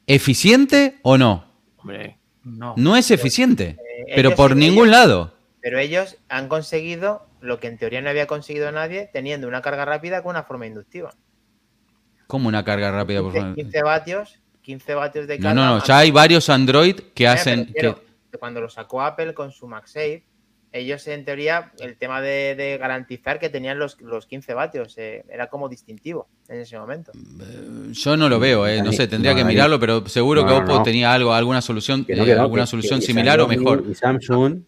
[0.07, 1.45] eficiente o no?
[1.77, 2.75] Hombre, No.
[2.77, 3.77] No es eficiente,
[4.09, 5.33] Eh, pero por ningún lado.
[5.63, 9.85] Pero ellos han conseguido lo que en teoría no había conseguido nadie, teniendo una carga
[9.85, 11.15] rápida con una forma inductiva.
[12.27, 13.55] ¿Cómo una carga rápida, por 15, favor?
[13.57, 15.55] 15 vatios, 15 vatios de No, carga.
[15.55, 17.73] no, no, ya hay varios Android que Eh, hacen...
[17.73, 17.95] que-
[18.39, 20.25] cuando lo sacó Apple con su MagSafe,
[20.73, 25.23] ellos en teoría, el tema de, de garantizar que tenían los, los 15 vatios, eh,
[25.29, 27.13] era como distintivo en ese momento.
[27.93, 30.55] Yo no lo veo, eh, no sé, tendría no, que mirarlo, pero seguro No, que
[30.55, 30.83] no, Oppo no.
[30.83, 33.47] tenía algo, alguna solución, Que no, eh, que no, alguna que- solución que similar o
[33.49, 33.85] mejor.
[33.87, 34.63] Y Samsung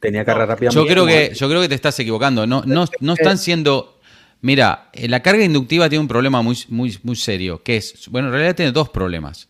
[0.00, 0.70] tenía carga rápida.
[0.70, 2.46] Yo creo que, yo creo que te estás equivocando.
[2.46, 4.00] No, no, no están siendo.
[4.40, 8.28] Mira, eh, la carga inductiva tiene un problema muy, muy, muy serio, que es, bueno,
[8.28, 9.48] en realidad tiene dos problemas.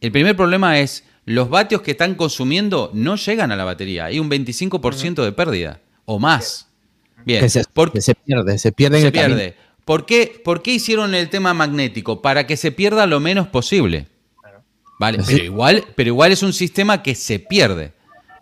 [0.00, 4.06] El primer problema es los vatios que están consumiendo no llegan a la batería.
[4.06, 6.68] Hay un 25% de pérdida o más.
[7.24, 9.54] Bien, Que se, ¿por que se pierde, se pierde en se el pierde?
[9.84, 12.22] ¿Por qué, ¿Por qué hicieron el tema magnético?
[12.22, 14.06] Para que se pierda lo menos posible.
[14.98, 17.92] Vale, pero igual, pero igual es un sistema que se pierde.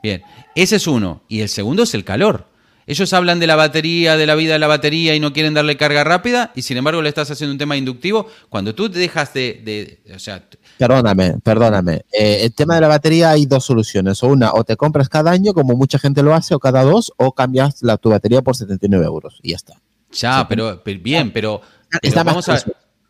[0.03, 0.23] Bien,
[0.55, 1.23] ese es uno.
[1.29, 2.47] Y el segundo es el calor.
[2.87, 5.77] Ellos hablan de la batería, de la vida de la batería y no quieren darle
[5.77, 8.27] carga rápida, y sin embargo le estás haciendo un tema inductivo.
[8.49, 9.61] Cuando tú te dejas de.
[9.65, 10.45] de- o sea,
[10.79, 12.05] Perdóname, perdóname.
[12.13, 14.21] Eh, el tema de la batería hay dos soluciones.
[14.25, 17.13] O una, o te compras cada año, como mucha gente lo hace, o cada dos,
[17.17, 19.39] o cambias la, tu batería por 79 euros.
[19.43, 19.75] Y ya está.
[20.11, 22.59] ya, pero, pero bien, pero, pero Está más a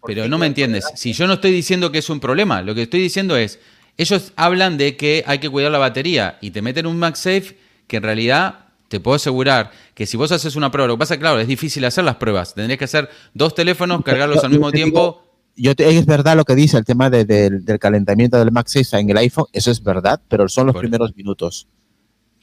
[0.04, 0.84] pero no me entiendes.
[0.96, 3.58] Si yo no estoy diciendo que es un problema, lo que estoy diciendo es,
[3.96, 7.96] ellos hablan de que hay que cuidar la batería y te meten un MagSafe que
[7.98, 11.38] en realidad te puedo asegurar que si vos haces una prueba, lo que pasa claro,
[11.40, 12.54] es difícil hacer las pruebas.
[12.54, 15.00] Tendrías que hacer dos teléfonos, cargarlos al mismo Yo te tiempo.
[15.00, 18.50] digo, yo te- es verdad lo que dice el tema de- del- del calentamiento del
[18.52, 21.66] MagSafe en el iPhone, eso es verdad, pero son los Por- primeros minutos.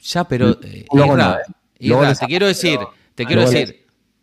[0.02, 0.58] Ya, pero.
[0.62, 1.38] eh, Luego no, ¿eh?
[1.78, 3.79] Isra, Luego te quiero decir, pero- te quiero decir.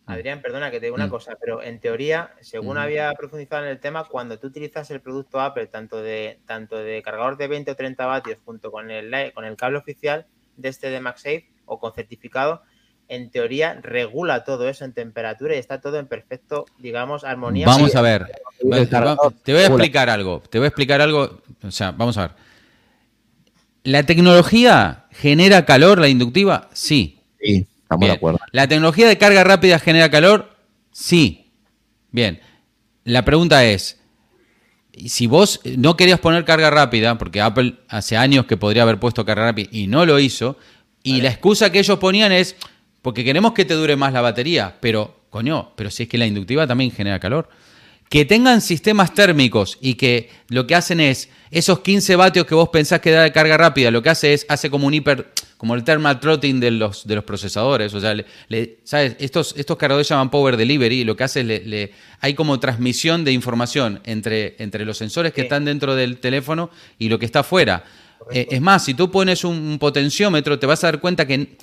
[0.08, 1.12] Adrián, perdona que te digo una Mm.
[1.12, 5.40] cosa, pero en teoría, según había profundizado en el tema, cuando tú utilizas el producto
[5.42, 9.44] Apple, tanto de, tanto de cargador de 20 o 30 vatios junto con el, con
[9.46, 12.64] el cable oficial de este de MagSafe o con certificado,
[13.10, 17.66] en teoría regula todo eso en temperatura y está todo en perfecto, digamos, armonía.
[17.68, 18.26] Vamos a ver.
[18.58, 20.42] Te voy a explicar algo.
[20.42, 21.42] Te voy a explicar algo.
[21.64, 22.32] O sea, vamos a ver.
[23.84, 26.70] ¿La tecnología genera calor, la inductiva?
[26.74, 27.22] Sí.
[27.40, 28.12] Sí, estamos Bien.
[28.12, 28.40] de acuerdo.
[28.52, 30.58] ¿La tecnología de carga rápida genera calor?
[30.92, 31.52] Sí.
[32.12, 32.42] Bien.
[33.06, 33.98] La pregunta es,
[35.06, 39.26] si vos no querías poner carga rápida, porque Apple hace años que podría haber puesto
[39.26, 40.58] carga rápida y no lo hizo,
[41.04, 42.58] y la excusa que ellos ponían es,
[43.02, 46.26] porque queremos que te dure más la batería, pero, coño, pero si es que la
[46.26, 47.48] inductiva también genera calor.
[48.10, 52.70] Que tengan sistemas térmicos y que lo que hacen es, esos 15 vatios que vos
[52.70, 55.74] pensás que da de carga rápida, lo que hace es, hace como un hiper, como
[55.76, 57.94] el thermal throttling de los, de los procesadores.
[57.94, 59.16] O sea, le- le- ¿sabes?
[59.20, 61.92] Estos, estos cargadores llaman Power Delivery y lo que hace es, le, le-
[62.22, 65.46] hay como transmisión de información entre, entre los sensores que Sí.
[65.46, 67.84] están dentro del teléfono y lo que está afuera.
[68.32, 71.58] Eh, es más, si tú pones un, potenciómetro, te vas a dar cuenta que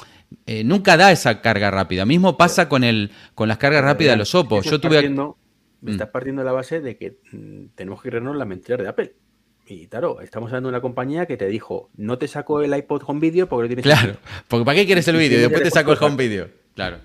[0.46, 2.04] eh, nunca da esa carga rápida.
[2.04, 4.56] Mismo pasa con, el, con las cargas rápidas de los Oppo.
[4.62, 4.96] Yo está tuve...
[4.96, 5.36] partiendo-
[5.80, 5.94] me Mm.
[5.96, 9.12] estás partiendo la base de que mm, tenemos que creernos la mentira de Apple.
[9.66, 13.02] Y claro, estamos hablando de una compañía que te dijo, no te saco el iPod
[13.06, 15.40] Home Video porque no tienes Claro, porque ¿para qué quieres el vídeo?
[15.40, 16.48] Después te saco el home video.
[16.74, 16.98] Claro.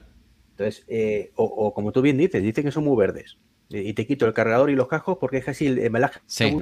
[0.52, 3.38] Entonces, eh, o, o como tú bien dices, dicen que son muy verdes.
[3.70, 6.20] Y te quito el cargador y los cascos porque es así el embalaje.
[6.26, 6.58] Sí.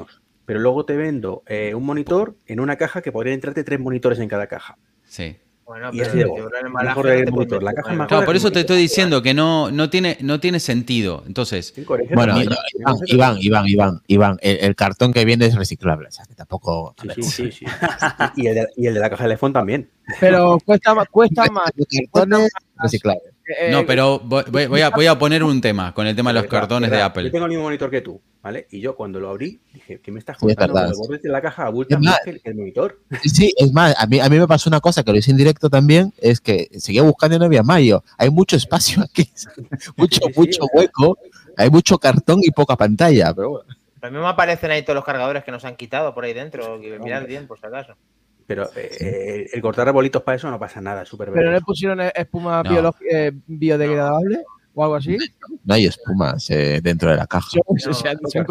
[0.45, 4.20] Pero luego te vendo eh, un monitor en una caja que podrían entrarte tres monitores
[4.20, 4.78] en cada caja.
[5.06, 5.38] Sí.
[5.68, 7.59] Bueno, Y pero así de el bueno.
[7.59, 10.61] la caja más Claro, por eso te estoy diciendo que no, no, tiene, no tiene
[10.61, 11.24] sentido.
[11.28, 15.55] Entonces, Bueno, Iván, no Iván, qué- Iván, Iván, Iván, el, el cartón que viene es
[15.55, 16.95] reciclable, o sea, que tampoco...
[17.01, 17.65] Sí, sí, sí, sí.
[18.38, 19.89] Y el, de, y el de la caja del iPhone también.
[20.22, 21.70] Pero cuesta más, cuesta más.
[21.76, 23.24] El cartón es reciclable.
[23.48, 26.43] Eh, no, pero voy, a, voy a poner un tema con el tema de los
[26.43, 27.02] Verdad, cartones de.
[27.02, 27.24] Apple.
[27.26, 28.68] Yo tengo el mismo monitor que tú, ¿vale?
[28.72, 30.74] Y yo cuando lo abrí, dije, ¿qué me estás Sí, es contando?
[30.74, 31.20] verdad.
[31.24, 33.00] La caja abultan Es más más- que el, monitor.
[33.24, 35.38] Sí, es más, a mí, a mí me pasó una cosa que lo hice en
[35.38, 38.04] directo también, es que seguía buscando y no había mayo.
[38.18, 39.32] Hay mucho espacio aquí,
[39.95, 41.18] mucho, Sí, sí, mucho hueco,
[41.56, 43.66] hay mucho cartón y poca pantalla, pero bueno.
[44.00, 46.80] Lo mismo aparecen ahí todos los cargadores que nos han quitado por ahí dentro.
[46.80, 47.95] que Mirad bien, por si acaso.
[48.48, 51.62] Pero eh, el cortar arbolitos para eso no pasa nada, es súper pero no le
[51.62, 52.70] pusieron espuma No.
[52.72, 54.43] biolog- eh, biodegradable
[54.74, 55.18] o algo así.
[55.66, 57.50] No hay espumas eh, dentro de la caja.
[57.58, 58.45] No, o sea, no, se no.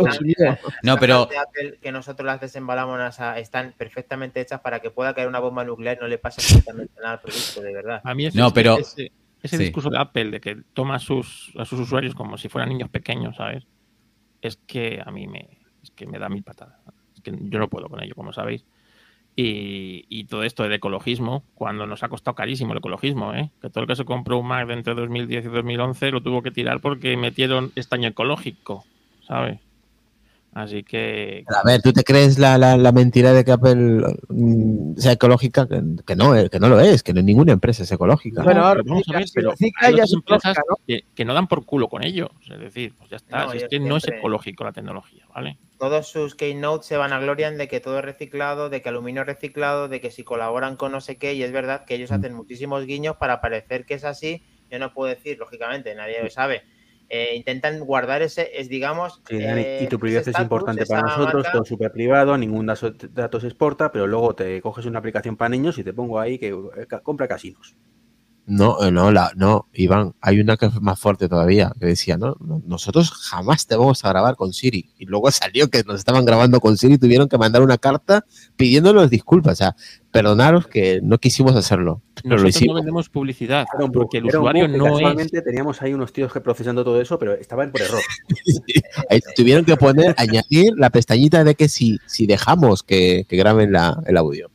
[0.83, 4.91] No, pero cajas de Apple que nosotros las desembalamos a- están perfectamente hechas para que
[4.91, 8.01] pueda caer una bomba nuclear y no le pase absolutamente nada al producto, de verdad.
[8.05, 9.63] A mí ese, No, pero- ese, ese sí.
[9.65, 12.91] discurso de Apple de que toma a sus, a sus usuarios como si fueran niños
[12.91, 13.65] pequeños, ¿sabes?
[14.43, 16.81] Es que a mí me, es que me da mil patadas.
[17.15, 18.67] Es que yo no puedo con ello, como sabéis.
[19.39, 23.51] Y, y todo esto del ecologismo, cuando nos ha costado carísimo el ecologismo, ¿eh?
[23.61, 26.51] que todo el que se compró un Mac entre 2010 y 2011 lo tuvo que
[26.51, 28.85] tirar porque metieron estaño ecológico,
[29.27, 29.61] ¿sabes?
[30.57, 34.01] Así que A ver, ¿tú te crees la, la, la mentira de que Apple
[34.31, 35.69] mm, sea ecológica?
[35.69, 38.43] Que, que no, eh, que no lo es, que no ninguna empresa es ecológica.
[38.43, 39.53] Bueno, ahora pero vamos a ver, pero
[39.83, 40.57] hay otras empresas
[40.87, 42.31] que, que no dan por culo con ello.
[42.51, 43.45] Es decir, pues ya está.
[43.45, 45.59] No, si es que no es ecológico la tecnología, ¿vale?
[45.79, 49.21] Todos sus keynotes se van a glorian de que todo es reciclado, de que aluminio
[49.21, 52.13] es reciclado, de que si colaboran con no sé qué, y es verdad que ellos
[52.13, 54.43] hacen muchísimos guiños para parecer que es así.
[54.71, 56.63] Yo no puedo decir, lógicamente, nadie lo sabe.
[57.09, 59.23] Eh, intentan guardar ese, es digamos.
[59.29, 61.53] Sí, Dani, eh, y tu ese privacidad es importante para nosotros, marca.
[61.53, 65.49] todo súper privado, ningún dato, dato se exporta, pero luego te coges una aplicación para
[65.51, 67.77] niños y te pongo ahí que eh, compra casinos.
[68.49, 72.17] No, eh, no, la, no, Iván, hay una que es más fuerte todavía, que decía,
[72.17, 74.89] no, no, nosotros jamás te vamos a grabar con Siri.
[74.99, 78.25] Y luego salió que nos estaban grabando con Siri y tuvieron que mandar una carta
[78.55, 79.55] pidiéndonos disculpas.
[79.55, 79.77] O sea,
[80.13, 82.75] perdonaros que no quisimos hacerlo, pero lo Nosotros no hicimos.
[82.77, 84.93] vendemos publicidad bug, porque el usuario no es.
[84.93, 88.01] casualmente teníamos ahí unos tíos que procesando todo eso, pero estaban por error.
[89.11, 93.73] Ahí tuvieron que poner, añadir la pestañita de que si, si dejamos que, que graben
[93.73, 94.51] la, el audio.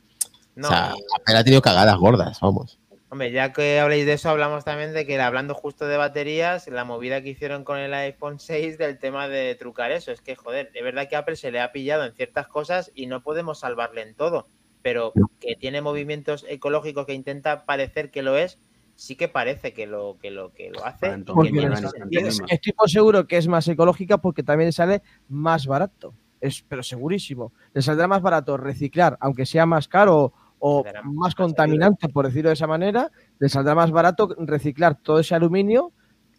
[0.54, 0.94] No, o sea,
[1.26, 2.78] ha tenido cagadas gordas, vamos.
[3.12, 6.86] Hombre, ya que habléis de eso, hablamos también de que hablando justo de baterías, la
[6.86, 10.12] movida que hicieron con el iPhone 6 del tema de trucar eso.
[10.12, 13.04] Es que, joder, es verdad que Apple se le ha pillado en ciertas cosas y
[13.04, 14.48] no podemos salvarle en todo,
[14.80, 18.58] pero que tiene movimientos ecológicos que intenta parecer que lo es,
[18.94, 21.08] sí que parece que lo que lo, que lo hace.
[21.08, 26.14] Entonces que es- Estoy por seguro que es más ecológica porque también sale más barato.
[26.40, 27.52] Es, pero segurísimo.
[27.74, 30.32] Le saldrá más barato reciclar, aunque sea más caro
[30.64, 33.10] o más contaminante, por decirlo de esa manera,
[33.40, 35.92] le saldrá más barato reciclar todo ese aluminio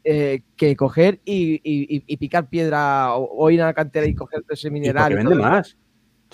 [0.05, 4.41] eh, que coger y, y- picar piedra o, o ir a la cantera y coger
[4.47, 5.11] ese mineral.
[5.11, 5.67] y vende más.
[5.67, 5.75] Si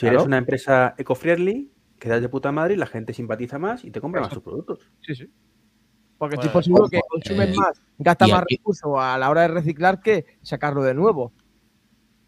[0.01, 0.17] Claro.
[0.17, 3.99] eres una empresa eco-friendly, quedas de puta madre y la gente simpatiza más y te
[3.99, 4.79] compra más tus productos.
[5.01, 5.25] Sí, sí.
[6.19, 9.29] Porque Bueno, estoy por seguro que consumen eh, más, gasta y más recursos a la
[9.31, 11.33] hora de reciclar que sacarlo de nuevo.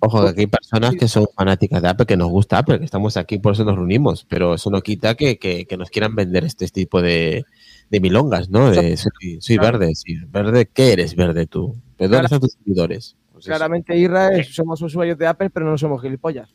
[0.01, 2.85] Ojo, que aquí hay personas que son fanáticas de Apple, que nos gusta Apple, que
[2.85, 6.15] estamos aquí, por eso nos reunimos, pero eso no quita que, que- que nos quieran
[6.15, 7.45] vender este tipo de,
[7.89, 8.71] de milongas, ¿no?
[8.71, 9.77] De, soy soy Claro.
[9.79, 10.17] verde, sí.
[10.27, 11.75] ¿Verde qué eres verde tú?
[11.97, 13.15] ¿De dónde están tus seguidores?
[13.31, 13.45] Pues.
[13.45, 16.49] Claramente, Irra, es- somos usuarios de Apple, pero no somos gilipollas.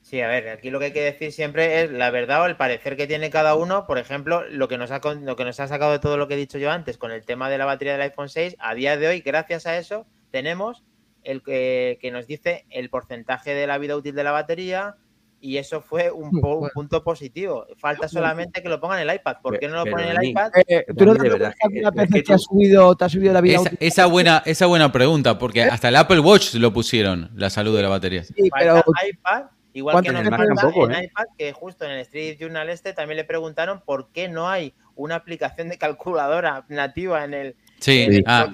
[0.00, 2.56] Sí, a ver, aquí lo que hay que decir siempre es la verdad o el
[2.56, 3.86] parecer que tiene cada uno.
[3.86, 6.34] Por ejemplo, lo que nos ha, lo que nos ha sacado de todo lo que
[6.34, 8.96] he dicho yo antes con el tema de la batería del iPhone 6, a día
[8.96, 10.82] de hoy, gracias a eso, tenemos
[11.24, 14.96] el que, que nos dice el porcentaje de la vida útil de la batería
[15.40, 16.72] y eso fue un, po- un Bueno.
[16.72, 17.66] punto positivo.
[17.76, 19.36] Falta solamente que lo pongan en el iPad.
[19.42, 20.52] ¿Por qué no lo ponen en el iPad?
[20.68, 23.62] Eh, ¿Tú no te verdad, que te, ha subido, te ha subido la vida Esa,
[23.62, 23.78] útil?
[23.80, 27.82] esa buena, esa buena pregunta, porque hasta el Apple Watch lo pusieron, la salud de
[27.82, 28.22] la batería.
[28.22, 29.42] Sí, Falta pero iPad,
[29.72, 31.04] igual ¿cuántas que tampoco, en eh?
[31.06, 34.74] iPad, que justo en el Street Journal este también le preguntaron por qué no hay
[34.94, 37.56] una aplicación de calculadora nativa en el...
[37.82, 38.22] Sí, Sí.
[38.26, 38.50] ah,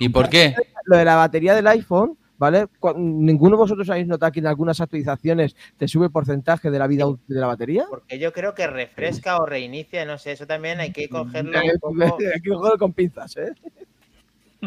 [0.00, 0.54] ¿y por qué?
[0.86, 2.66] lo de la batería del iPhone, ¿vale?
[2.96, 6.86] ¿Ninguno de vosotros habéis notado que en algunas actualizaciones te sube el porcentaje de la
[6.86, 7.84] vida útil de la batería?
[7.90, 11.78] Porque yo creo que refresca o reinicia, no sé, eso también hay que cogerlo un
[11.80, 12.18] poco...
[12.32, 13.52] Hay que cogerlo con pinzas, ¿eh?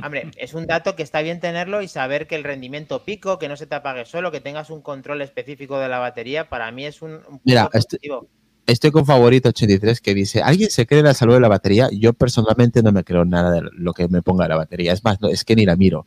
[0.04, 3.48] Hombre, es un dato que está bien tenerlo y saber que el rendimiento pico, que
[3.48, 6.86] no se te apague solo, que tengas un control específico de la batería, para mí
[6.86, 8.28] es un, un punto Mira, este- positivo.
[8.66, 11.90] Estoy con Favorito 83 que dice, ¿alguien se cree en la salud de la batería?
[11.92, 14.94] Yo personalmente no me creo nada de lo que me ponga la batería.
[14.94, 16.06] Es más, no, es que ni la miro.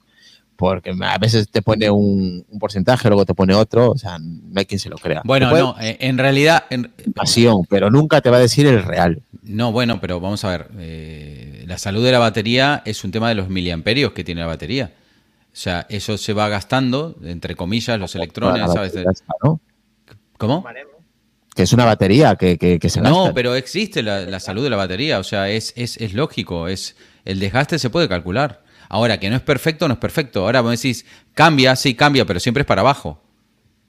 [0.56, 3.90] Porque a veces te pone un, un porcentaje, luego te pone otro.
[3.90, 5.20] O sea, no hay quien se lo crea.
[5.26, 9.20] Bueno, no, eh, en realidad, en- Pasión, pero nunca te va a decir el real.
[9.42, 13.28] no, bueno, pero vamos a ver, eh, la salud de la batería es un tema
[13.28, 14.92] de los miliamperios que tiene la batería.
[15.52, 18.94] O sea, eso se va gastando, entre comillas, los electrones, ¿sabes?
[19.42, 19.60] ¿no?
[20.38, 20.64] ¿Cómo?
[21.56, 23.34] Que es una batería que, que, que se No, gasta.
[23.34, 26.96] pero existe la, la salud de la batería, o sea, es, es, es lógico, es
[27.24, 28.62] el desgaste se puede calcular.
[28.88, 30.44] Ahora, que no es perfecto, no es perfecto.
[30.44, 31.04] Ahora vos decís,
[31.34, 33.20] cambia, sí, cambia, pero siempre es para abajo.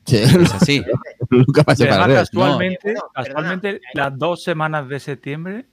[0.05, 0.81] Sí, Es así.
[1.29, 3.01] nunca pasa para además, arriba.
[3.13, 5.65] casualmente, las dos semanas de septiembre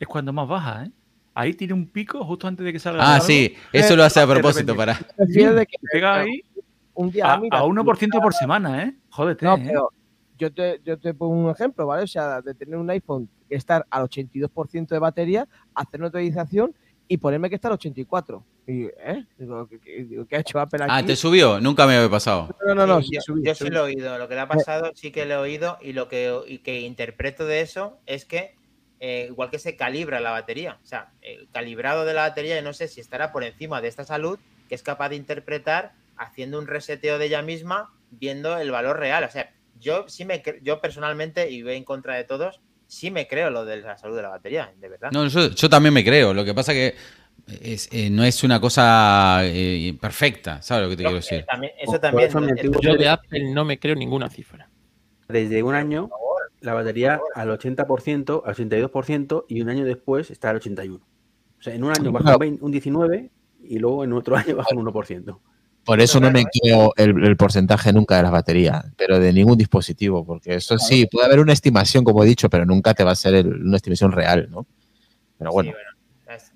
[0.00, 0.90] es cuando más baja, ¿eh?
[1.34, 3.04] Ahí tiene un pico justo antes de que salga.
[3.04, 4.98] Ah, algo, sí, eso lo hace a propósito para...
[5.16, 6.42] Prefiero de que Pega ahí
[6.94, 8.94] un día a, a 1% por semana, ¿eh?
[9.10, 9.62] Jódete, No, ¿eh?
[9.66, 9.92] pero
[10.38, 12.04] yo te, yo te pongo un ejemplo, ¿vale?
[12.04, 16.74] O sea, de tener un iPhone que estar al 82% de batería, hacer una actualización
[17.08, 18.44] y ponerme que está al 84.
[18.66, 19.24] Y, ¿eh?
[19.38, 20.92] Digo, ¿qué, qué- digo, ¿qué ha hecho Apple aquí?
[20.94, 22.54] Ah, te subió, nunca me había pasado.
[22.66, 24.18] No, no, no, Sí, sí, yo, subí, yo sí lo he oído.
[24.18, 26.80] Lo que le ha pasado sí que lo he oído y lo que, y que
[26.80, 28.54] interpreto de eso es que
[29.00, 32.72] eh, igual que se calibra la batería, o sea, el calibrado de la batería, no
[32.72, 34.38] sé si estará por encima de esta salud,
[34.68, 39.22] que es capaz de interpretar haciendo un reseteo de ella misma, viendo el valor real.
[39.24, 43.26] O sea, yo sí me, yo personalmente y voy en contra de todos, sí me
[43.26, 45.10] creo lo de la salud de la batería, de verdad.
[45.12, 46.32] No, yo, yo también me creo.
[46.34, 46.94] Lo que pasa que
[47.60, 51.44] es, eh, no es una cosa eh, perfecta, ¿sabes lo que te quiero eh, decir?
[51.46, 52.28] también- eso también.
[52.28, 54.68] eso antiguo- Yo de Apple no me creo ninguna cifra.
[55.28, 56.10] Desde un año,
[56.60, 61.00] la batería al 80%, al 82% y un año después está al 81%.
[61.58, 63.30] O sea, en un año baja un, 20 un 19%
[63.64, 65.38] y luego en otro año baja un 1%.
[65.88, 69.56] Por eso no me creo el, el porcentaje nunca de las baterías, pero de ningún
[69.56, 73.12] dispositivo, porque eso sí, puede haber una estimación, como he dicho, pero nunca te va
[73.12, 74.66] a ser el- una estimación real, ¿no?
[75.38, 75.87] Pero bueno, Sí, bueno, es-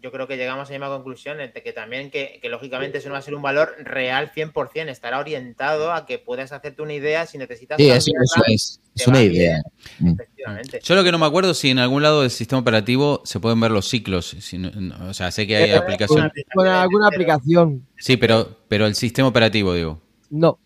[0.00, 3.08] yo creo que llegamos a la misma conclusión de que también que, que lógicamente eso
[3.08, 6.94] no va a ser un valor real 100%, estará orientado a que puedas hacerte una
[6.94, 8.10] idea si necesitas sí, eso,
[8.46, 9.60] es, una idea.
[9.98, 10.12] Mm.
[10.12, 10.80] efectivamente.
[10.82, 13.60] Yo lo que no me acuerdo si en algún lado del sistema operativo se pueden
[13.60, 14.26] ver los ciclos.
[14.40, 16.30] si no- no, o sea, sé que hay Eh, aplicación.
[16.54, 20.00] Con alguna aplicación, Sí, pero, pero el sistema operativo, digo.
[20.30, 20.58] no.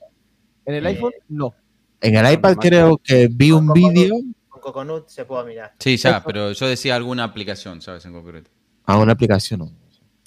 [0.64, 1.54] En el Eh, iPhone, no.
[2.00, 4.14] En el iPad creo que vi un vídeo
[4.48, 5.74] Con Coconut se puede mirar.
[5.78, 8.04] Sí, ya, pero yo decía alguna aplicación, ¿sabes?
[8.04, 8.50] En concreto.
[8.86, 9.60] A una aplicación.
[9.60, 9.72] ¿no?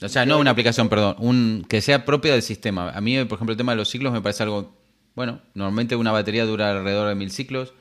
[0.02, 2.91] O sea, no una aplicación, perdón, un que sea propia del sistema.
[2.91, 4.73] A mí, por ejemplo, el tema de los ciclos me parece algo,
[5.15, 7.73] bueno, normalmente una batería dura alrededor de mil ciclos,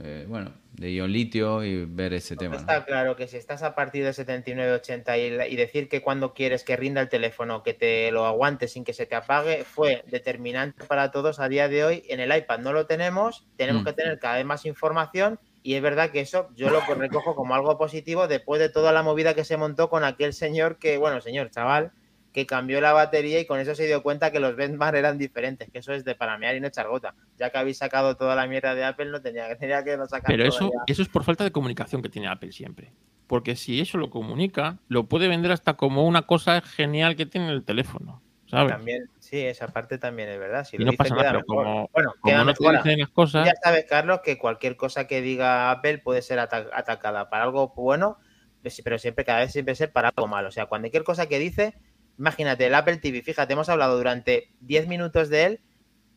[0.00, 2.54] eh, bueno, de ion litio y ver ese tema.
[2.54, 2.60] ¿no?
[2.60, 6.34] Está claro que si estás a partir de 79-80 y, la- y decir que cuando
[6.34, 10.04] quieres que rinda el teléfono, que te lo aguante sin que se te apague, fue
[10.10, 12.02] determinante para todos a día de hoy.
[12.08, 13.86] En el iPad no lo tenemos, tenemos Mm.
[13.86, 17.54] que tener cada vez más información Y es verdad que eso yo lo recojo como
[17.54, 21.20] algo positivo después de toda la movida que se montó con aquel señor que, bueno,
[21.20, 21.92] señor, chaval,
[22.32, 25.70] que cambió la batería y con eso se dio cuenta que los benchmark eran diferentes,
[25.70, 27.14] que eso es de paramear y no echar gota.
[27.38, 30.26] Ya que habéis sacado toda la mierda de Apple, no tenía, tenía que no sacar
[30.26, 30.80] Pero eso, ya.
[30.86, 32.92] eso es por falta de comunicación que tiene Apple siempre.
[33.26, 37.50] Porque si eso lo comunica, lo puede vender hasta como una cosa genial que tiene
[37.50, 38.21] el teléfono.
[38.52, 38.74] ¿Sabes?
[38.74, 40.64] También, sí, esa parte también es verdad.
[40.66, 42.84] Si Y lo no dice, pasa nada, pero como- bueno, Como no te mejor.
[42.84, 46.68] dicen las cosas, Ya sabes, Carlos, que cualquier cosa que diga Apple puede ser ata-
[46.74, 48.18] atacada para algo bueno,
[48.60, 50.48] pues pero siempre, cada vez siempre ser para algo malo.
[50.48, 51.72] O sea, cualquier cosa que dice,
[52.18, 55.60] imagínate, el Apple TV, fíjate, hemos hablado durante 10 minutos de él,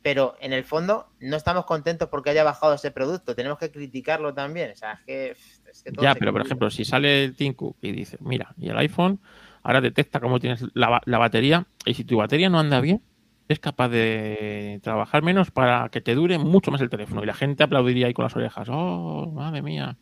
[0.01, 4.33] pero en el fondo no estamos contentos porque haya bajado ese producto, tenemos que criticarlo
[4.33, 4.71] también.
[4.71, 5.31] O sea, es que.
[5.71, 8.53] es que todo Ya, pero por ejemplo, si sale el Tim Cook y dice, mira,
[8.57, 9.21] y el iPhone
[9.65, 13.01] ahora detecta cómo tienes la, la batería, y si tu batería no anda bien,
[13.47, 17.23] es capaz de trabajar menos para que te dure mucho más el teléfono.
[17.23, 18.67] Y la gente aplaudiría ahí con las orejas.
[18.71, 19.97] Oh, madre mía,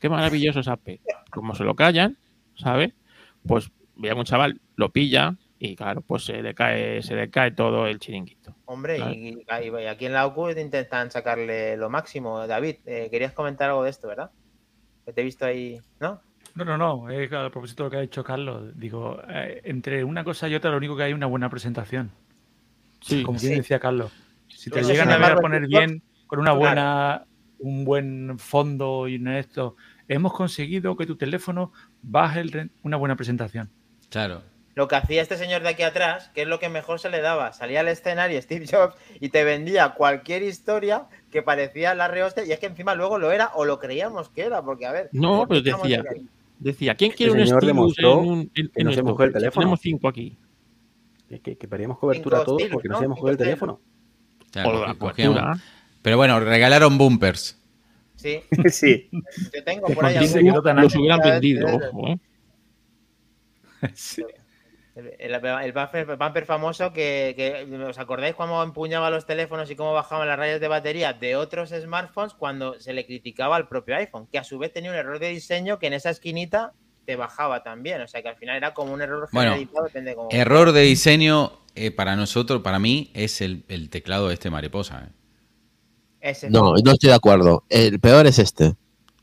[0.00, 1.00] qué maravilloso es Apple.
[1.30, 2.16] Como se lo callan,
[2.54, 2.94] ¿sabes?
[3.46, 7.28] Pues ve a un chaval, lo pilla y claro, pues se le cae, se le
[7.28, 8.56] cae todo el chiringuito.
[8.64, 12.46] Hombre, y aquí en la OCU intentan sacarle lo máximo.
[12.46, 14.30] David, eh, querías comentar algo de esto, ¿verdad?
[15.04, 16.22] Que te he visto ahí, ¿no?
[16.54, 17.10] No, no, no.
[17.10, 18.78] Es a propósito de lo que ha dicho Carlos.
[18.78, 22.10] Digo, eh, entre una cosa y otra, lo único que hay es una buena presentación.
[23.00, 23.58] Sí, Como bien Sí.
[23.58, 24.12] decía Carlos.
[24.48, 26.60] Si te Pero llegan a ver a poner bien, con una Claro.
[26.60, 27.24] buena,
[27.58, 29.76] un buen fondo y en esto,
[30.08, 31.72] hemos conseguido que tu teléfono
[32.02, 33.70] baje el una buena presentación.
[34.10, 34.42] Claro.
[34.74, 37.20] Lo que hacía este señor de aquí atrás, que es lo que mejor se le
[37.20, 42.44] daba, salía al escenario Steve Jobs y te vendía cualquier historia que parecía la rehostia
[42.44, 45.10] y es que encima luego lo era o lo creíamos que era, porque a ver.
[45.12, 46.02] No, ¿cómo pero decía?
[46.62, 49.10] Decía, ¿quién quiere un demostró en un, en- que en no se esto?
[49.12, 49.60] coge el teléfono.
[49.62, 50.36] Tenemos cinco aquí.
[51.28, 52.98] Que, que, que perdíamos cobertura Cinco a todos porque no ¿no?
[52.98, 53.80] sabíamos Cinco coger el teléfono.
[54.50, 55.52] claro, o la cobertura.
[56.02, 57.58] Pero bueno, regalaron bumpers.
[58.16, 58.40] Sí,
[58.70, 59.08] Sí.
[59.12, 62.18] yo tengo por ahí con dice algún- que no tan Los hubieran vendido, ojo, ¿eh?
[63.94, 64.22] Sí.
[64.94, 69.70] El, el- el bumper, el bumper famoso que, que- ¿os acordáis cómo empuñaba los teléfonos
[69.70, 73.68] y cómo bajaban las rayas de batería de otros smartphones cuando se le criticaba al
[73.68, 74.26] propio iPhone?
[74.30, 76.72] Que a su vez tenía un error de diseño que en esa esquinita
[77.06, 78.02] te bajaba también.
[78.02, 79.84] O sea que al final era como un error Bueno, generalizado.
[79.86, 84.28] depende de cómo- Error de diseño eh, para nosotros, para mí, es el, el teclado
[84.28, 85.06] de este mariposa.
[85.08, 85.12] eh.
[86.20, 87.64] Ese- No, no estoy de acuerdo.
[87.70, 88.74] El peor es este.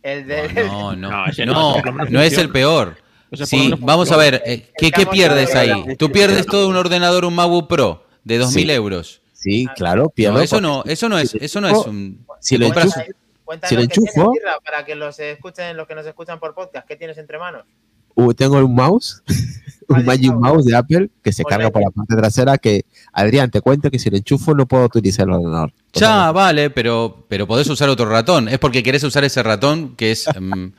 [0.02, 1.10] el de, No, no,
[1.46, 2.98] No, no, es el peor.
[3.46, 5.96] Sí, vamos a ver, eh, ¿qué, pierdes ahí?
[5.98, 8.72] Tú pierdes todo un ordenador, un MacBook Pro de 2.000 Sí.
[8.72, 9.22] euros.
[9.34, 10.38] Sí, claro, pierdo.
[10.38, 12.26] No, eso no, eso no es, eso no es un...
[12.42, 13.14] Si lo compras- enchufo,
[13.46, 16.54] Cuéntanos Si lo tienes, enchufo- Irra, para que los escuchen, los que nos escuchan por
[16.54, 17.64] podcast, ¿qué tienes entre manos?
[18.16, 19.24] uh, tengo un mouse,
[19.88, 20.66] un Magic Mouse.
[20.66, 23.98] De Apple que se Pues carga por la parte trasera que, Adrián, te cuento que
[23.98, 25.74] si lo enchufo no puedo utilizar el ordenador.
[25.94, 28.50] Ya, vale, pero, pero podés usar otro ratón.
[28.50, 30.74] Es porque querés usar ese ratón que es, em,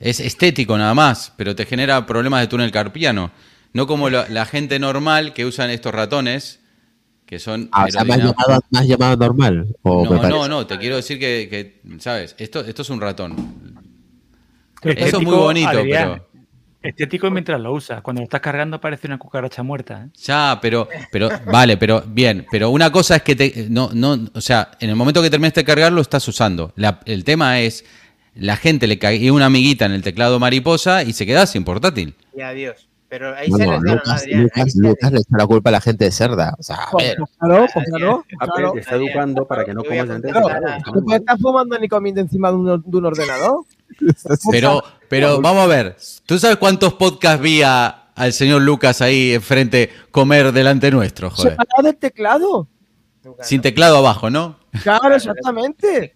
[0.00, 3.30] es estético nada más, pero te genera problemas de túnel carpiano.
[3.72, 6.60] No como la, la gente normal que usan estos ratones,
[7.26, 7.68] que son...
[7.72, 9.66] Ah, o sea, más llamado, más llamado normal.
[9.82, 12.34] o No, no, no, te quiero decir que, que, ¿sabes?
[12.38, 13.34] Esto, esto es un ratón.
[14.82, 16.26] Estético, Eso es muy bonito, Adrián, pero...
[16.82, 18.00] Estético mientras lo usas.
[18.00, 20.04] Cuando lo estás cargando parece una cucaracha muerta.
[20.06, 20.10] ¿eh?
[20.22, 24.40] Ya, pero, pero, vale, pero bien, pero una cosa es que te, no, no, o
[24.40, 26.72] sea, en el momento que terminaste de cargar lo estás usando.
[26.76, 27.84] La- el tema es,
[28.36, 32.14] la gente le cae una amiguita en el teclado mariposa y se queda sin portátil.
[32.36, 32.88] Y adiós.
[33.08, 34.50] Pero ahí No, se no, Lucas, Adrián.
[34.54, 36.54] ahí Lucas, le echa la culpa a la gente de Cerda.
[36.58, 37.16] O sea, a Pues, ver.
[37.18, 38.72] pues claro, pues claro, claro.
[38.72, 42.56] te está educando para que no comas No puedes estar fumando ni comiendo encima de
[42.56, 43.60] un, de un ordenador.
[44.50, 45.96] Pero, pero vamos a ver,
[46.26, 51.52] ¿tú sabes cuántos podcasts vi a- al señor Lucas ahí enfrente comer delante nuestro, joder?
[51.52, 52.68] Separado del teclado.
[53.42, 53.62] Sin ¿no?
[53.62, 54.58] teclado abajo, ¿no?
[54.82, 56.14] Claro, exactamente.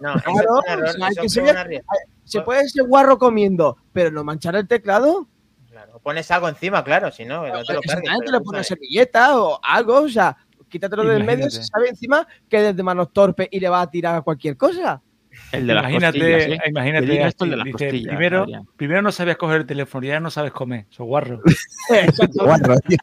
[0.00, 1.82] No, Claro, error, o sea, que
[2.24, 5.28] Se puede ser guarro comiendo, pero no manchar el teclado.
[5.70, 8.10] Claro, pones algo encima, claro, si no, no te lo cargues.
[8.30, 10.36] Le pones servilleta o algo, o sea,
[10.68, 13.90] quítatelo del medio, se sabe encima que es de manos torpes y le va a
[13.90, 15.00] tirar a cualquier cosa.
[15.50, 16.58] El de las imagínate, ¿eh?
[16.66, 18.68] imagínate, esto el de así, las dice, costillas, primero, Adrián.
[18.76, 20.86] primero no sabías coger el teléfono y ya no sabes comer.
[20.90, 21.40] Eso guarro.
[22.34, 22.98] Guarro, tío.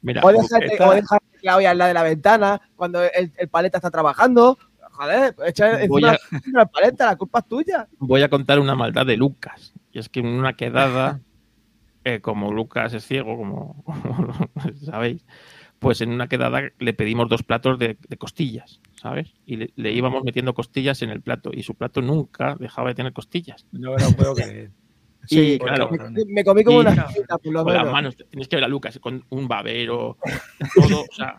[0.00, 3.78] Mira, O está- o dejar ahí al lado de la ventana cuando el, el paleta
[3.78, 4.58] está trabajando.
[4.92, 7.88] Joder, pues echa Voy encima a- paleta, la culpa es tuya.
[7.98, 9.72] voy a contar una maldad de Lucas.
[9.90, 11.20] Y es que en una quedada,
[12.04, 14.34] eh, como Lucas es ciego, como, como
[14.84, 15.24] sabéis,
[15.78, 19.32] pues en una quedada le pedimos dos platos de, de costillas, ¿sabes?
[19.46, 21.50] Y le, le íbamos metiendo costillas en el plato.
[21.52, 23.66] Y su plato nunca dejaba de tener costillas.
[23.72, 24.70] No lo puedo creer.
[25.28, 28.16] Y Sí, claro, Me, me comí como Y- una cosita, por lo con las manos,
[28.28, 30.16] tienes que ver a Lucas con un babero,
[30.74, 31.38] todo, o sea,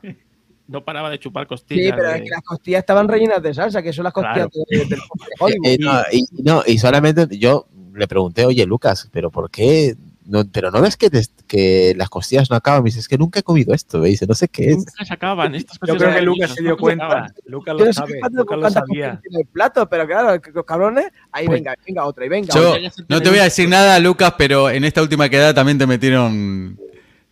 [0.68, 1.96] no paraba de chupar Sí, costillas.
[1.98, 4.66] pero de- es que las costillas estaban rellenas de salsa, que son las costillas Claro.
[4.70, 4.98] de- del de
[5.40, 5.68] Hollywood.
[5.68, 9.96] Eh, no, y, no, y solamente yo le pregunté, oye, Lucas, ¿pero por qué?
[10.26, 12.82] No, pero no ves que, te- que las costillas no acaban.
[12.84, 14.00] Me dice, es que nunca he comido esto.
[14.00, 14.78] Me dice, no sé qué es.
[14.78, 15.54] Nunca se acaban.
[15.56, 17.34] Estas Yo cosas creo que Lucas se dio cuenta.
[17.46, 18.20] Lucas Yo lo sabe.
[18.32, 19.20] Lucas lo sabía.
[19.22, 22.72] tiene el plato, pero claro, los cabrones, ahí Pues- venga, venga otra, y venga Yo
[22.72, 22.82] otra.
[23.10, 26.80] no te voy a decir nada, Lucas, pero en esta última quedada también te metieron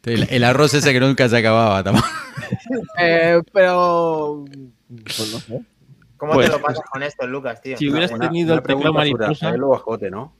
[0.04, 1.84] el, el arroz ese que nunca se acababa.
[1.84, 2.08] tampoco.
[3.00, 4.44] Eh, pero.
[4.90, 5.62] Pues no sé.
[6.18, 7.78] ¿Cómo Pues- te lo pasas con esto, Lucas, tío?
[7.78, 9.50] Si hubieras Una- tenido una el teclado mariposa.
[9.52, 10.34] es lo bajote, ¿no?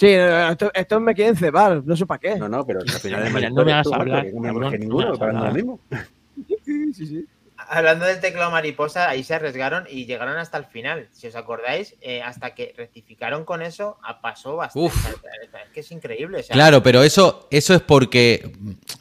[0.00, 2.36] Sí, eh, esto, esto me quieren cebar, no sé para qué.
[2.36, 4.78] No, no, pero al final Mira, es no me hagas hablar, no que no me
[4.78, 5.52] ninguno, hablar.
[5.52, 5.78] mismo.
[6.64, 7.26] Sí, sí.
[7.68, 11.08] Hablando del teclado mariposa, ahí se arriesgaron y llegaron hasta el final.
[11.12, 14.86] Si os acordáis, eh, hasta que rectificaron con eso, pasó bastante.
[14.86, 15.06] Uf.
[15.06, 16.38] Es que es increíble.
[16.38, 18.52] o sea, Claro, pero eso, eso es porque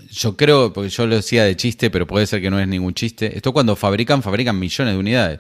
[0.09, 2.93] yo creo, porque yo lo decía de chiste, pero puede ser que no es ningún
[2.93, 3.38] chiste.
[3.38, 5.39] Esto cuando fabrican, fabrican millones de unidades.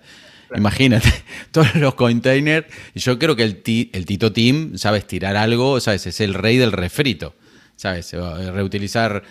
[0.55, 1.09] Imagínate,
[1.51, 2.67] todos los containers.
[2.93, 5.05] Y yo creo que el, ti- el Tito Team, ¿sabes?
[5.05, 6.07] Tirar algo, ¿sabes?
[6.07, 7.35] Es el rey del refrito.
[7.75, 8.05] ¿Sabes?
[8.07, 9.23] Se va a Reutilizar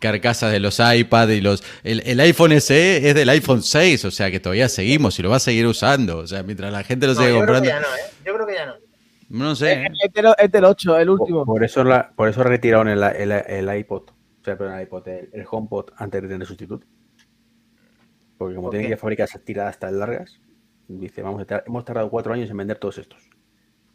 [0.00, 1.62] carcasas de los iPad y los.
[1.84, 5.30] El, el iPhone SE es del iPhone 6, o sea que todavía seguimos y lo
[5.30, 6.18] va a seguir usando.
[6.18, 8.00] O sea, mientras la gente lo no, sigue yo creo que ya no, ¿eh?
[8.26, 8.74] Yo creo que ya no.
[9.28, 9.72] No sé.
[9.74, 9.88] ¿eh?
[10.04, 11.44] Es del, es del 8, el último.
[11.46, 14.82] Por, por eso la, por eso retiraron el, el, el iPod, o sea, perdón, el
[14.82, 16.84] iPod, el, el HomePod antes de tener sustituto.
[18.36, 20.40] Porque como ¿Por tienen que fabricar esas tiradas tan largas,
[20.88, 23.22] dice, vamos hemos tardado cuatro años en vender todos estos.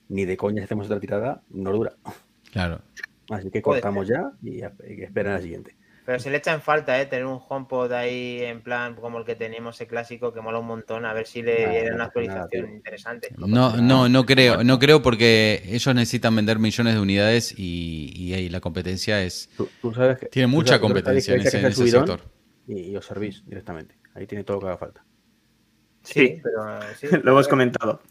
[0.09, 1.93] Ni de coña si hacemos otra tirada, no dura.
[2.51, 2.81] Claro.
[3.29, 4.71] Así que cortamos ya y, a
[5.13, 5.75] la siguiente.
[6.05, 7.05] Pero se le echa en falta, ¿eh?
[7.05, 10.65] Tener un HomePod ahí en plan como el que teníamos, el clásico, que mola un
[10.67, 11.03] montón.
[11.03, 13.35] A ver si le Nah, dieran no una nada, actualización interesante.
[13.37, 18.33] No, no, no creo, no creo porque ellos necesitan vender millones de unidades y, y
[18.33, 21.73] ahí la competencia es Tú, tú sabes que, tiene mucha sabes- competencia en ese, en
[21.73, 22.21] sector.
[22.65, 23.95] Y, y os servís directamente.
[24.15, 25.03] Ahí tiene todo lo que haga falta.
[26.13, 27.07] Sí, pero eh, sí.
[27.23, 28.01] Lo hemos comentado.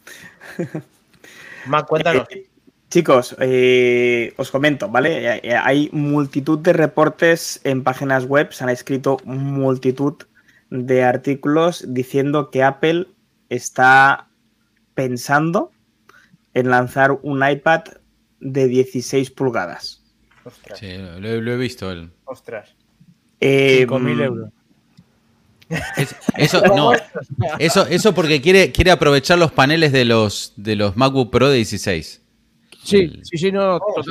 [1.66, 2.27] Mac, cuéntanos.
[2.31, 2.47] Eh,
[2.90, 5.39] chicos, eh, os comento, ¿vale?
[5.43, 10.14] Eh, Hay multitud de reportes en páginas web, se han escrito multitud
[10.70, 13.09] de artículos diciendo que Apple
[13.48, 14.28] está
[14.94, 15.70] pensando
[16.55, 17.85] en lanzar un iPad
[18.40, 20.02] de 16 pulgadas.
[20.44, 21.90] Ostras, Sí, lo, lo he visto.
[21.90, 22.77] El, ostras.
[23.40, 24.51] Eh, 5.000 euros.
[25.97, 26.93] Es- eso, no,
[27.59, 31.56] eso, eso porque quiere, quiere aprovechar los paneles de los, de los MacBook Pro de
[31.56, 32.22] 16.
[32.84, 34.02] Sí, El- sí, sí, no, Oh.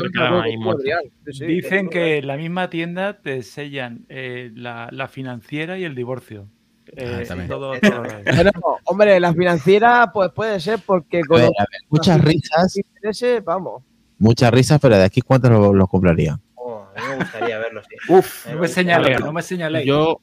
[1.31, 1.45] Sí.
[1.45, 6.47] Dicen que en la misma tienda te sellan eh, la, la financiera y el divorcio.
[6.95, 8.03] Eh, Ah, todo- todo.
[8.35, 8.51] Bueno,
[8.85, 13.43] hombre, la financiera, pues puede ser porque con ver, los a ver, muchas risas, intereses,
[13.43, 13.81] vamos.
[14.19, 16.39] muchas risas, pero de aquí cuántos lo, lo comprarían.
[16.55, 17.95] Oh, a mí me gustaría verlo, sí.
[18.13, 19.85] Uf, No me señaléis, no me señaléis.
[19.87, 20.19] Yo,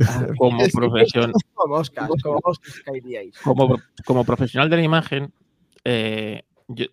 [0.38, 1.32] como, profesión,
[3.42, 5.32] Como como profesional de la imagen,
[5.84, 6.42] eh,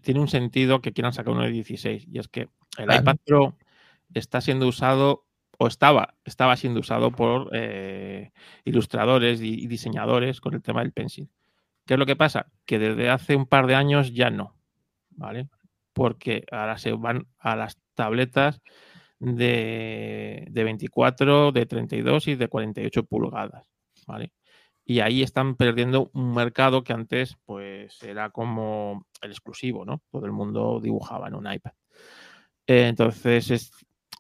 [0.02, 2.08] tiene un sentido que quieran sacar uno de 16.
[2.12, 3.02] Y es que el Claro.
[3.02, 3.58] iPad Pro
[4.14, 5.26] está siendo usado,
[5.58, 8.32] o estaba, estaba siendo usado por eh,
[8.66, 11.30] ilustradores y, y diseñadores con el tema del pencil.
[11.86, 12.48] ¿Qué es lo que pasa?
[12.66, 14.56] Que desde hace un par de años ya no,
[15.12, 15.48] ¿vale?
[15.94, 18.62] Porque ahora se van a las tabletas
[19.20, 23.68] de, de 24, de 32 y de 48 pulgadas,
[24.06, 24.32] ¿vale?
[24.86, 30.02] Y ahí están perdiendo un mercado que antes pues era como el exclusivo, ¿no?
[30.12, 31.74] Todo el mundo dibujaba en un iPad.
[32.68, 33.72] Entonces, es,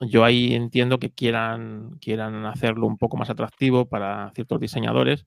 [0.01, 5.25] yo ahí entiendo que quieran, quieran hacerlo un poco más atractivo para ciertos diseñadores,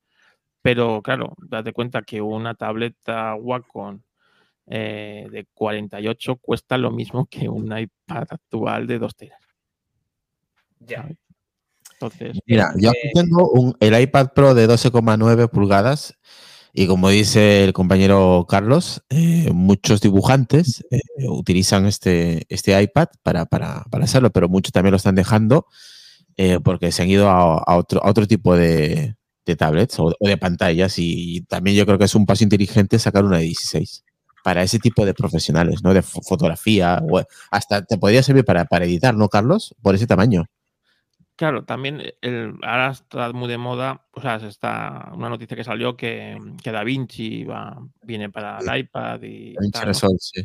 [0.63, 4.03] pero claro, date cuenta que una tableta Wacom
[4.67, 9.50] eh, de 48 cuesta lo mismo que un iPad actual de 2 teras.
[10.81, 11.09] Ya.
[11.93, 16.15] Entonces, Mira, yo aquí Eh, tengo un, el iPad Pro de 12,9 pulgadas
[16.73, 23.45] y como dice el compañero Carlos, eh, muchos dibujantes eh, utilizan este, este iPad para,
[23.47, 25.67] para, para hacerlo, pero muchos también lo están dejando
[26.37, 30.15] eh, porque se han ido a, a otro, a otro tipo de, de tablets o,
[30.19, 33.45] o de pantallas y también yo creo que es un paso inteligente sacar una de
[33.45, 34.05] 16
[34.45, 35.93] para ese tipo de profesionales, ¿no?
[35.93, 37.21] De fo- fotografía, o
[37.51, 39.75] hasta te podría servir para, para editar, ¿no, Carlos?
[39.83, 40.47] Por ese tamaño.
[41.41, 45.65] Claro, también el, ahora está muy de moda, o sea, se está una noticia que
[45.65, 49.87] salió que, que Da Vinci va, viene para el iPad y Vinci tal, ¿no?
[49.87, 50.43] Resolve, sí.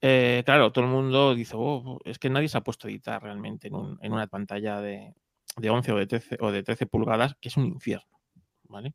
[0.00, 3.22] Eh, claro, todo el mundo dice, "Oh, es que nadie se ha puesto a editar
[3.22, 5.14] realmente en, un- en una pantalla de,
[5.58, 8.18] de 11 o de, 13, o de 13 pulgadas, que es un infierno,
[8.64, 8.94] ¿vale?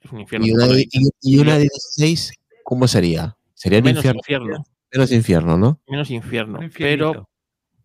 [0.00, 0.46] Es un infierno.
[0.46, 2.32] Y una, de- y- y una de vídeo, 16,
[2.62, 3.36] ¿cómo sería?
[3.54, 4.20] Sería el menos infierno.
[4.20, 5.80] infierno, Menos infierno, ¿no?
[5.88, 6.60] menos infierno.
[6.78, 7.28] Pero,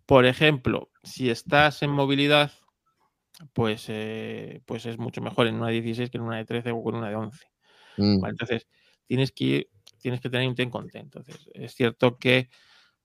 [0.05, 2.51] por ejemplo, si estás en movilidad,
[3.53, 6.71] pues, eh, pues es mucho mejor en una de 16 que en una de 13
[6.71, 7.45] o en una de 11.
[7.97, 8.19] Mm.
[8.21, 8.31] ¿vale?
[8.31, 8.67] Entonces,
[9.07, 9.67] tienes que, ir-
[10.01, 11.03] tienes que tener un ten con ten.
[11.03, 12.49] Entonces, es cierto que,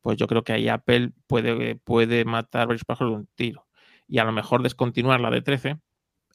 [0.01, 3.67] pues yo creo que ahí Apple puede, puede matar varios pájaros de un tiro.
[4.09, 5.79] Y a lo mejor descontinuar la de 13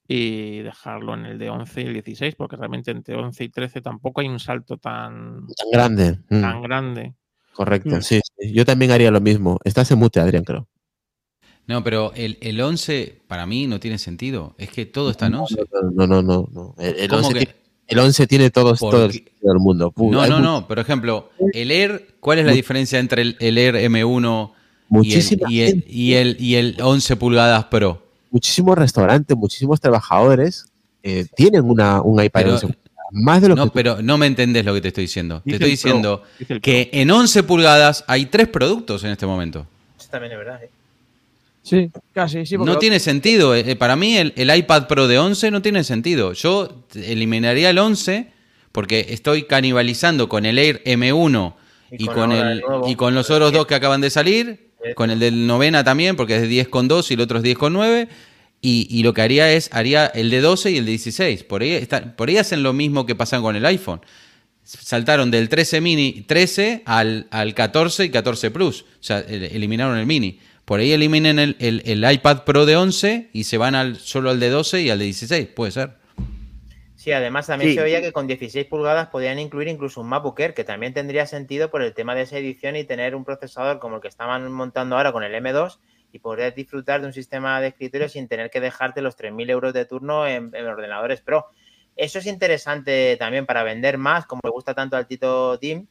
[0.08, 3.82] y dejarlo en el de 11 y el 16, porque realmente entre 11 y 13
[3.82, 6.20] tampoco hay un salto tan, Tan grande.
[6.30, 7.16] Mm, tan grande.
[7.54, 8.02] Correcto, Mm.
[8.02, 8.54] sí, sí.
[8.54, 9.60] Yo también haría lo mismo.
[9.64, 10.68] Estás en mute, Adrián, creo.
[11.68, 14.54] No, pero el, el 11 para mí no tiene sentido.
[14.58, 15.56] Es que todo está en 11.
[15.94, 16.76] No, no, no, no.
[16.78, 17.46] El, el ¿Cómo 11 que?
[17.46, 17.56] tiene,
[17.88, 19.18] el 11 tiene todos, ¿Por todo el qué?
[19.18, 19.94] sentido del mundo.
[19.98, 20.68] No, no, no.
[20.68, 24.52] Por ejemplo, el Air, ¿cuál es la diferencia entre el, el Air M1
[25.02, 28.04] y el, y, el, y, el, y el 11 pulgadas Pro?
[28.32, 30.66] muchísimos restaurantes, muchísimos trabajadores
[31.04, 32.86] eh, tienen una, un iPad Pero- 11 pulgadas.
[33.12, 35.42] Más de lo No, que pero no me entendés lo que te estoy diciendo.
[35.46, 39.12] Dice te estoy el Pro, diciendo el que en 11 pulgadas hay tres productos en
[39.12, 39.66] este momento.
[39.98, 40.64] Eso también es verdad.
[40.64, 40.70] ¿eh?
[41.68, 42.58] Sí, casi, sí.
[42.58, 43.56] porque no tiene sentido.
[43.56, 46.34] Eh, Para mí el, el iPad Pro de 11 no tiene sentido.
[46.34, 48.28] Yo eliminaría el 11
[48.72, 51.56] porque estoy canibalizando con el Air M1
[51.92, 55.10] y, Y con, con el, y con los otros dos que acaban de salir, con
[55.10, 58.08] el del novena también porque es de 10,2 y el otro es 10,9.
[58.62, 61.44] Y, y lo que haría es, haría el de 12 y el de 16.
[61.46, 64.02] Por ahí, está- por ahí hacen lo mismo que pasan con el iPhone.
[64.64, 68.82] Saltaron del 13 mini 13 al, al 14 y 14 Plus.
[68.82, 70.40] O sea, el- eliminaron el mini.
[70.66, 74.30] Por ahí eliminen el, el- el iPad Pro de 11 y se van al, solo
[74.32, 75.48] al de 12 y al de 16.
[75.50, 75.92] Puede ser.
[76.96, 77.78] Sí, además también Sí.
[77.78, 81.28] se veía que con 16 pulgadas podían incluir incluso un MacBook Air, que también tendría
[81.28, 84.52] sentido por el tema de esa edición y tener un procesador como el que estaban
[84.52, 85.78] montando ahora con el M2
[86.12, 89.72] y poder disfrutar de un sistema de escritorio sin tener que dejarte los 3.000 euros
[89.74, 91.46] de turno en, en ordenadores Pro.
[91.96, 95.86] Eso es interesante también para vender más, como le gusta tanto al Tito Team,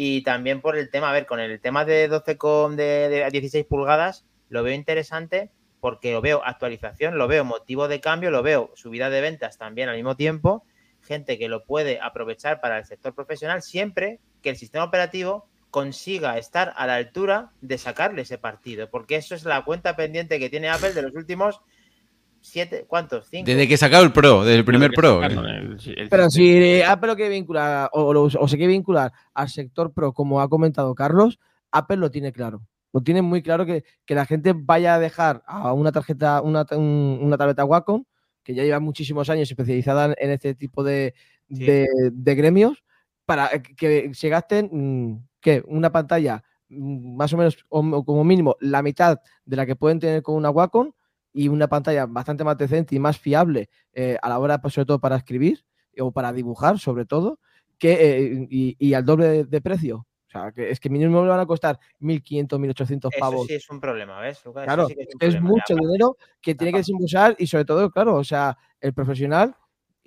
[0.00, 3.30] y también por el tema, a ver, con el tema de 12 con de, de
[3.32, 5.50] 16 pulgadas, lo veo interesante
[5.80, 9.88] porque lo veo actualización, lo veo motivo de cambio, lo veo subida de ventas también
[9.88, 10.64] al mismo tiempo,
[11.02, 16.38] gente que lo puede aprovechar para el sector profesional siempre que el sistema operativo consiga
[16.38, 20.48] estar a la altura de sacarle ese partido, porque eso es la cuenta pendiente que
[20.48, 21.60] tiene Apple de los últimos
[22.40, 23.26] siete, ¿cuántos?
[23.28, 23.46] Cinco.
[23.46, 25.20] Desde que sacaron el Pro, desde el primer Pro.
[25.20, 28.72] Sacaron el- el- Pero si eh, Apple lo quiere vincular o, o- o se quiere
[28.72, 31.38] vincular al sector pro, como ha comentado Carlos,
[31.72, 32.62] Apple lo tiene claro.
[32.92, 36.64] Lo tiene muy claro que, que la gente vaya a dejar a una tarjeta, una,
[36.72, 38.04] un- una tableta Wacom,
[38.42, 41.14] que ya lleva muchísimos años especializada en este tipo de,
[41.50, 41.64] Sí.
[41.64, 42.82] de, de gremios,
[43.26, 45.62] para que se gasten mm, ¿qué?
[45.66, 49.76] una pantalla mm, más o menos, o, o como mínimo, la mitad de la que
[49.76, 50.92] pueden tener con una Wacom
[51.32, 54.86] y una pantalla bastante más decente y más fiable eh, a la hora, pues, sobre
[54.86, 55.64] todo para escribir
[55.98, 57.40] o para dibujar, sobre todo,
[57.78, 60.06] que, eh, y, y al doble de, de precio.
[60.28, 63.46] O sea, que es que mínimo le van a costar 1.500, 1.800 Eso pavos.
[63.46, 64.62] sí es un problema, ¿ves, Lucas?
[64.62, 68.16] Eso Claro, sí que es, mucho dinero que tiene que desembolsar y sobre todo, claro,
[68.16, 69.56] o sea, el profesional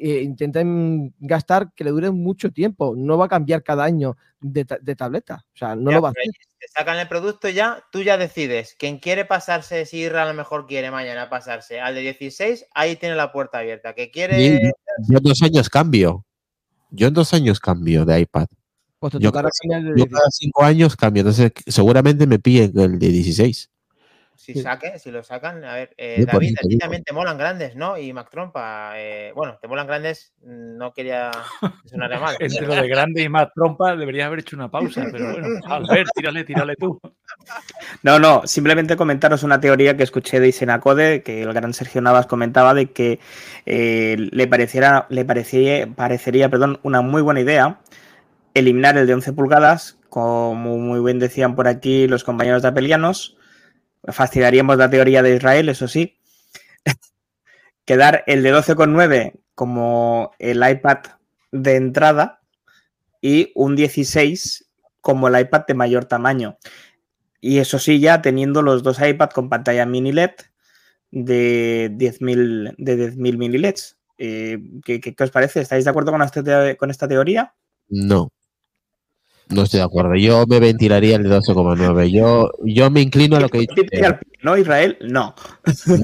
[0.01, 4.17] eh, intenta mm, gastar que le dure mucho tiempo, no va a cambiar cada año
[4.39, 6.45] de, ta- de tableta, o sea, no Ya, lo va a pero hacer.
[6.59, 8.75] te sacan el producto ya, tú ya decides.
[8.77, 13.15] Quien quiere pasarse, si a lo mejor quiere mañana pasarse al de 16, ahí tiene
[13.15, 13.93] la puerta abierta.
[13.93, 14.71] Que quiere.
[15.07, 16.25] Yo en dos años cambio.
[16.89, 18.47] Yo en dos años cambio de iPad.
[18.99, 21.21] Pues te Yo cada, cambiar de yo cada cinco años cambio.
[21.21, 23.69] Entonces, seguramente me pillen el de 16.
[24.41, 25.63] Si saque, si lo sacan.
[25.63, 27.95] A ver, eh, David, a ti también te molan grandes, ¿no?
[27.95, 31.29] Y Mac Trompa, eh, bueno, te molan grandes, mm, no quería
[31.85, 32.35] sonar mal.
[32.39, 35.79] Entre lo de grande y más trompa deberías haber hecho una pausa, pero bueno, a
[35.93, 36.99] ver, tírale, tírale tú.
[38.01, 42.25] No, no, simplemente comentaros una teoría que escuché de Isenacode, que el gran Sergio Navas
[42.25, 43.19] comentaba de que
[43.67, 47.79] eh, le pareciera, le parecería, parecería perdón, una muy buena idea
[48.55, 53.37] eliminar el de 11 pulgadas, como muy bien decían por aquí los compañeros de Apelianos.
[54.03, 56.17] Fastidiaríamos la teoría de Israel, eso sí.
[57.85, 60.99] Quedar el de 12,9 como el iPad
[61.51, 62.41] de entrada
[63.21, 64.69] y un 16
[65.01, 66.57] como el iPad de mayor tamaño.
[67.39, 70.31] Y eso sí, ya teniendo los dos iPad con pantalla mini LED
[71.11, 73.97] de 10.000 de 10.000 mini LEDs.
[74.17, 75.61] ¿qué, os parece?
[75.61, 77.53] ¿Estáis de acuerdo con esta teoría?
[77.89, 78.31] No.
[79.51, 80.15] No estoy de acuerdo.
[80.15, 82.11] Yo me ventilaría el de 12,9.
[82.11, 83.73] Yo, yo me inclino a lo que he dicho.
[84.41, 84.97] ¿No, Israel?
[85.01, 85.35] No.
[85.87, 85.95] No,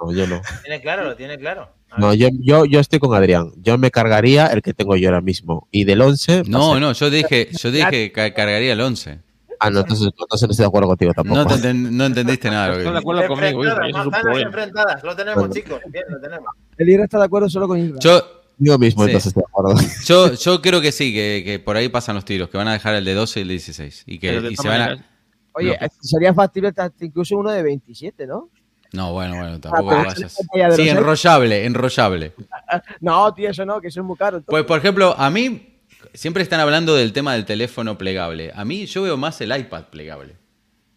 [0.00, 0.36] no, yo no.
[0.36, 1.68] Lo tiene claro, lo tiene claro.
[1.98, 3.52] No, yo, yo, yo estoy con Adrián.
[3.58, 5.68] Yo me cargaría el que tengo yo ahora mismo.
[5.70, 6.44] Y del 11.
[6.46, 9.18] No, pasé- no, yo dije, yo dije que ca- cargaría el 11.
[9.60, 11.36] Ah, no, entonces, entonces no estoy de acuerdo contigo tampoco.
[11.36, 12.72] No, te no entendiste nada.
[12.78, 14.48] Estoy de acuerdo conmigo, enfrentadas, eso es un manzanas problema.
[14.48, 15.54] enfrentadas, lo tenemos, Bueno.
[15.54, 15.80] chicos.
[15.88, 16.46] Bien, lo tenemos.
[16.78, 17.98] El IRA está de acuerdo solo con Isra.
[18.00, 19.10] Yo, Yo mismo, Sí.
[19.10, 19.80] entonces estoy de acuerdo.
[20.06, 22.72] yo, yo creo que sí, que, que por ahí pasan los tiros, que van a
[22.72, 24.04] dejar el de 12 y el de 16.
[24.06, 24.84] Y que Pero de y todas se van a.
[24.90, 25.06] maneras,
[25.54, 28.48] Oye, lo- sería factible hasta incluso uno de 27, ¿no?
[28.92, 30.76] No, bueno, bueno, tampoco te es la vayas.
[30.76, 32.32] Sí, enrollable, enrollable.
[33.00, 34.42] No, tío, eso no, que eso es muy caro.
[34.42, 35.78] Pues, por ejemplo, a mí
[36.14, 38.52] siempre están hablando del tema del teléfono plegable.
[38.54, 40.36] A mí yo veo más el iPad plegable.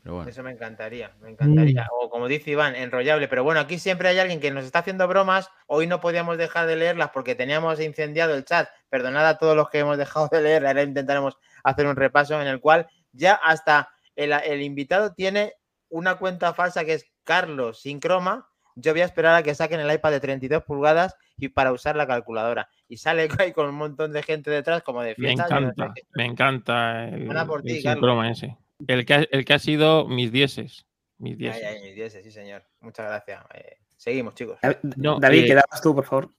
[0.06, 0.30] Pero bueno.
[0.30, 1.82] Eso me encantaría, me encantaría.
[1.82, 1.88] Mm.
[2.00, 3.28] O como dice Iván, enrollable.
[3.28, 5.50] Pero bueno, aquí siempre hay alguien que nos está haciendo bromas.
[5.66, 8.70] Hoy no podíamos dejar de leerlas porque teníamos incendiado el chat.
[8.90, 10.68] Perdonad a todos los que hemos dejado de leer.
[10.68, 15.54] Ahora intentaremos hacer un repaso en el cual ya hasta el, el invitado tiene
[15.90, 18.48] una cuenta falsa que es Carlos sin croma.
[18.76, 21.96] Yo voy a esperar a que saquen el iPad de 32 pulgadas y para usar
[21.96, 22.70] la calculadora.
[22.88, 25.48] Y sale ahí con un montón de gente detrás como de Me fiesta.
[25.48, 28.04] sé encanta, me encanta el, por ti, el sin Carlos.
[28.04, 28.56] croma ese.
[28.88, 30.86] El que, ha, el que ha sido mis dieces.
[31.18, 31.64] Mis dieces.
[31.66, 32.64] ay, mis dieces, sí, señor.
[32.82, 33.44] Muchas gracias.
[33.54, 34.60] Eh, seguimos, chicos.
[34.62, 36.30] David, No, David, eh, quedabas tú, por favor.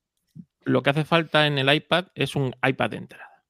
[0.65, 3.45] Lo que hace falta en el iPad es un iPad de entrada.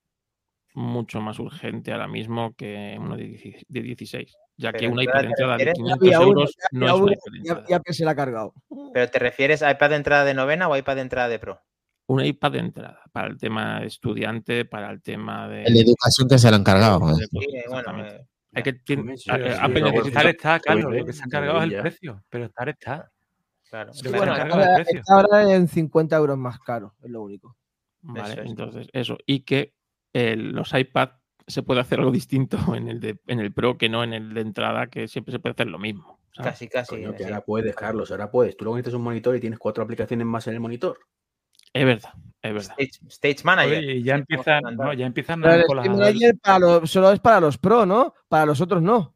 [0.74, 5.00] Mucho más urgente ahora mismo que uno de 16, de 16, ya que Pero un
[5.00, 7.64] iPad de entrada de refieres- 500 había uno, euros ya no es un uno, iPad
[7.66, 8.54] ya, que se la ha cargado.
[8.92, 11.62] ¿Pero te refieres a iPad de entrada de novena o iPad de entrada de Pro?
[12.08, 15.62] Un iPad de entrada para el tema de estudiante, para el tema de.
[15.62, 17.00] La educación que se le han cargado.
[17.16, 18.26] Sí, bueno, exactamente.
[18.56, 20.86] Hay que, tien- Hombre, sí, a- sí, a- sí, Apple pero necesita- Estar está, Carlos.
[20.90, 22.24] bien, Lo que se han cargado es el precio.
[22.30, 23.10] Pero estar está.
[23.68, 23.92] claro.
[23.92, 24.32] Sí, Lo bueno,
[25.08, 27.56] ahora- en 50 euros más caro, es lo único.
[28.02, 29.18] Vale, Eso entonces eso.
[29.26, 29.74] Y que
[30.12, 31.10] el- los iPad
[31.46, 34.32] se puede hacer algo distinto en el, de, en el Pro que no en el
[34.34, 36.18] de entrada, que siempre se puede hacer lo mismo.
[36.32, 36.52] ¿sabes?
[36.52, 36.94] Casi, casi.
[36.96, 38.56] Coño, que ahora puedes, Carlos, ahora puedes.
[38.56, 40.98] Tú luego necesitas un monitor y tienes cuatro aplicaciones más en el monitor.
[41.72, 42.12] Es verdad,
[42.46, 42.74] es verdad.
[42.78, 43.78] Stage, Stage Manager.
[43.78, 46.90] Oye, y ya empiezan, no, ya empiezan Pero a el con las Manager para los-
[46.90, 48.14] solo es para los Pro, ¿no?
[48.28, 49.14] Para los otros no.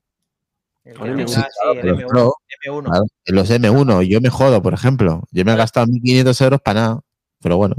[0.84, 1.26] El Con que M1.
[1.26, 2.08] tenga, sí, el Los M1.
[2.08, 2.34] Pro,
[2.66, 2.84] M1.
[2.84, 5.22] claro, los M1, yo me jodo, por ejemplo.
[5.30, 7.00] Yo me he gastado 1.500 euros para nada.
[7.42, 7.74] Pero bueno,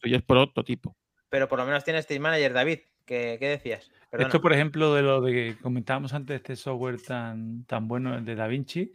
[0.00, 0.96] tuyo es prototipo.
[1.28, 2.78] Pero por lo menos tiene Stage Manager, David.
[3.04, 3.90] ¿Qué, qué decías?
[4.08, 4.28] Perdona.
[4.28, 8.24] Esto, por ejemplo, de lo de que comentábamos antes, este software tan, tan bueno el
[8.24, 8.92] de DaVinci,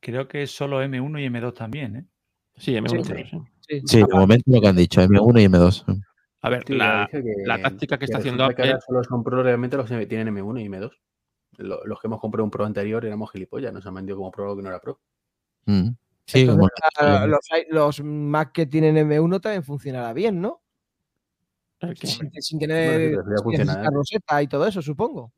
[0.00, 2.04] creo que es solo M1 y M2 también, ¿eh?
[2.56, 3.38] Sí, M1 Sí, sí.
[3.68, 3.82] Sí.
[3.84, 5.84] sí, de momento lo que han dicho, M1 y M2.
[6.40, 9.04] A ver, Sí, la, que- la táctica que está resulta haciendo que ahora Apple- solo
[9.04, 10.90] son Pro realmente los que tienen M1 y M2.
[11.58, 14.46] Lo- Los que hemos comprado un Pro anterior éramos gilipollas, nos han vendido como Pro
[14.46, 15.00] lo que no era Pro.
[15.66, 15.88] Mm.
[16.24, 16.70] Sí, Entonces,
[17.00, 17.40] bueno, los,
[17.70, 20.62] los Mac que tienen M1 también funcionará bien, ¿no?
[21.80, 23.94] que- Sin, sin Bueno, tener eso ya sin funciona, necesitar ¿eh?
[23.94, 25.32] roseta y todo eso, supongo.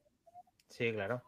[0.68, 1.22] Sí, claro.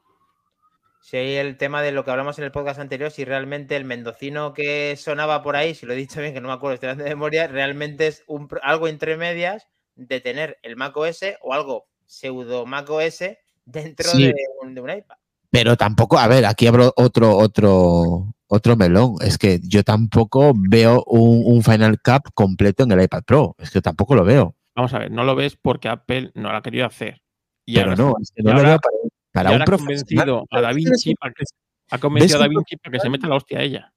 [1.04, 3.84] Si hay el tema de lo que hablamos en el podcast anterior, si realmente el
[3.84, 6.90] mendocino que sonaba por ahí, si lo he dicho bien, que no me acuerdo, estoy
[6.90, 9.66] hablando de memoria, realmente es un, algo entre medias
[9.96, 13.24] de tener el Mac OS o algo pseudo Mac OS
[13.64, 14.26] dentro Sí.
[14.26, 15.16] de, un, de un iPad.
[15.50, 19.16] Pero tampoco, a ver, aquí abro otro, otro, otro melón.
[19.22, 23.56] Es que yo tampoco veo un, un Final Cut completo en el iPad Pro.
[23.58, 24.54] Es que tampoco lo veo.
[24.76, 27.20] Vamos a ver, no lo ves porque Apple no lo ha querido hacer.
[27.66, 28.96] Y Pero ahora- no, es que no lo veo para,
[29.32, 30.26] para un profesional.
[30.28, 31.44] convencido a Da Vinci para que,
[31.90, 33.92] ha convencido a Da Vinci para que se meta la hostia a ella.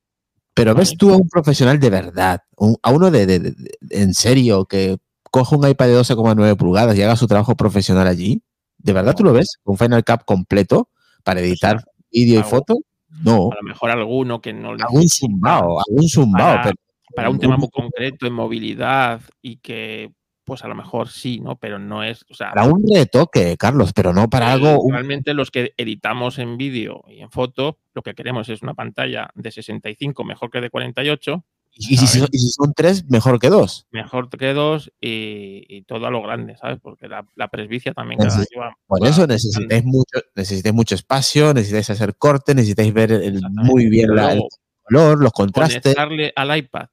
[0.54, 3.78] Pero ves tú a un profesional de verdad, un- a uno de, de- de- de-
[4.02, 4.98] en serio, que
[5.30, 8.42] coge un iPad de 12,9 pulgadas y haga su trabajo profesional allí.
[8.78, 9.58] ¿De verdad tú lo ves?
[9.66, 10.90] ¿Un Final Cut completo
[11.24, 12.78] para editar vídeo y foto?
[13.24, 16.48] No, A lo mejor alguno que no le algún zumbao, algún zumbao.
[16.56, 16.76] para, pero
[17.16, 20.12] para un tema muy concreto en movilidad y que
[20.46, 21.58] pues a lo mejor sí, ¿no?
[21.58, 24.82] Pero no es, o sea, para un retoque, Carlos, pero no para algo.
[24.90, 29.30] realmente los que editamos en vídeo y en foto, lo que queremos es una pantalla
[29.36, 31.44] de 65 mejor que de 48,
[31.78, 33.86] y, si, son- y si son tres, mejor que dos.
[33.92, 36.80] mejor que dos y, y todo a lo grande, ¿sabes?
[36.82, 38.48] Porque la, la presbicia también Sí, cada sí.
[38.56, 43.12] año va- Por va eso necesitáis mucho, necesitáis mucho espacio, necesitáis hacer corte, necesitáis ver
[43.12, 44.44] el- muy bien la- el
[44.84, 45.82] color, los contrastes.
[45.96, 46.88] conectarle al iPad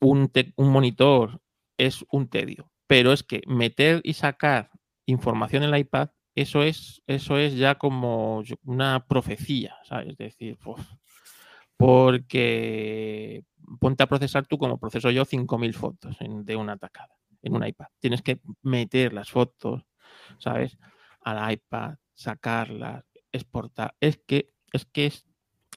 [0.00, 1.40] un, un monitor
[1.78, 4.70] es un tedio, pero es que meter y sacar
[5.06, 10.08] información en el iPad, eso es, eso es ya como una profecía, ¿sabes?
[10.10, 10.80] Es decir, uf,
[11.76, 13.44] porque
[13.80, 17.86] ponte a procesar tú como proceso yo 5.000 fotos de una atacada en un iPad.
[18.00, 19.84] Tienes que meter las fotos,
[20.38, 20.78] ¿sabes?
[21.20, 23.94] Al iPad, sacarlas, exportar.
[24.00, 25.26] Es que es que es,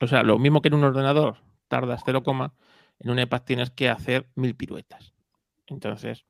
[0.01, 1.37] o sea, lo mismo que en un ordenador
[1.67, 2.23] tardas 0,
[2.99, 5.13] en un iPad tienes que hacer mil piruetas.
[5.67, 6.25] Entonces,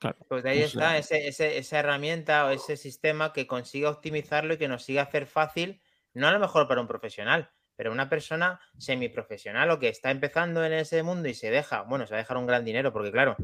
[0.00, 0.18] claro.
[0.28, 4.54] Pues de ahí está sea, ese, ese- esa herramienta o ese sistema que consiga optimizarlo
[4.54, 5.80] y que nos siga hacer fácil,
[6.14, 10.64] no a lo mejor para un profesional, pero una persona semiprofesional o que está empezando
[10.64, 13.12] en ese mundo y se deja, bueno, se va a dejar un gran dinero, porque
[13.12, 13.36] claro,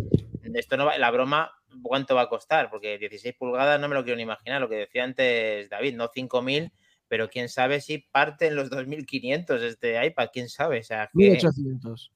[0.55, 1.53] esto no va, la broma,
[1.83, 2.70] ¿cuánto va a costar?
[2.70, 6.09] Porque 16 pulgadas no me lo quiero ni imaginar, lo que decía antes David, no
[6.09, 6.73] 5.000,
[7.09, 11.31] pero quién sabe si parte en los 2.500 este iPad, quién sabe, o sea, que...
[11.31, 12.12] 1800.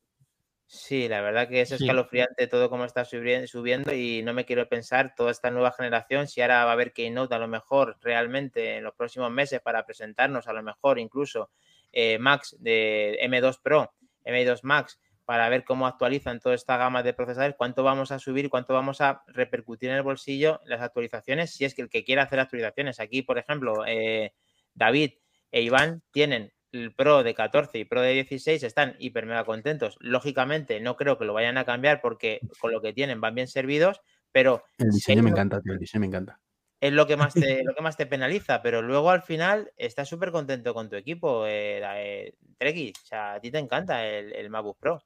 [0.72, 1.74] Sí, la verdad que es Sí.
[1.74, 6.42] escalofriante todo como está subiendo y no me quiero pensar toda esta nueva generación si
[6.42, 10.46] ahora va a haber Keynote a lo mejor realmente en los próximos meses para presentarnos
[10.46, 11.50] a lo mejor incluso
[11.90, 13.92] eh, Max de M2 Pro
[14.24, 18.48] M2 Max para ver cómo actualizan toda esta gama de procesadores, cuánto vamos a subir,
[18.48, 22.22] cuánto vamos a repercutir en el bolsillo las actualizaciones, si es que el que quiera
[22.22, 23.00] hacer actualizaciones.
[23.00, 24.34] Aquí, por ejemplo, eh,
[24.74, 25.14] David
[25.50, 29.96] e Iván tienen el Pro de 14 y Pro de 16, están hiper mega contentos.
[30.00, 33.48] Lógicamente, no creo que lo vayan a cambiar porque con lo que tienen van bien
[33.48, 34.00] servidos,
[34.32, 35.72] pero El diseño me encanta, tío.
[35.72, 36.40] El diseño me encanta.
[36.80, 40.08] es lo que más te, lo que más te penaliza, pero luego al final estás
[40.08, 42.92] súper contento con tu equipo, eh, eh, Treki.
[43.02, 45.02] O sea, a ti te encanta el, el Pro.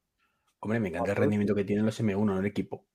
[0.61, 2.87] Hombre, me encanta el rendimiento que tienen los M1 en el equipo.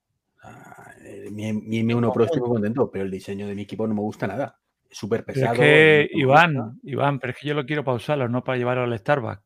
[1.04, 3.94] Eh, mi, mi M1 Pro estoy muy contento, pero el diseño de mi equipo no
[3.94, 4.60] me gusta nada.
[4.90, 5.52] Es súper Pero pesado.
[5.54, 6.72] es que, no Iván, gusta.
[6.82, 9.42] Iván, pero es que yo lo quiero para usarlo, no para llevarlo al Starbucks.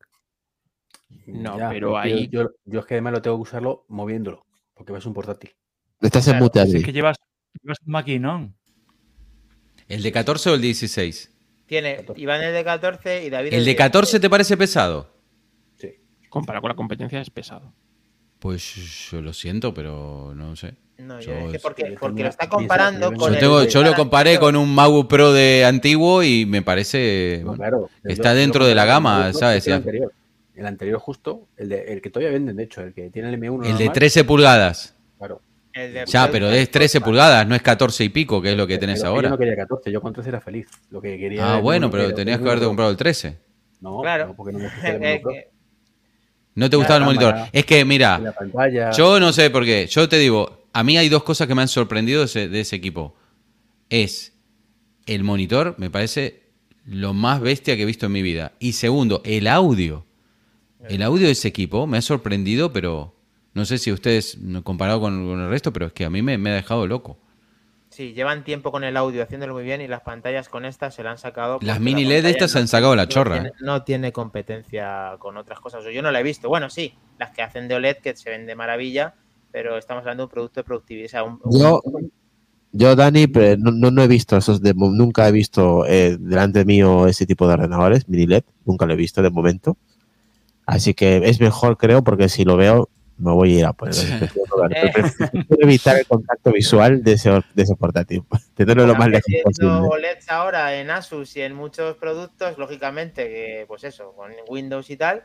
[1.27, 4.93] No, Ya, pero ahí- Yo, yo es que además lo tengo que usarlo moviéndolo, porque
[4.93, 5.51] es un portátil.
[6.01, 7.17] Estás en mute, es que llevas,
[7.61, 8.55] llevas un maquinón.
[9.87, 11.31] ¿El de 14 o el 16?
[11.67, 12.21] Tiene 14.
[12.21, 15.11] Iván el de 14 y David ¿El de 14 te parece pesado?
[15.77, 15.89] Sí.
[16.29, 17.73] Comparado con la competencia es pesado.
[18.39, 20.75] Pues yo lo siento, pero no sé.
[20.97, 23.39] No, Yo yo- es que porque, Yo porque lo está comparando yo con Yo, el
[23.39, 27.39] tengo, de yo lo comparé con un MacBook Pro de antiguo y me parece...
[27.41, 29.57] No, bueno, claro, yo- está yo dentro lo de la gama, el ¿sabes?
[29.63, 30.13] es El anterior,
[30.55, 33.35] el anterior justo, el, de, el que todavía venden, de hecho, el que tiene el
[33.39, 33.55] M1.
[33.65, 34.95] el de normal, 13 pulgadas.
[35.17, 35.41] Claro.
[35.73, 37.07] El de Ya, pero es 13 Pro.
[37.07, 39.29] pulgadas, no es 14 y pico, que es lo que tenés Pero Yo ahora.
[39.31, 40.67] no quería 14, yo con 13 era feliz.
[40.91, 42.97] Lo que quería Ah, el bueno, M1 pero tenías el que haberte M1 comprado el
[42.97, 43.37] 13.
[43.81, 44.27] No, Claro.
[44.27, 45.33] no, porque no me el M1 Pro.
[46.55, 47.35] No te gustaba el monitor.
[47.51, 48.21] Es que, mira.
[48.95, 49.87] Yo no sé por qué.
[49.87, 52.59] Yo te digo, a mí hay dos cosas que me han sorprendido de ese, de
[52.59, 53.15] ese equipo.
[53.89, 54.33] Es
[55.05, 56.43] el monitor, me parece
[56.85, 58.51] lo más bestia que he visto en mi vida.
[58.59, 60.05] Y segundo, el audio.
[60.89, 63.15] El audio de ese equipo me ha sorprendido, pero
[63.53, 66.37] no sé si ustedes, comparado con, con el resto, pero es que a mí me,
[66.37, 67.17] me ha dejado loco.
[67.89, 71.01] Sí, llevan tiempo con el audio haciéndolo muy bien y las pantallas con estas se
[71.03, 71.59] la han sacado.
[71.61, 73.35] Las mini la LED pantalla estas se han sacado la chorra.
[73.35, 73.53] tiene- ¿eh?
[73.61, 75.85] No tiene competencia con otras cosas.
[75.85, 76.49] O yo no la he visto.
[76.49, 79.15] Bueno, sí, las que hacen de OLED que se ven de maravilla,
[79.55, 81.05] pero estamos hablando de un producto de productividad.
[81.05, 81.81] O sea, un- un- Yo,
[82.73, 86.65] yo Dani, pero no, no, no he visto esos de, nunca he visto eh, delante
[86.65, 89.77] mío ese tipo de ordenadores, mini LED, nunca lo he visto de momento.
[90.65, 93.95] Así que es mejor, creo, porque si lo veo, me voy a ir a poner.
[93.95, 94.29] Ver,
[94.75, 94.91] Eh.
[94.93, 98.23] prefiero evitar el contacto visual de ese, de ese portátil.
[98.55, 99.71] Tenerlo lo más lejos posible.
[99.71, 104.97] OLEDs ahora en Asus y en muchos productos, lógicamente, que pues eso, con Windows y
[104.97, 105.23] tal,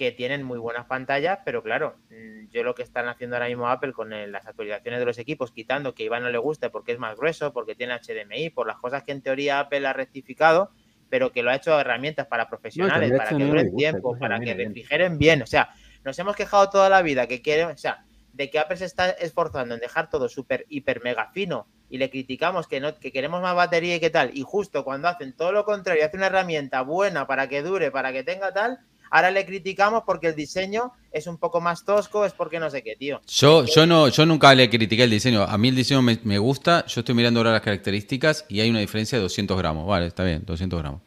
[0.00, 3.68] que tienen muy buenas pantallas, pero claro, mm, yo lo que están haciendo ahora mismo
[3.68, 6.92] Apple con el- las actualizaciones de los equipos, quitando que Iván no le guste porque
[6.92, 10.70] es más grueso, porque tiene HDMI, por las cosas que en teoría Apple ha rectificado,
[11.10, 15.18] pero que lo ha hecho herramientas para profesionales, para que duren tiempo, para que refrigeren
[15.18, 15.42] bien.
[15.42, 15.68] O sea,
[16.02, 18.02] nos hemos quejado toda la vida que quiere, o sea,
[18.32, 22.08] de que Apple se está esforzando en dejar todo súper, hiper, mega fino y le
[22.08, 25.52] criticamos que, no, que queremos más batería y qué tal, y justo cuando hacen todo
[25.52, 28.78] lo contrario, hacen una herramienta buena para que dure, para que tenga tal,
[29.10, 32.82] ahora le criticamos porque el diseño es un poco más tosco, es porque no sé
[32.82, 33.20] qué, tío.
[33.26, 35.42] Yo, yo, no, yo nunca le critiqué el diseño.
[35.42, 36.86] A mí el diseño me, me gusta.
[36.86, 39.86] Yo estoy mirando ahora las características y hay una diferencia de 200 gramos.
[39.86, 41.00] Vale, está bien, 200 gramos.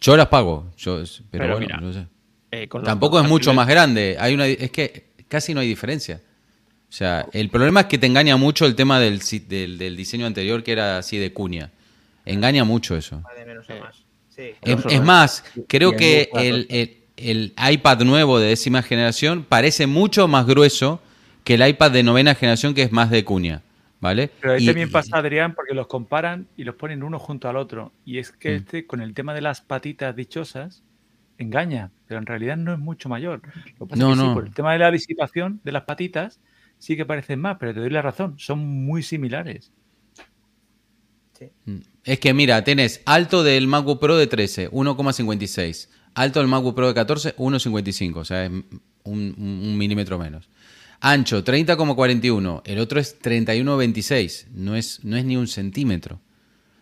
[0.00, 2.06] Yo las pago, yo, pero, Pero bueno, mira, no sé.
[2.50, 4.16] Eh, Tampoco es mucho más grande.
[4.18, 6.20] Hay una, es que casi no hay diferencia.
[6.88, 10.26] O sea, el problema es que te engaña mucho el tema del, del, del diseño
[10.26, 11.70] anterior que era así de cuña.
[12.26, 13.22] Engaña mucho eso.
[13.46, 13.96] Menos más.
[14.28, 14.50] Sí.
[14.62, 16.66] Es, más, creo que el-
[17.30, 21.00] el iPad nuevo de décima generación parece mucho más grueso
[21.44, 23.62] que el iPad de novena generación que es más de cuña.
[24.00, 24.30] ¿Vale?
[24.40, 27.56] Pero ahí Y- también pasa, Adrián, porque los comparan y los ponen uno junto al
[27.56, 27.92] otro.
[28.04, 28.54] Y es que Mm.
[28.56, 30.82] este, con el tema de las patitas dichosas,
[31.38, 33.42] engaña, pero en realidad no es mucho mayor.
[33.78, 34.34] Lo que pasa No, es que sí, no.
[34.34, 36.40] por el tema de la disipación de las patitas,
[36.78, 39.70] sí que parecen más, pero te doy la razón, son muy similares.
[42.04, 45.88] Es que mira, tenés alto del MacBook Pro de 13, 1,56.
[46.14, 48.16] Alto del MacBook Pro de 14, 1,55.
[48.16, 48.50] O sea, es
[49.04, 50.48] un, milímetro menos.
[51.00, 52.62] Ancho, 30,41.
[52.64, 54.48] El otro es 31,26.
[54.52, 56.20] No es, no es ni un centímetro.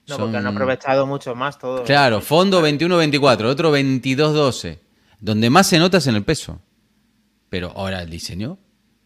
[0.09, 1.85] No, porque han aprovechado mucho más todo.
[1.85, 4.79] Claro, fondo 21-24, otro 22-12.
[5.21, 6.61] Donde más se nota es en el peso.
[7.49, 8.59] Pero ahora el diseño.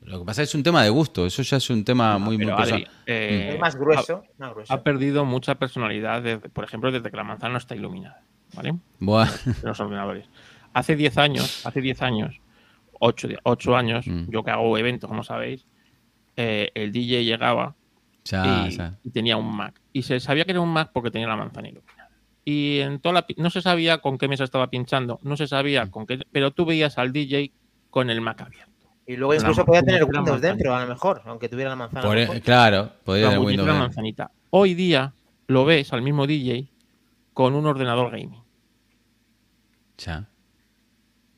[0.02, 1.26] Lo que pasa es un tema de gusto.
[1.26, 2.88] Eso ya es un tema muy, muy Pero, personal.
[3.06, 4.22] Eh, Es más grueso.
[4.38, 4.72] más grueso.
[4.72, 8.22] Ha, ha perdido mucha personalidad, desde- por ejemplo, desde que la manzana no está iluminada.
[8.54, 8.74] ¿Vale?
[9.00, 9.26] Buah.
[9.44, 10.26] de los ordenadores.
[10.72, 12.40] Hace 10 años, hace 10 años,
[13.00, 14.30] 8, años, Mm.
[14.30, 15.66] yo que hago eventos, como sabéis,
[16.36, 17.74] eh, el DJ llegaba
[18.24, 18.98] Ya, y, ya.
[19.04, 19.80] y tenía un Mac.
[19.92, 22.10] Y se sabía que era un Mac porque tenía la manzana iluminada.
[22.44, 25.48] Y en toda la, no se sabía con qué mesa estaba pinchando, no se Mm.
[25.48, 27.52] sabía con qué, pero tú veías al DJ
[27.90, 28.72] con el Mac abierto.
[29.06, 32.02] Y luego La- incluso podía tener Windows dentro, a lo mejor, aunque tuviera la manzana.
[32.06, 33.66] Por e- claro, podría La tener Windows.
[33.66, 33.82] dentro.
[33.82, 34.30] manzanita.
[34.50, 35.12] Hoy día
[35.46, 36.68] lo ves al mismo DJ
[37.34, 38.42] con un ordenador gaming.
[39.98, 40.26] Ya.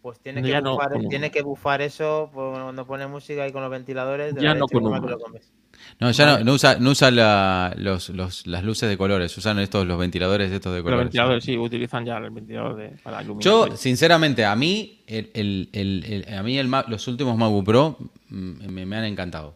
[0.02, 3.06] Pues tiene No, que, ya no, bufar, con- tiene que bufar eso pues, cuando pone
[3.08, 4.34] música y con los ventiladores.
[4.34, 4.98] de Ya no con humo.
[4.98, 5.52] lo comes.
[6.00, 6.38] No, ya Vale.
[6.38, 9.98] no, no usa, no usa la- los, los- las luces de colores, usan estos los
[9.98, 11.04] ventiladores estos de Los colores.
[11.06, 13.44] ventiladores sí utilizan ya el ventilador de, para iluminar.
[13.44, 16.56] Yo, sinceramente, a mí, el, el- el- el- a mí
[16.88, 17.98] los últimos MacBook Pro
[18.30, 19.54] mm, me, me han encantado.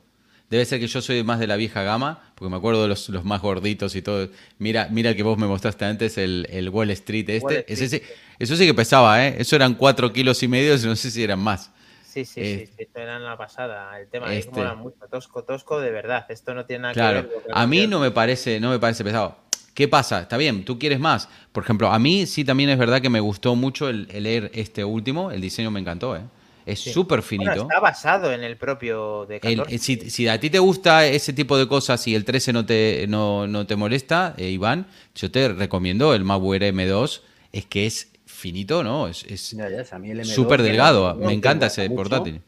[0.51, 3.09] Debe ser que yo soy más de la vieja gama, porque me acuerdo de los,
[3.09, 4.29] los más gorditos y todo.
[4.59, 7.45] Mira, mira el que vos me mostraste antes, el, el Wall Street este.
[7.47, 8.03] Wall Street,
[8.39, 9.37] eso sí que pesaba, ¿eh?
[9.39, 11.71] Eso eran 4 kilos y medio, no sé si eran más.
[12.03, 13.97] Sí, sí, Eh, sí, sí, esto era la pasada.
[14.01, 14.59] El tema es este.
[14.59, 14.97] mola mucho.
[15.09, 16.27] Tosco, tosco, de verdad.
[16.29, 17.45] Esto no tiene nada Claro, que ver.
[17.45, 19.37] que a mí no me parece, no me parece pesado.
[19.75, 20.23] ¿Qué pasa?
[20.23, 21.29] Está bien, tú quieres más.
[21.53, 24.51] Por ejemplo, a mí sí también es verdad que me gustó mucho el, el Air
[24.53, 26.23] este último, el diseño me encantó, ¿eh?
[26.67, 26.93] Es Sí.
[26.93, 27.63] súper Bueno, finito.
[27.63, 29.75] está basado en el propio de El- 14.
[29.75, 32.65] eh, si, si a ti te gusta ese tipo de cosas y el 13 no
[32.67, 37.23] te, no, no te molesta, eh, Iván, yo te recomiendo el Air M2.
[37.53, 39.09] Es que es finito, ¿no?
[39.09, 41.15] Es es Ya, ya, es, a mí el M2 súper me- delgado.
[41.15, 42.41] no Me encanta ese mucho, portátil.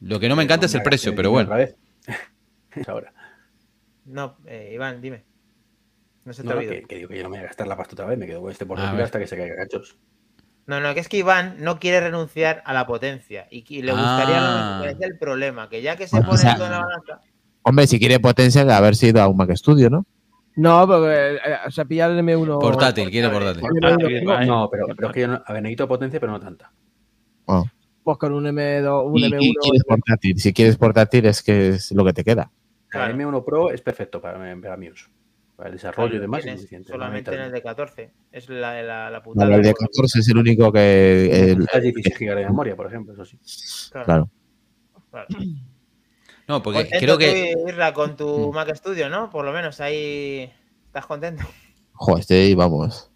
[0.00, 1.48] Lo que no me encanta es el precio, pero bueno.
[1.48, 1.76] otra vez.
[2.88, 3.12] Ahora.
[4.04, 5.24] No, eh, Iván, dime.
[6.24, 6.72] No se te No, ha no, oído.
[6.72, 8.26] que, que digo que yo no me voy a gastar la pasta otra vez, me
[8.26, 9.96] quedo con este portátil hasta que se caiga cachos.
[10.68, 13.90] No, no, que es que Iván no quiere renunciar a la potencia y, que le
[13.90, 14.82] gustaría Ah.
[14.86, 17.20] es el problema, que ya que se O pone sea- todo en la balanza.
[17.62, 20.06] Hombre, si quiere potencia, de haber sido a un Mac Studio, ¿no?
[20.56, 22.58] No, porque eh, o sea, pillar el M1.
[22.60, 23.62] Portátil, quiere portátil.
[23.62, 26.70] Portátil, No, pero, pero es que yo no, a ver, necesito potencia, pero no tanta.
[27.46, 27.64] Oh.
[28.04, 29.54] Pues con un M2, un Y, y M1.
[29.62, 30.38] quieres portátil.
[30.38, 32.50] Si quieres portátil, es que es lo que te queda.
[32.88, 33.10] Claro.
[33.14, 35.08] El M1 Pro es perfecto para, para mi uso.
[35.58, 36.68] Para el desarrollo y demás es.
[36.86, 38.12] Solamente no en el de 14.
[38.30, 39.46] Es la, la, la putada.
[39.46, 41.50] Vale, el de por- 14 es el único que.
[41.50, 43.36] el- necesitas 16 GB de memoria, por ejemplo, eso sí.
[43.90, 44.30] Claro, claro.
[45.10, 45.26] claro.
[46.46, 47.54] No, porque Contento creo que.
[47.60, 48.54] tú, Irra, con tu Mm.
[48.54, 49.30] Mac Studio, ¿no?
[49.30, 50.48] Por lo menos ahí
[50.86, 51.42] estás contento.
[51.92, 53.10] Joder, estoy, vamos.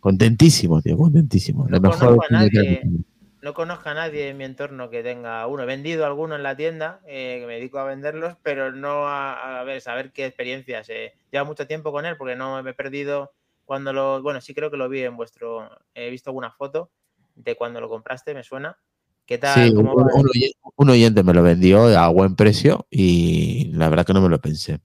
[0.00, 1.66] Contentísimo, tío, contentísimo.
[1.68, 2.80] No Lo mejor nadie.
[2.82, 2.98] tengo.
[3.46, 5.62] No conozco a nadie en mi entorno que tenga uno.
[5.62, 9.60] He vendido alguno en la tienda, eh, que me dedico a venderlos, pero no a,
[9.60, 10.88] a ver, saber qué experiencias.
[10.88, 11.14] Eh.
[11.30, 14.20] Lleva mucho tiempo con él porque no me he perdido cuando lo.
[14.20, 15.70] Bueno, sí creo que lo vi en vuestro.
[15.94, 16.90] He visto alguna foto
[17.36, 18.78] de cuando lo compraste, me suena.
[19.26, 19.68] ¿Qué tal?
[19.68, 24.28] Sí, un, oyente me lo vendió a buen precio y la verdad que no me
[24.28, 24.80] lo pensé.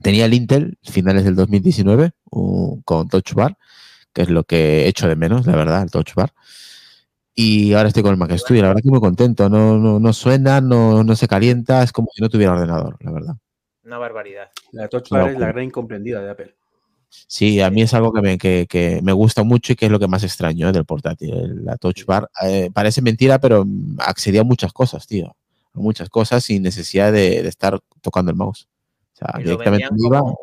[0.00, 3.58] Tenía el Intel finales del 2019 un- con Touch Bar,
[4.12, 6.32] que es lo que he hecho de menos, la verdad, el Touch Bar.
[7.42, 9.48] Y ahora estoy con el Mac Studio, la verdad que muy contento.
[9.48, 13.10] No, no, no suena, no, no se calienta, es como si no tuviera ordenador, la
[13.12, 13.34] verdad.
[13.82, 14.50] Una barbaridad.
[14.72, 16.54] La Touch Bar es la gran incomprendida de Apple.
[17.08, 19.90] Sí, a mí es algo que me, que, que me gusta mucho y que es
[19.90, 20.72] lo que más extraño ¿eh?
[20.72, 21.64] del portátil.
[21.64, 23.64] La Touch Bar eh, parece mentira, pero
[23.98, 25.34] accedía a muchas cosas, tío.
[25.74, 28.68] A muchas cosas sin necesidad de, de estar tocando el mouse.
[29.14, 30.18] O sea, Y lo directamente vendían, iba.
[30.20, 30.38] como,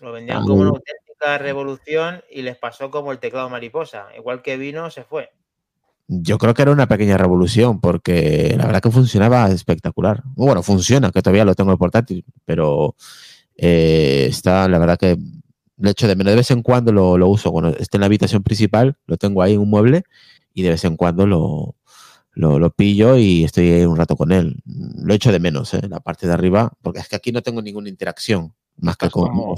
[0.00, 4.06] lo vendían Ah, como una auténtica revolución y les pasó como el teclado mariposa.
[4.16, 5.30] Igual que vino, se fue.
[6.12, 10.22] Yo creo que era una pequeña revolución porque la verdad que funcionaba espectacular.
[10.34, 12.96] Bueno, funciona, que todavía lo tengo en portátil, pero
[13.56, 15.16] eh, está, la verdad que
[15.76, 16.32] lo echo de menos.
[16.32, 17.52] De vez en cuando lo, lo uso.
[17.52, 20.02] Cuando esté en la habitación principal, lo tengo ahí en un mueble
[20.52, 21.76] y de vez en cuando lo,
[22.32, 24.56] lo, lo pillo y estoy ahí un rato con él.
[24.66, 25.82] Lo echo de menos, ¿eh?
[25.88, 29.12] la parte de arriba, porque es que aquí no tengo ninguna interacción más que Estás
[29.22, 29.54] con como-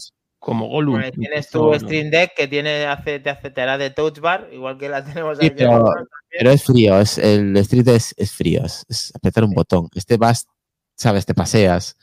[0.70, 0.94] Gollum.
[0.96, 4.48] Bueno, tienes tu Stream Deck que tiene, hace, te hace, te hará de touch bar,
[4.52, 5.54] igual que la tenemos Sí, aquí.
[5.56, 5.84] pero-.
[6.36, 9.88] Pero es frío, es, el Street es, es frío, es, es apretar un botón.
[9.94, 10.46] Este vas,
[10.96, 11.96] sabes, te paseas,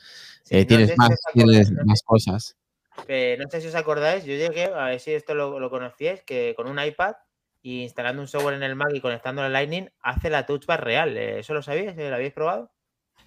[0.50, 2.56] Sí, eh, no tienes, si más, tienes más cosas.
[2.96, 6.54] No sé si os acordáis, yo llegué, a ver si esto lo, lo conocíais, que
[6.56, 7.14] con un iPad
[7.62, 10.82] y instalando un software en el Mac y conectando al Lightning hace la touch bar
[10.84, 11.16] real.
[11.16, 11.96] Eh, ¿Eso lo sabíais?
[11.96, 12.72] ¿Lo habéis probado?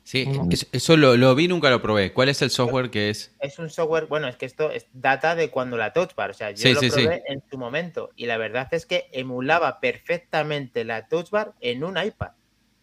[0.03, 0.49] Sí, Mm.
[0.73, 2.11] eso, lo, lo vi, nunca lo probé.
[2.11, 3.35] ¿Cuál es el software que es?
[3.39, 6.33] Es un software, bueno, es que esto es data de cuando la touch bar, o
[6.33, 7.01] sea, yo Sí, lo sí, sí.
[7.01, 11.83] probé en su momento y la verdad es que emulaba perfectamente la touch bar en
[11.85, 12.31] un iPad.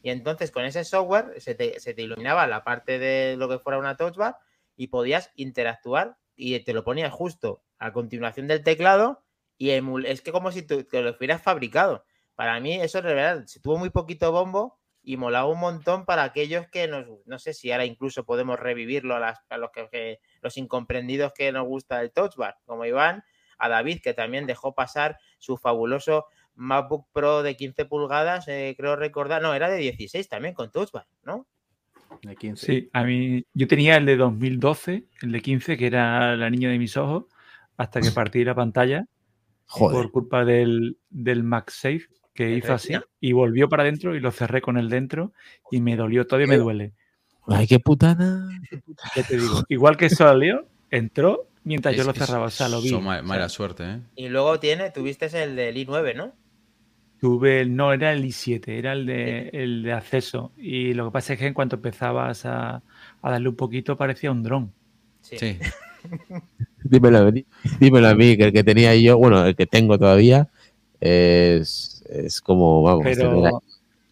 [0.03, 3.59] Y entonces con ese software se te, se te iluminaba la parte de lo que
[3.59, 4.39] fuera una touch bar
[4.77, 9.23] y podías interactuar y te lo ponía justo a continuación del teclado
[9.59, 12.03] y emul- es que como si tú- te lo hubieras fabricado.
[12.35, 14.80] Para mí eso de verdad se tuvo muy poquito bombo
[15.13, 19.17] y molaba un montón para aquellos que nos, no sé si ahora incluso podemos revivirlo
[19.17, 22.85] a, las- a los que, que- los incomprendidos que nos gusta el touch bar, como
[22.85, 23.25] Iván,
[23.59, 28.97] a David que también dejó pasar su fabuloso MacBook Pro de 15 pulgadas, eh, creo
[28.97, 31.47] recordar, no, era de 16 también con touch bar, ¿no?
[32.23, 32.67] De 15.
[32.67, 36.71] Sí, a mí yo tenía el de 2012, el de 15, que era la niña
[36.71, 37.25] de mis ojos,
[37.77, 39.07] hasta que partí la pantalla
[39.67, 39.97] Joder.
[39.97, 44.31] por culpa del, del MagSafe que ¿El hizo así y volvió para adentro y lo
[44.31, 45.33] cerré con el dentro
[45.71, 46.93] y me dolió, todavía me duele.
[47.47, 48.49] Ay, qué putada.
[49.17, 52.69] Ya te digo, igual que salió, entró mientras yo Es- lo es- cerraba, o sea,
[52.69, 52.91] lo vi.
[52.91, 54.01] son o ma- sea, mala suerte, ¿eh?
[54.17, 56.33] Y luego tiene, tuviste el del i9, ¿no?
[57.21, 60.53] Tuve el, no, era el i7, era el de, el de acceso.
[60.57, 62.77] Y lo que pasa es que en cuanto empezabas a,
[63.21, 64.73] a darle un poquito parecía un dron.
[65.21, 65.37] Sí.
[65.39, 65.59] Sí.
[66.85, 67.45] Dímelo, a mí-
[67.79, 70.49] dímelo a mí, que el que tenía yo, bueno, el que tengo todavía,
[71.01, 73.53] es, es como, vamos, Pero, tener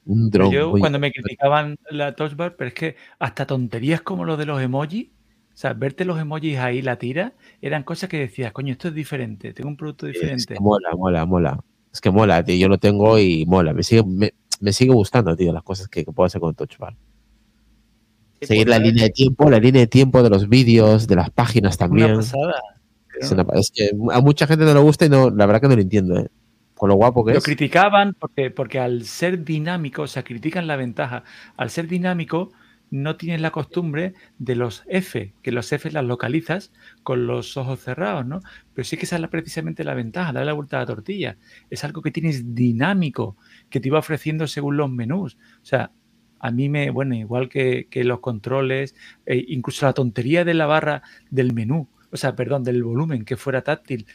[0.07, 0.51] un dron.
[0.53, 4.37] yo muy- cuando me criticaban la touch bar, pero es que hasta tonterías como lo
[4.37, 8.53] de los emojis, o sea, verte los emojis ahí, la tira, eran cosas que decías,
[8.53, 10.55] coño, esto es diferente, tengo un producto Es diferente.
[10.55, 11.61] que mola, mola, mola.
[11.93, 12.55] Es que mola, tío.
[12.57, 13.73] Yo lo tengo y mola.
[13.73, 16.77] Me sigue, me, me sigue gustando, tío, las cosas que, que puedo hacer con Touch
[16.79, 16.95] Bar.
[18.41, 21.77] Seguir la línea de tiempo, la línea de tiempo de los vídeos, de las páginas
[21.77, 22.15] Una también.
[22.15, 22.55] pasada.
[23.21, 25.69] Es, una- es que a mucha gente no le gusta y no, la verdad que
[25.69, 26.29] no lo entiendo, ¿eh?
[26.79, 27.45] Con lo guapo que Lo es.
[27.45, 31.25] criticaban porque, porque al ser dinámico, o sea, critican la ventaja.
[31.57, 32.53] Al ser dinámico,
[32.91, 36.73] no tienes la costumbre de los F, que los F las localizas
[37.03, 38.41] con los ojos cerrados, ¿no?
[38.75, 41.37] Pero sí que esa es la- precisamente la ventaja, darle la vuelta a la tortilla.
[41.69, 43.37] Es algo que tienes dinámico,
[43.71, 45.37] que te iba ofreciendo según los menús.
[45.63, 45.91] O sea,
[46.39, 48.95] a mí me, bueno, igual que, que los controles,
[49.27, 53.37] e incluso la tontería de la barra del menú, o sea, perdón, del volumen, que
[53.37, 54.07] fuera táctil,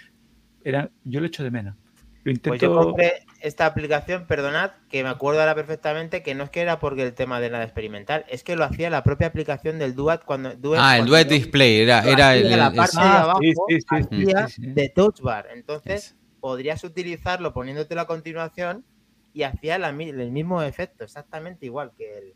[0.64, 1.76] era, yo lo echo de menos.
[2.24, 2.66] Lo Pues intento...
[2.68, 6.80] yo compré esta aplicación, perdonad, que me acuerdo ahora perfectamente que no es que era
[6.80, 10.22] porque el tema de nada experimental, es que lo hacía la propia aplicación del Duet
[10.26, 13.40] cuando Duet Ah, el Duet Display, era, era el, la parte el- de Ah, abajo
[13.42, 14.62] sí, sí, sí, sí, hacía sí, sí.
[14.68, 15.48] de touch bar.
[15.54, 18.86] Entonces Es- podrías utilizarlo poniéndotelo a continuación
[19.34, 22.34] y hacía la el mismo efecto, exactamente igual que, el,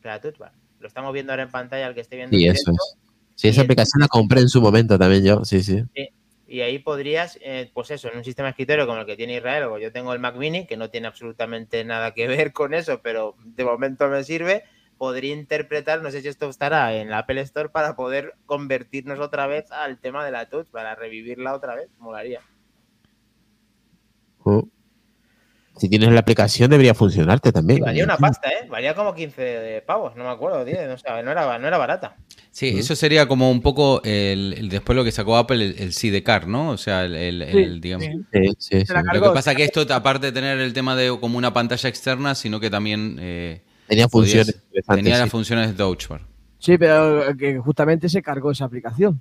[0.00, 0.52] que la touch bar.
[0.80, 2.36] Lo estamos viendo ahora en pantalla, el que esté viendo.
[2.36, 2.76] Sí, eso es.
[3.34, 5.82] Sí, esa Y aplicación la compré en su momento también yo, sí, sí.
[6.50, 9.36] Y ahí podrías, eh, pues eso, en un sistema de escritorio como el que tiene
[9.36, 12.72] Israel, o yo tengo el Mac Mini, que no tiene absolutamente nada que ver con
[12.72, 14.64] eso, pero de momento me sirve,
[14.96, 19.46] podría interpretar, no sé si esto estará en la Apple Store para poder convertirnos otra
[19.46, 22.40] vez al tema de la touch, para revivirla otra vez, molaría.
[24.44, 24.66] Uh.
[25.78, 27.80] Si tienes la aplicación debería funcionarte también.
[27.80, 28.66] Valía una pasta, ¿eh?
[28.68, 32.16] Valía como 15 pavos, no me acuerdo, 10, no, sé, no, era, no era barata.
[32.50, 35.92] Sí, eso sería como un poco el, el- después lo que sacó Apple, el, el
[35.92, 36.70] CD-Car, ¿no?
[36.70, 38.06] O sea, el, el- Sí, el, digamos.
[38.06, 38.54] sí.
[38.58, 41.52] Sí, sí, Lo que pasa que esto, aparte de tener el tema de como una
[41.52, 46.22] pantalla externa, sino que también eh, Tenía funciones tenía las funciones de Touch Bar.
[46.58, 49.20] Sí, pero que justamente se cargó esa aplicación.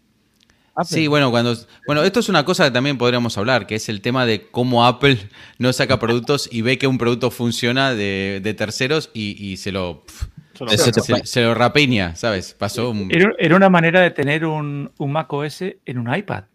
[0.77, 0.97] Apple.
[0.97, 1.55] Sí, bueno, cuando
[1.85, 4.85] bueno, esto es una cosa que también podríamos hablar, que es el tema de cómo
[4.85, 5.17] Apple
[5.59, 9.71] no saca productos y ve que un producto funciona de, de terceros y, y se
[9.71, 12.53] lo pf, Solo Eso te se, se lo rapiña, ¿sabes?
[12.53, 16.45] Pasó un- Era, era una manera de tener un, un Mac OS en un iPad.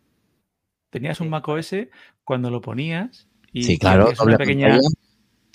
[0.90, 1.74] Tenías un Mac OS
[2.24, 4.68] cuando lo ponías y Sí, claro, tenías doble una pequeña.
[4.68, 4.88] pantalla.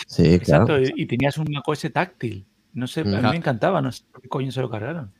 [0.08, 0.84] Sí, Exacto, claro.
[0.84, 2.46] y, y tenías un Mac OS táctil.
[2.74, 5.12] No sé, a mí me encantaba, no sé por qué coño se lo cargaron.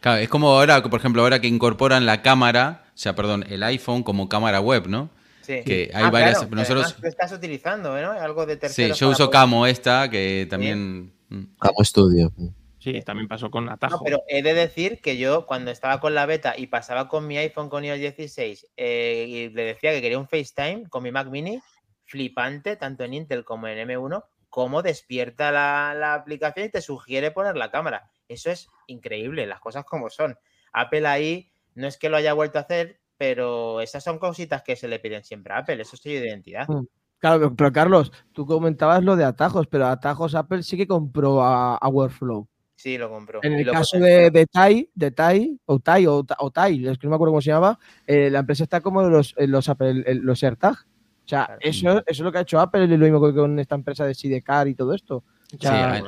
[0.00, 4.02] Claro, es como ahora, por ejemplo, ahora que incorporan la cámara, sea, perdón, el iPhone
[4.02, 5.10] como cámara web, ¿no?
[5.42, 5.62] Sí.
[5.64, 8.12] Que hay Ah, varias- claro, nosotros- estás utilizando, ¿no?
[8.12, 8.94] Algo de Sí, tercero.
[8.94, 11.12] yo uso Camo esta, que también...
[11.28, 11.56] mm.
[11.58, 12.30] Camo Studio.
[12.78, 14.04] Sí, también pasó con No, Atajo.
[14.04, 17.36] pero he de decir que yo cuando estaba con la beta y pasaba con mi
[17.38, 21.28] iPhone con iOS 16 eh, y le decía que quería un FaceTime con mi Mac
[21.28, 21.60] Mini,
[22.04, 27.30] flipante, tanto en Intel como en M1, cómo despierta la, la aplicación y te sugiere
[27.30, 28.10] poner la cámara.
[28.28, 30.38] Eso es increíble, las cosas como son.
[30.72, 34.76] Apple ahí no es que lo haya vuelto a hacer, pero esas son cositas que
[34.76, 36.68] se le piden siempre a Apple, eso es sello de identidad.
[36.68, 36.84] Mm.
[37.18, 41.76] Claro, pero- Carlos, tú comentabas lo de atajos, pero atajos Apple sí que compró a,
[41.76, 42.46] a Workflow.
[42.76, 43.40] Sí, lo compró.
[43.42, 46.86] En el lo caso de, de Tai, de Tai, o Tai, o, Ta- o Tai,
[46.86, 47.76] es que no me acuerdo cómo se llama,
[48.06, 50.74] eh, la empresa está como los, eh, los, Apple, los AirTag.
[50.74, 51.60] O sea, Claro.
[51.60, 54.06] eso, eso es lo que ha hecho Apple, y lo mismo que con esta empresa
[54.06, 55.16] de Sidecar y todo esto.
[55.16, 56.02] O Sí, sea, hay-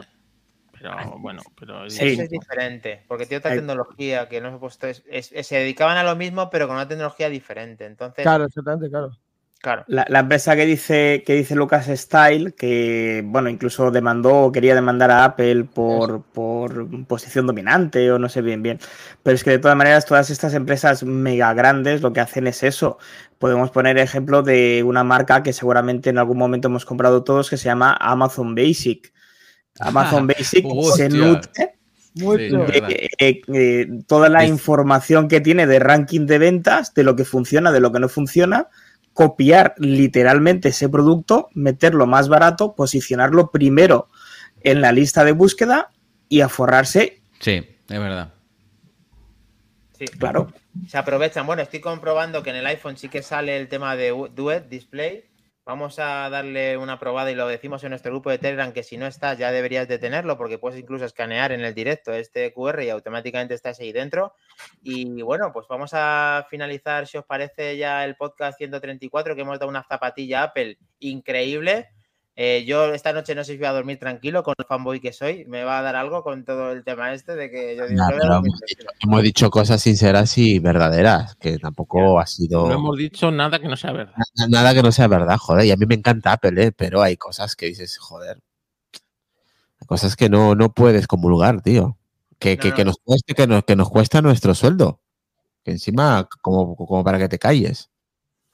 [0.81, 2.13] Pero bueno, pero Sí.
[2.13, 4.87] Eso es diferente, porque tiene otra tecnología que no se ha puesto.
[4.87, 7.85] es- es- es- se dedicaban a lo mismo, pero con una tecnología diferente.
[7.85, 9.11] Entonces, claro, exactamente, claro.
[9.61, 9.85] claro.
[9.89, 14.75] La, la empresa que dice, que dice Lucas Style, que bueno, incluso demandó o quería
[14.75, 18.79] demandar a Apple por, por posición dominante o no sé bien bien.
[19.23, 22.63] Pero es que de todas maneras, todas estas empresas mega grandes lo que hacen es
[22.63, 22.97] eso.
[23.39, 27.59] Podemos poner ejemplo de una marca que seguramente en algún momento hemos comprado todos que
[27.59, 29.13] se llama Amazon Basic.
[29.79, 30.67] Amazon Basic
[30.97, 31.75] se nutre
[32.15, 32.67] Mucho.
[32.67, 37.05] Sí, eh, eh, eh, toda la Es- información que tiene de ranking de ventas, de
[37.05, 38.67] lo que funciona, de lo que no funciona,
[39.13, 44.09] copiar literalmente ese producto, meterlo más barato, posicionarlo primero
[44.63, 45.91] en la lista de búsqueda
[46.29, 47.53] y aforrarse, Sí,
[47.89, 48.35] es verdad.
[49.99, 50.53] Sí, claro.
[50.89, 51.47] se aprovechan.
[51.47, 55.25] Bueno, estoy comprobando que en el iPhone sí que sale el tema de Duet Display.
[55.71, 58.97] Vamos a darle una probada y lo decimos en nuestro grupo de Telegram que si
[58.97, 62.83] no estás ya deberías de tenerlo porque puedes incluso escanear en el directo este QR
[62.83, 64.35] y automáticamente estás ahí dentro.
[64.83, 69.61] Y bueno, pues vamos a finalizar, si os parece, ya el podcast 134 que hemos
[69.61, 71.91] dado una zapatilla Apple increíble.
[72.43, 75.13] Eh, yo esta noche no sé si voy a dormir tranquilo con el fanboy que
[75.13, 75.45] soy.
[75.45, 78.09] Me va a dar algo con todo el tema este de que yo digo, Nah,
[78.13, 78.91] hemos, dicho, tranquilo.
[79.03, 83.69] hemos dicho cosas sinceras y verdaderas, que tampoco ha No sido hemos dicho nada que
[83.69, 84.15] no sea verdad.
[84.37, 85.67] na- nada que no sea verdad, joder.
[85.67, 86.73] Y a mí me encanta Apple, ¿eh?
[86.73, 88.41] pero hay cosas que dices, joder.
[89.79, 91.99] Hay cosas que no, no puedes comulgar, tío.
[92.39, 92.75] Que, No, que, no.
[92.77, 94.99] que nos cueste, que nos, que nos cuesta nuestro sueldo.
[95.63, 97.91] Que encima, como, como para que te calles.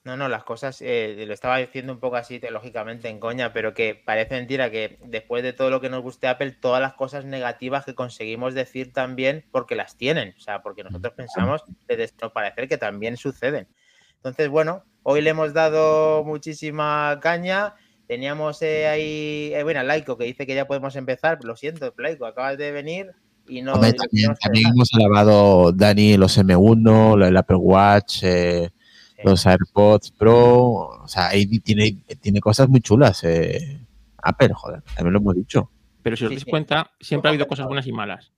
[0.07, 3.75] No, no, las cosas, eh, lo estaba diciendo un poco así teológicamente en coña, pero
[3.75, 7.25] que parece mentira que después de todo lo que nos guste Apple, todas las cosas
[7.25, 12.33] negativas que conseguimos decir también, porque las tienen, o sea, porque nosotros pensamos desde nuestro
[12.33, 13.67] parecer que también suceden.
[14.15, 17.75] Entonces, bueno, hoy le hemos dado muchísima caña.
[18.07, 21.43] Teníamos eh, ahí, eh, bueno, Laico que dice que ya podemos empezar.
[21.43, 23.11] Lo siento, Laico, acabas de venir
[23.49, 23.73] y no.
[23.73, 28.71] Hombre, también, también hemos alabado, Dani, los M1, el Apple Watch, eh,
[29.17, 29.23] Sí.
[29.25, 30.55] los AirPods Pro.
[31.03, 33.25] O sea, ahí tiene, tiene cosas muy chulas.
[33.25, 33.81] Eh,
[34.23, 35.71] Apple, joder, también lo hemos dicho.
[36.03, 36.51] Pero si os Sí, dais sí.
[36.51, 38.33] cuenta, siempre ha habido cosas buenas y malas.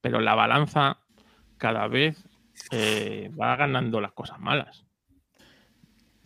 [0.00, 0.98] Pero la balanza
[1.58, 2.22] cada vez
[2.70, 4.84] eh, va ganando las cosas malas.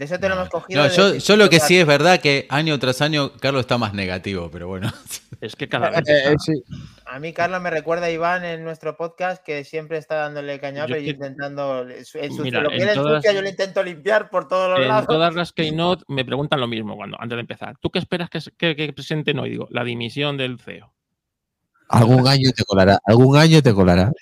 [0.01, 0.83] De eso te lo hemos cogido.
[0.83, 3.93] No, yo, yo lo que sí es verdad que año tras año Carlos está más
[3.93, 4.91] negativo, pero bueno.
[5.43, 6.01] Es que cada vez.
[6.09, 6.53] Eh, eh, sí.
[7.07, 10.87] A mí, Carlos, me recuerda a Iván en nuestro podcast que siempre está dándole caña,
[10.87, 11.87] Yo pero que- intentando.
[11.89, 14.81] En su, Mira, lo que en él todas- yo lo intento limpiar por todos los
[14.81, 15.07] En lados.
[15.07, 17.77] todas las Keynote me preguntan lo mismo cuando antes de empezar.
[17.79, 19.51] ¿Tú qué esperas que, que, que presenten hoy?
[19.51, 20.93] Digo, la dimisión del CEO.
[21.93, 24.12] Algún año te colará, algún año te colará.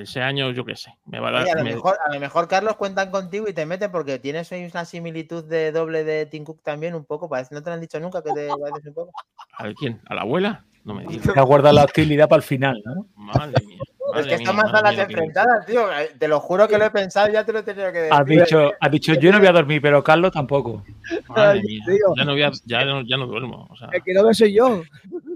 [0.00, 0.92] Ese año, yo qué sé.
[1.06, 1.42] Me va a dar.
[1.42, 4.18] Oye, a, lo me- mejor, a lo mejor, Carlos, cuentan contigo y te meten porque
[4.20, 7.28] tienes una similitud de doble de Tim Cook también, un poco.
[7.28, 9.10] Parece, no te lo han dicho nunca que te pareces un poco.
[9.58, 10.00] ¿A quién?
[10.08, 10.64] ¿A la abuela?
[10.84, 11.26] No me digas.
[11.26, 13.06] Voy a guardar la hostilidad para el final, ¿no?
[13.16, 13.78] Madre mía.
[14.16, 15.90] Es que están más a las enfrentadas, tío.
[15.92, 18.14] Eh, Te lo juro que lo he pensado, ya te lo he tenido que decir.
[18.14, 20.84] Has dicho, has dicho, yo no voy a dormir, pero Carlos tampoco.
[21.28, 21.82] Madre mía.
[22.16, 23.66] Ya no, voy a- ya, no, ya no duermo.
[23.68, 24.84] O sea, El que no me soy yo.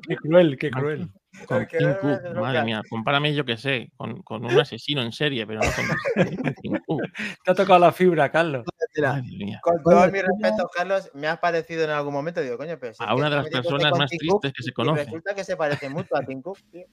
[0.08, 1.08] Qué cruel, qué cruel.
[1.46, 2.82] Con que Tim Cook, madre mía.
[2.88, 6.78] Compárame, yo qué sé, con, con un asesino en serie, pero no con, con Tim
[6.86, 7.02] Cook.
[7.44, 8.64] Te ha tocado la fibra, Carlos.
[8.96, 9.60] Mira, Madre mía.
[9.62, 13.02] Con mis tú- respetos, Carlos, me has parecido en algún momento, digo, coño, pero si
[13.04, 15.04] A que una de está las personas más tristes que se conoce.
[15.04, 16.86] Resulta que se parece mucho a Tim Cook, tío.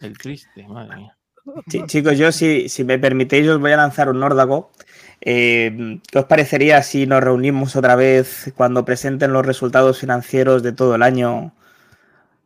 [0.00, 1.16] El triste, madre mía.
[1.68, 4.70] Chi- Chicos, yo si, si me permitéis os voy a lanzar un nórdago.
[5.20, 10.72] Eh, ¿Qué os parecería si nos reunimos otra vez cuando presenten los resultados financieros de
[10.72, 11.52] todo el año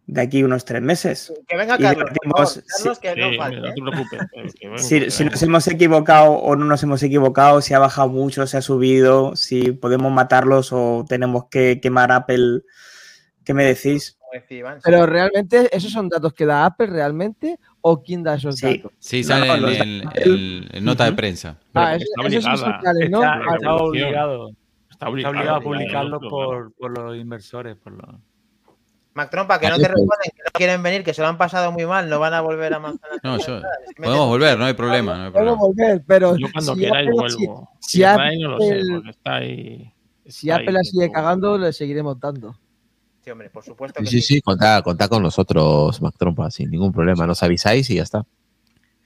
[0.06, 1.32] de aquí unos tres meses?
[1.48, 3.60] Que venga Y Carlos, debatimos que no mira, falte.
[3.60, 4.20] no te preocupes.
[4.34, 8.08] eh, que venga, Si, nos hemos equivocado o no nos hemos equivocado, si ha bajado
[8.08, 12.62] mucho, si ha subido, si podemos matarlos o tenemos que quemar Apple,
[13.44, 14.18] ¿qué me decís?
[14.84, 17.58] Pero realmente, ¿esos son datos que da Apple realmente?
[17.80, 18.76] ¿O quién da esos Sí.
[18.78, 18.92] datos?
[18.98, 21.56] Sí, No, sale no, en, los- en- en- en nota de prensa.
[21.72, 24.50] Ah, eso- está obligado.
[24.90, 27.76] Está Está obligado, a publicarlo por, por los inversores.
[27.76, 28.16] Por los...
[29.16, 31.72] Mac Trompa, que no te responden, que no quieren venir, que se lo han pasado
[31.72, 33.18] muy mal, no van a volver a manzanas.
[33.22, 33.62] No, yo-
[33.96, 35.16] Podemos volver, no hay problema.
[35.16, 35.56] No hay problema.
[35.56, 37.70] volver, pero Yo cuando si queráis vuelvo.
[37.80, 39.92] si Si Apple- Apple, no lo sé, porque está ahí.
[40.26, 42.54] si está Apple ahí, la sigue cagando, le seguiremos dando.
[43.24, 46.70] Sí, hombre, por supuesto que Sí, sí, sí, contá, contá con nosotros, Mac Trompa, sin
[46.70, 47.26] ningún problema.
[47.26, 48.24] Nos avisáis y ya está.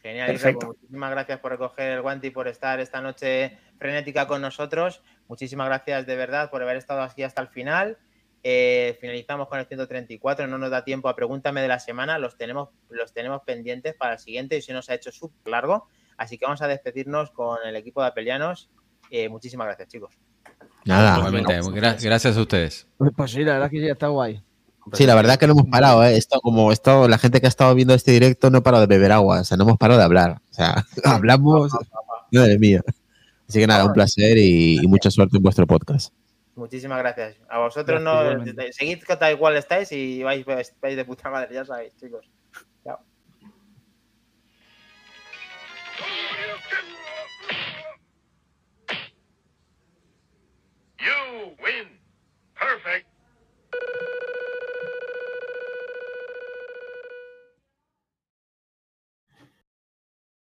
[0.03, 0.67] Genial, Perfecto.
[0.67, 5.03] Pues muchísimas gracias por recoger el guante y por estar esta noche frenética con nosotros.
[5.29, 7.97] Muchísimas gracias de verdad por haber estado aquí hasta el final.
[8.43, 12.37] Eh, finalizamos con el 134, no nos da tiempo a pregúntame de la semana, los
[12.39, 15.87] tenemos, los tenemos pendientes para el siguiente y se nos ha hecho súper largo.
[16.17, 18.71] Así que vamos a despedirnos con el equipo de Apelianos.
[19.11, 20.15] Eh, muchísimas gracias, chicos.
[20.85, 21.19] Nada.
[21.19, 22.87] Igualmente, gra- gracias a ustedes.
[22.97, 24.43] Pues, pues sí, la verdad que sí, está guay.
[24.95, 26.17] Sí, la verdad que no hemos parado, ¿eh?
[26.17, 28.87] Esto, como esto, la gente que ha estado viendo este directo no ha parado de
[28.87, 30.41] beber agua, o sea, no hemos parado de hablar.
[30.51, 31.71] O sea, hablamos,
[32.33, 32.81] madre mía.
[33.49, 36.13] Así que nada, un placer y, y mucha suerte en vuestro podcast.
[36.55, 37.37] Muchísimas gracias.
[37.49, 41.65] A vosotros gracias, no seguid tal cual estáis y vais, vais, de puta madre, ya
[41.65, 42.31] sabéis, chicos.
[42.85, 42.99] Chao.
[50.99, 51.57] You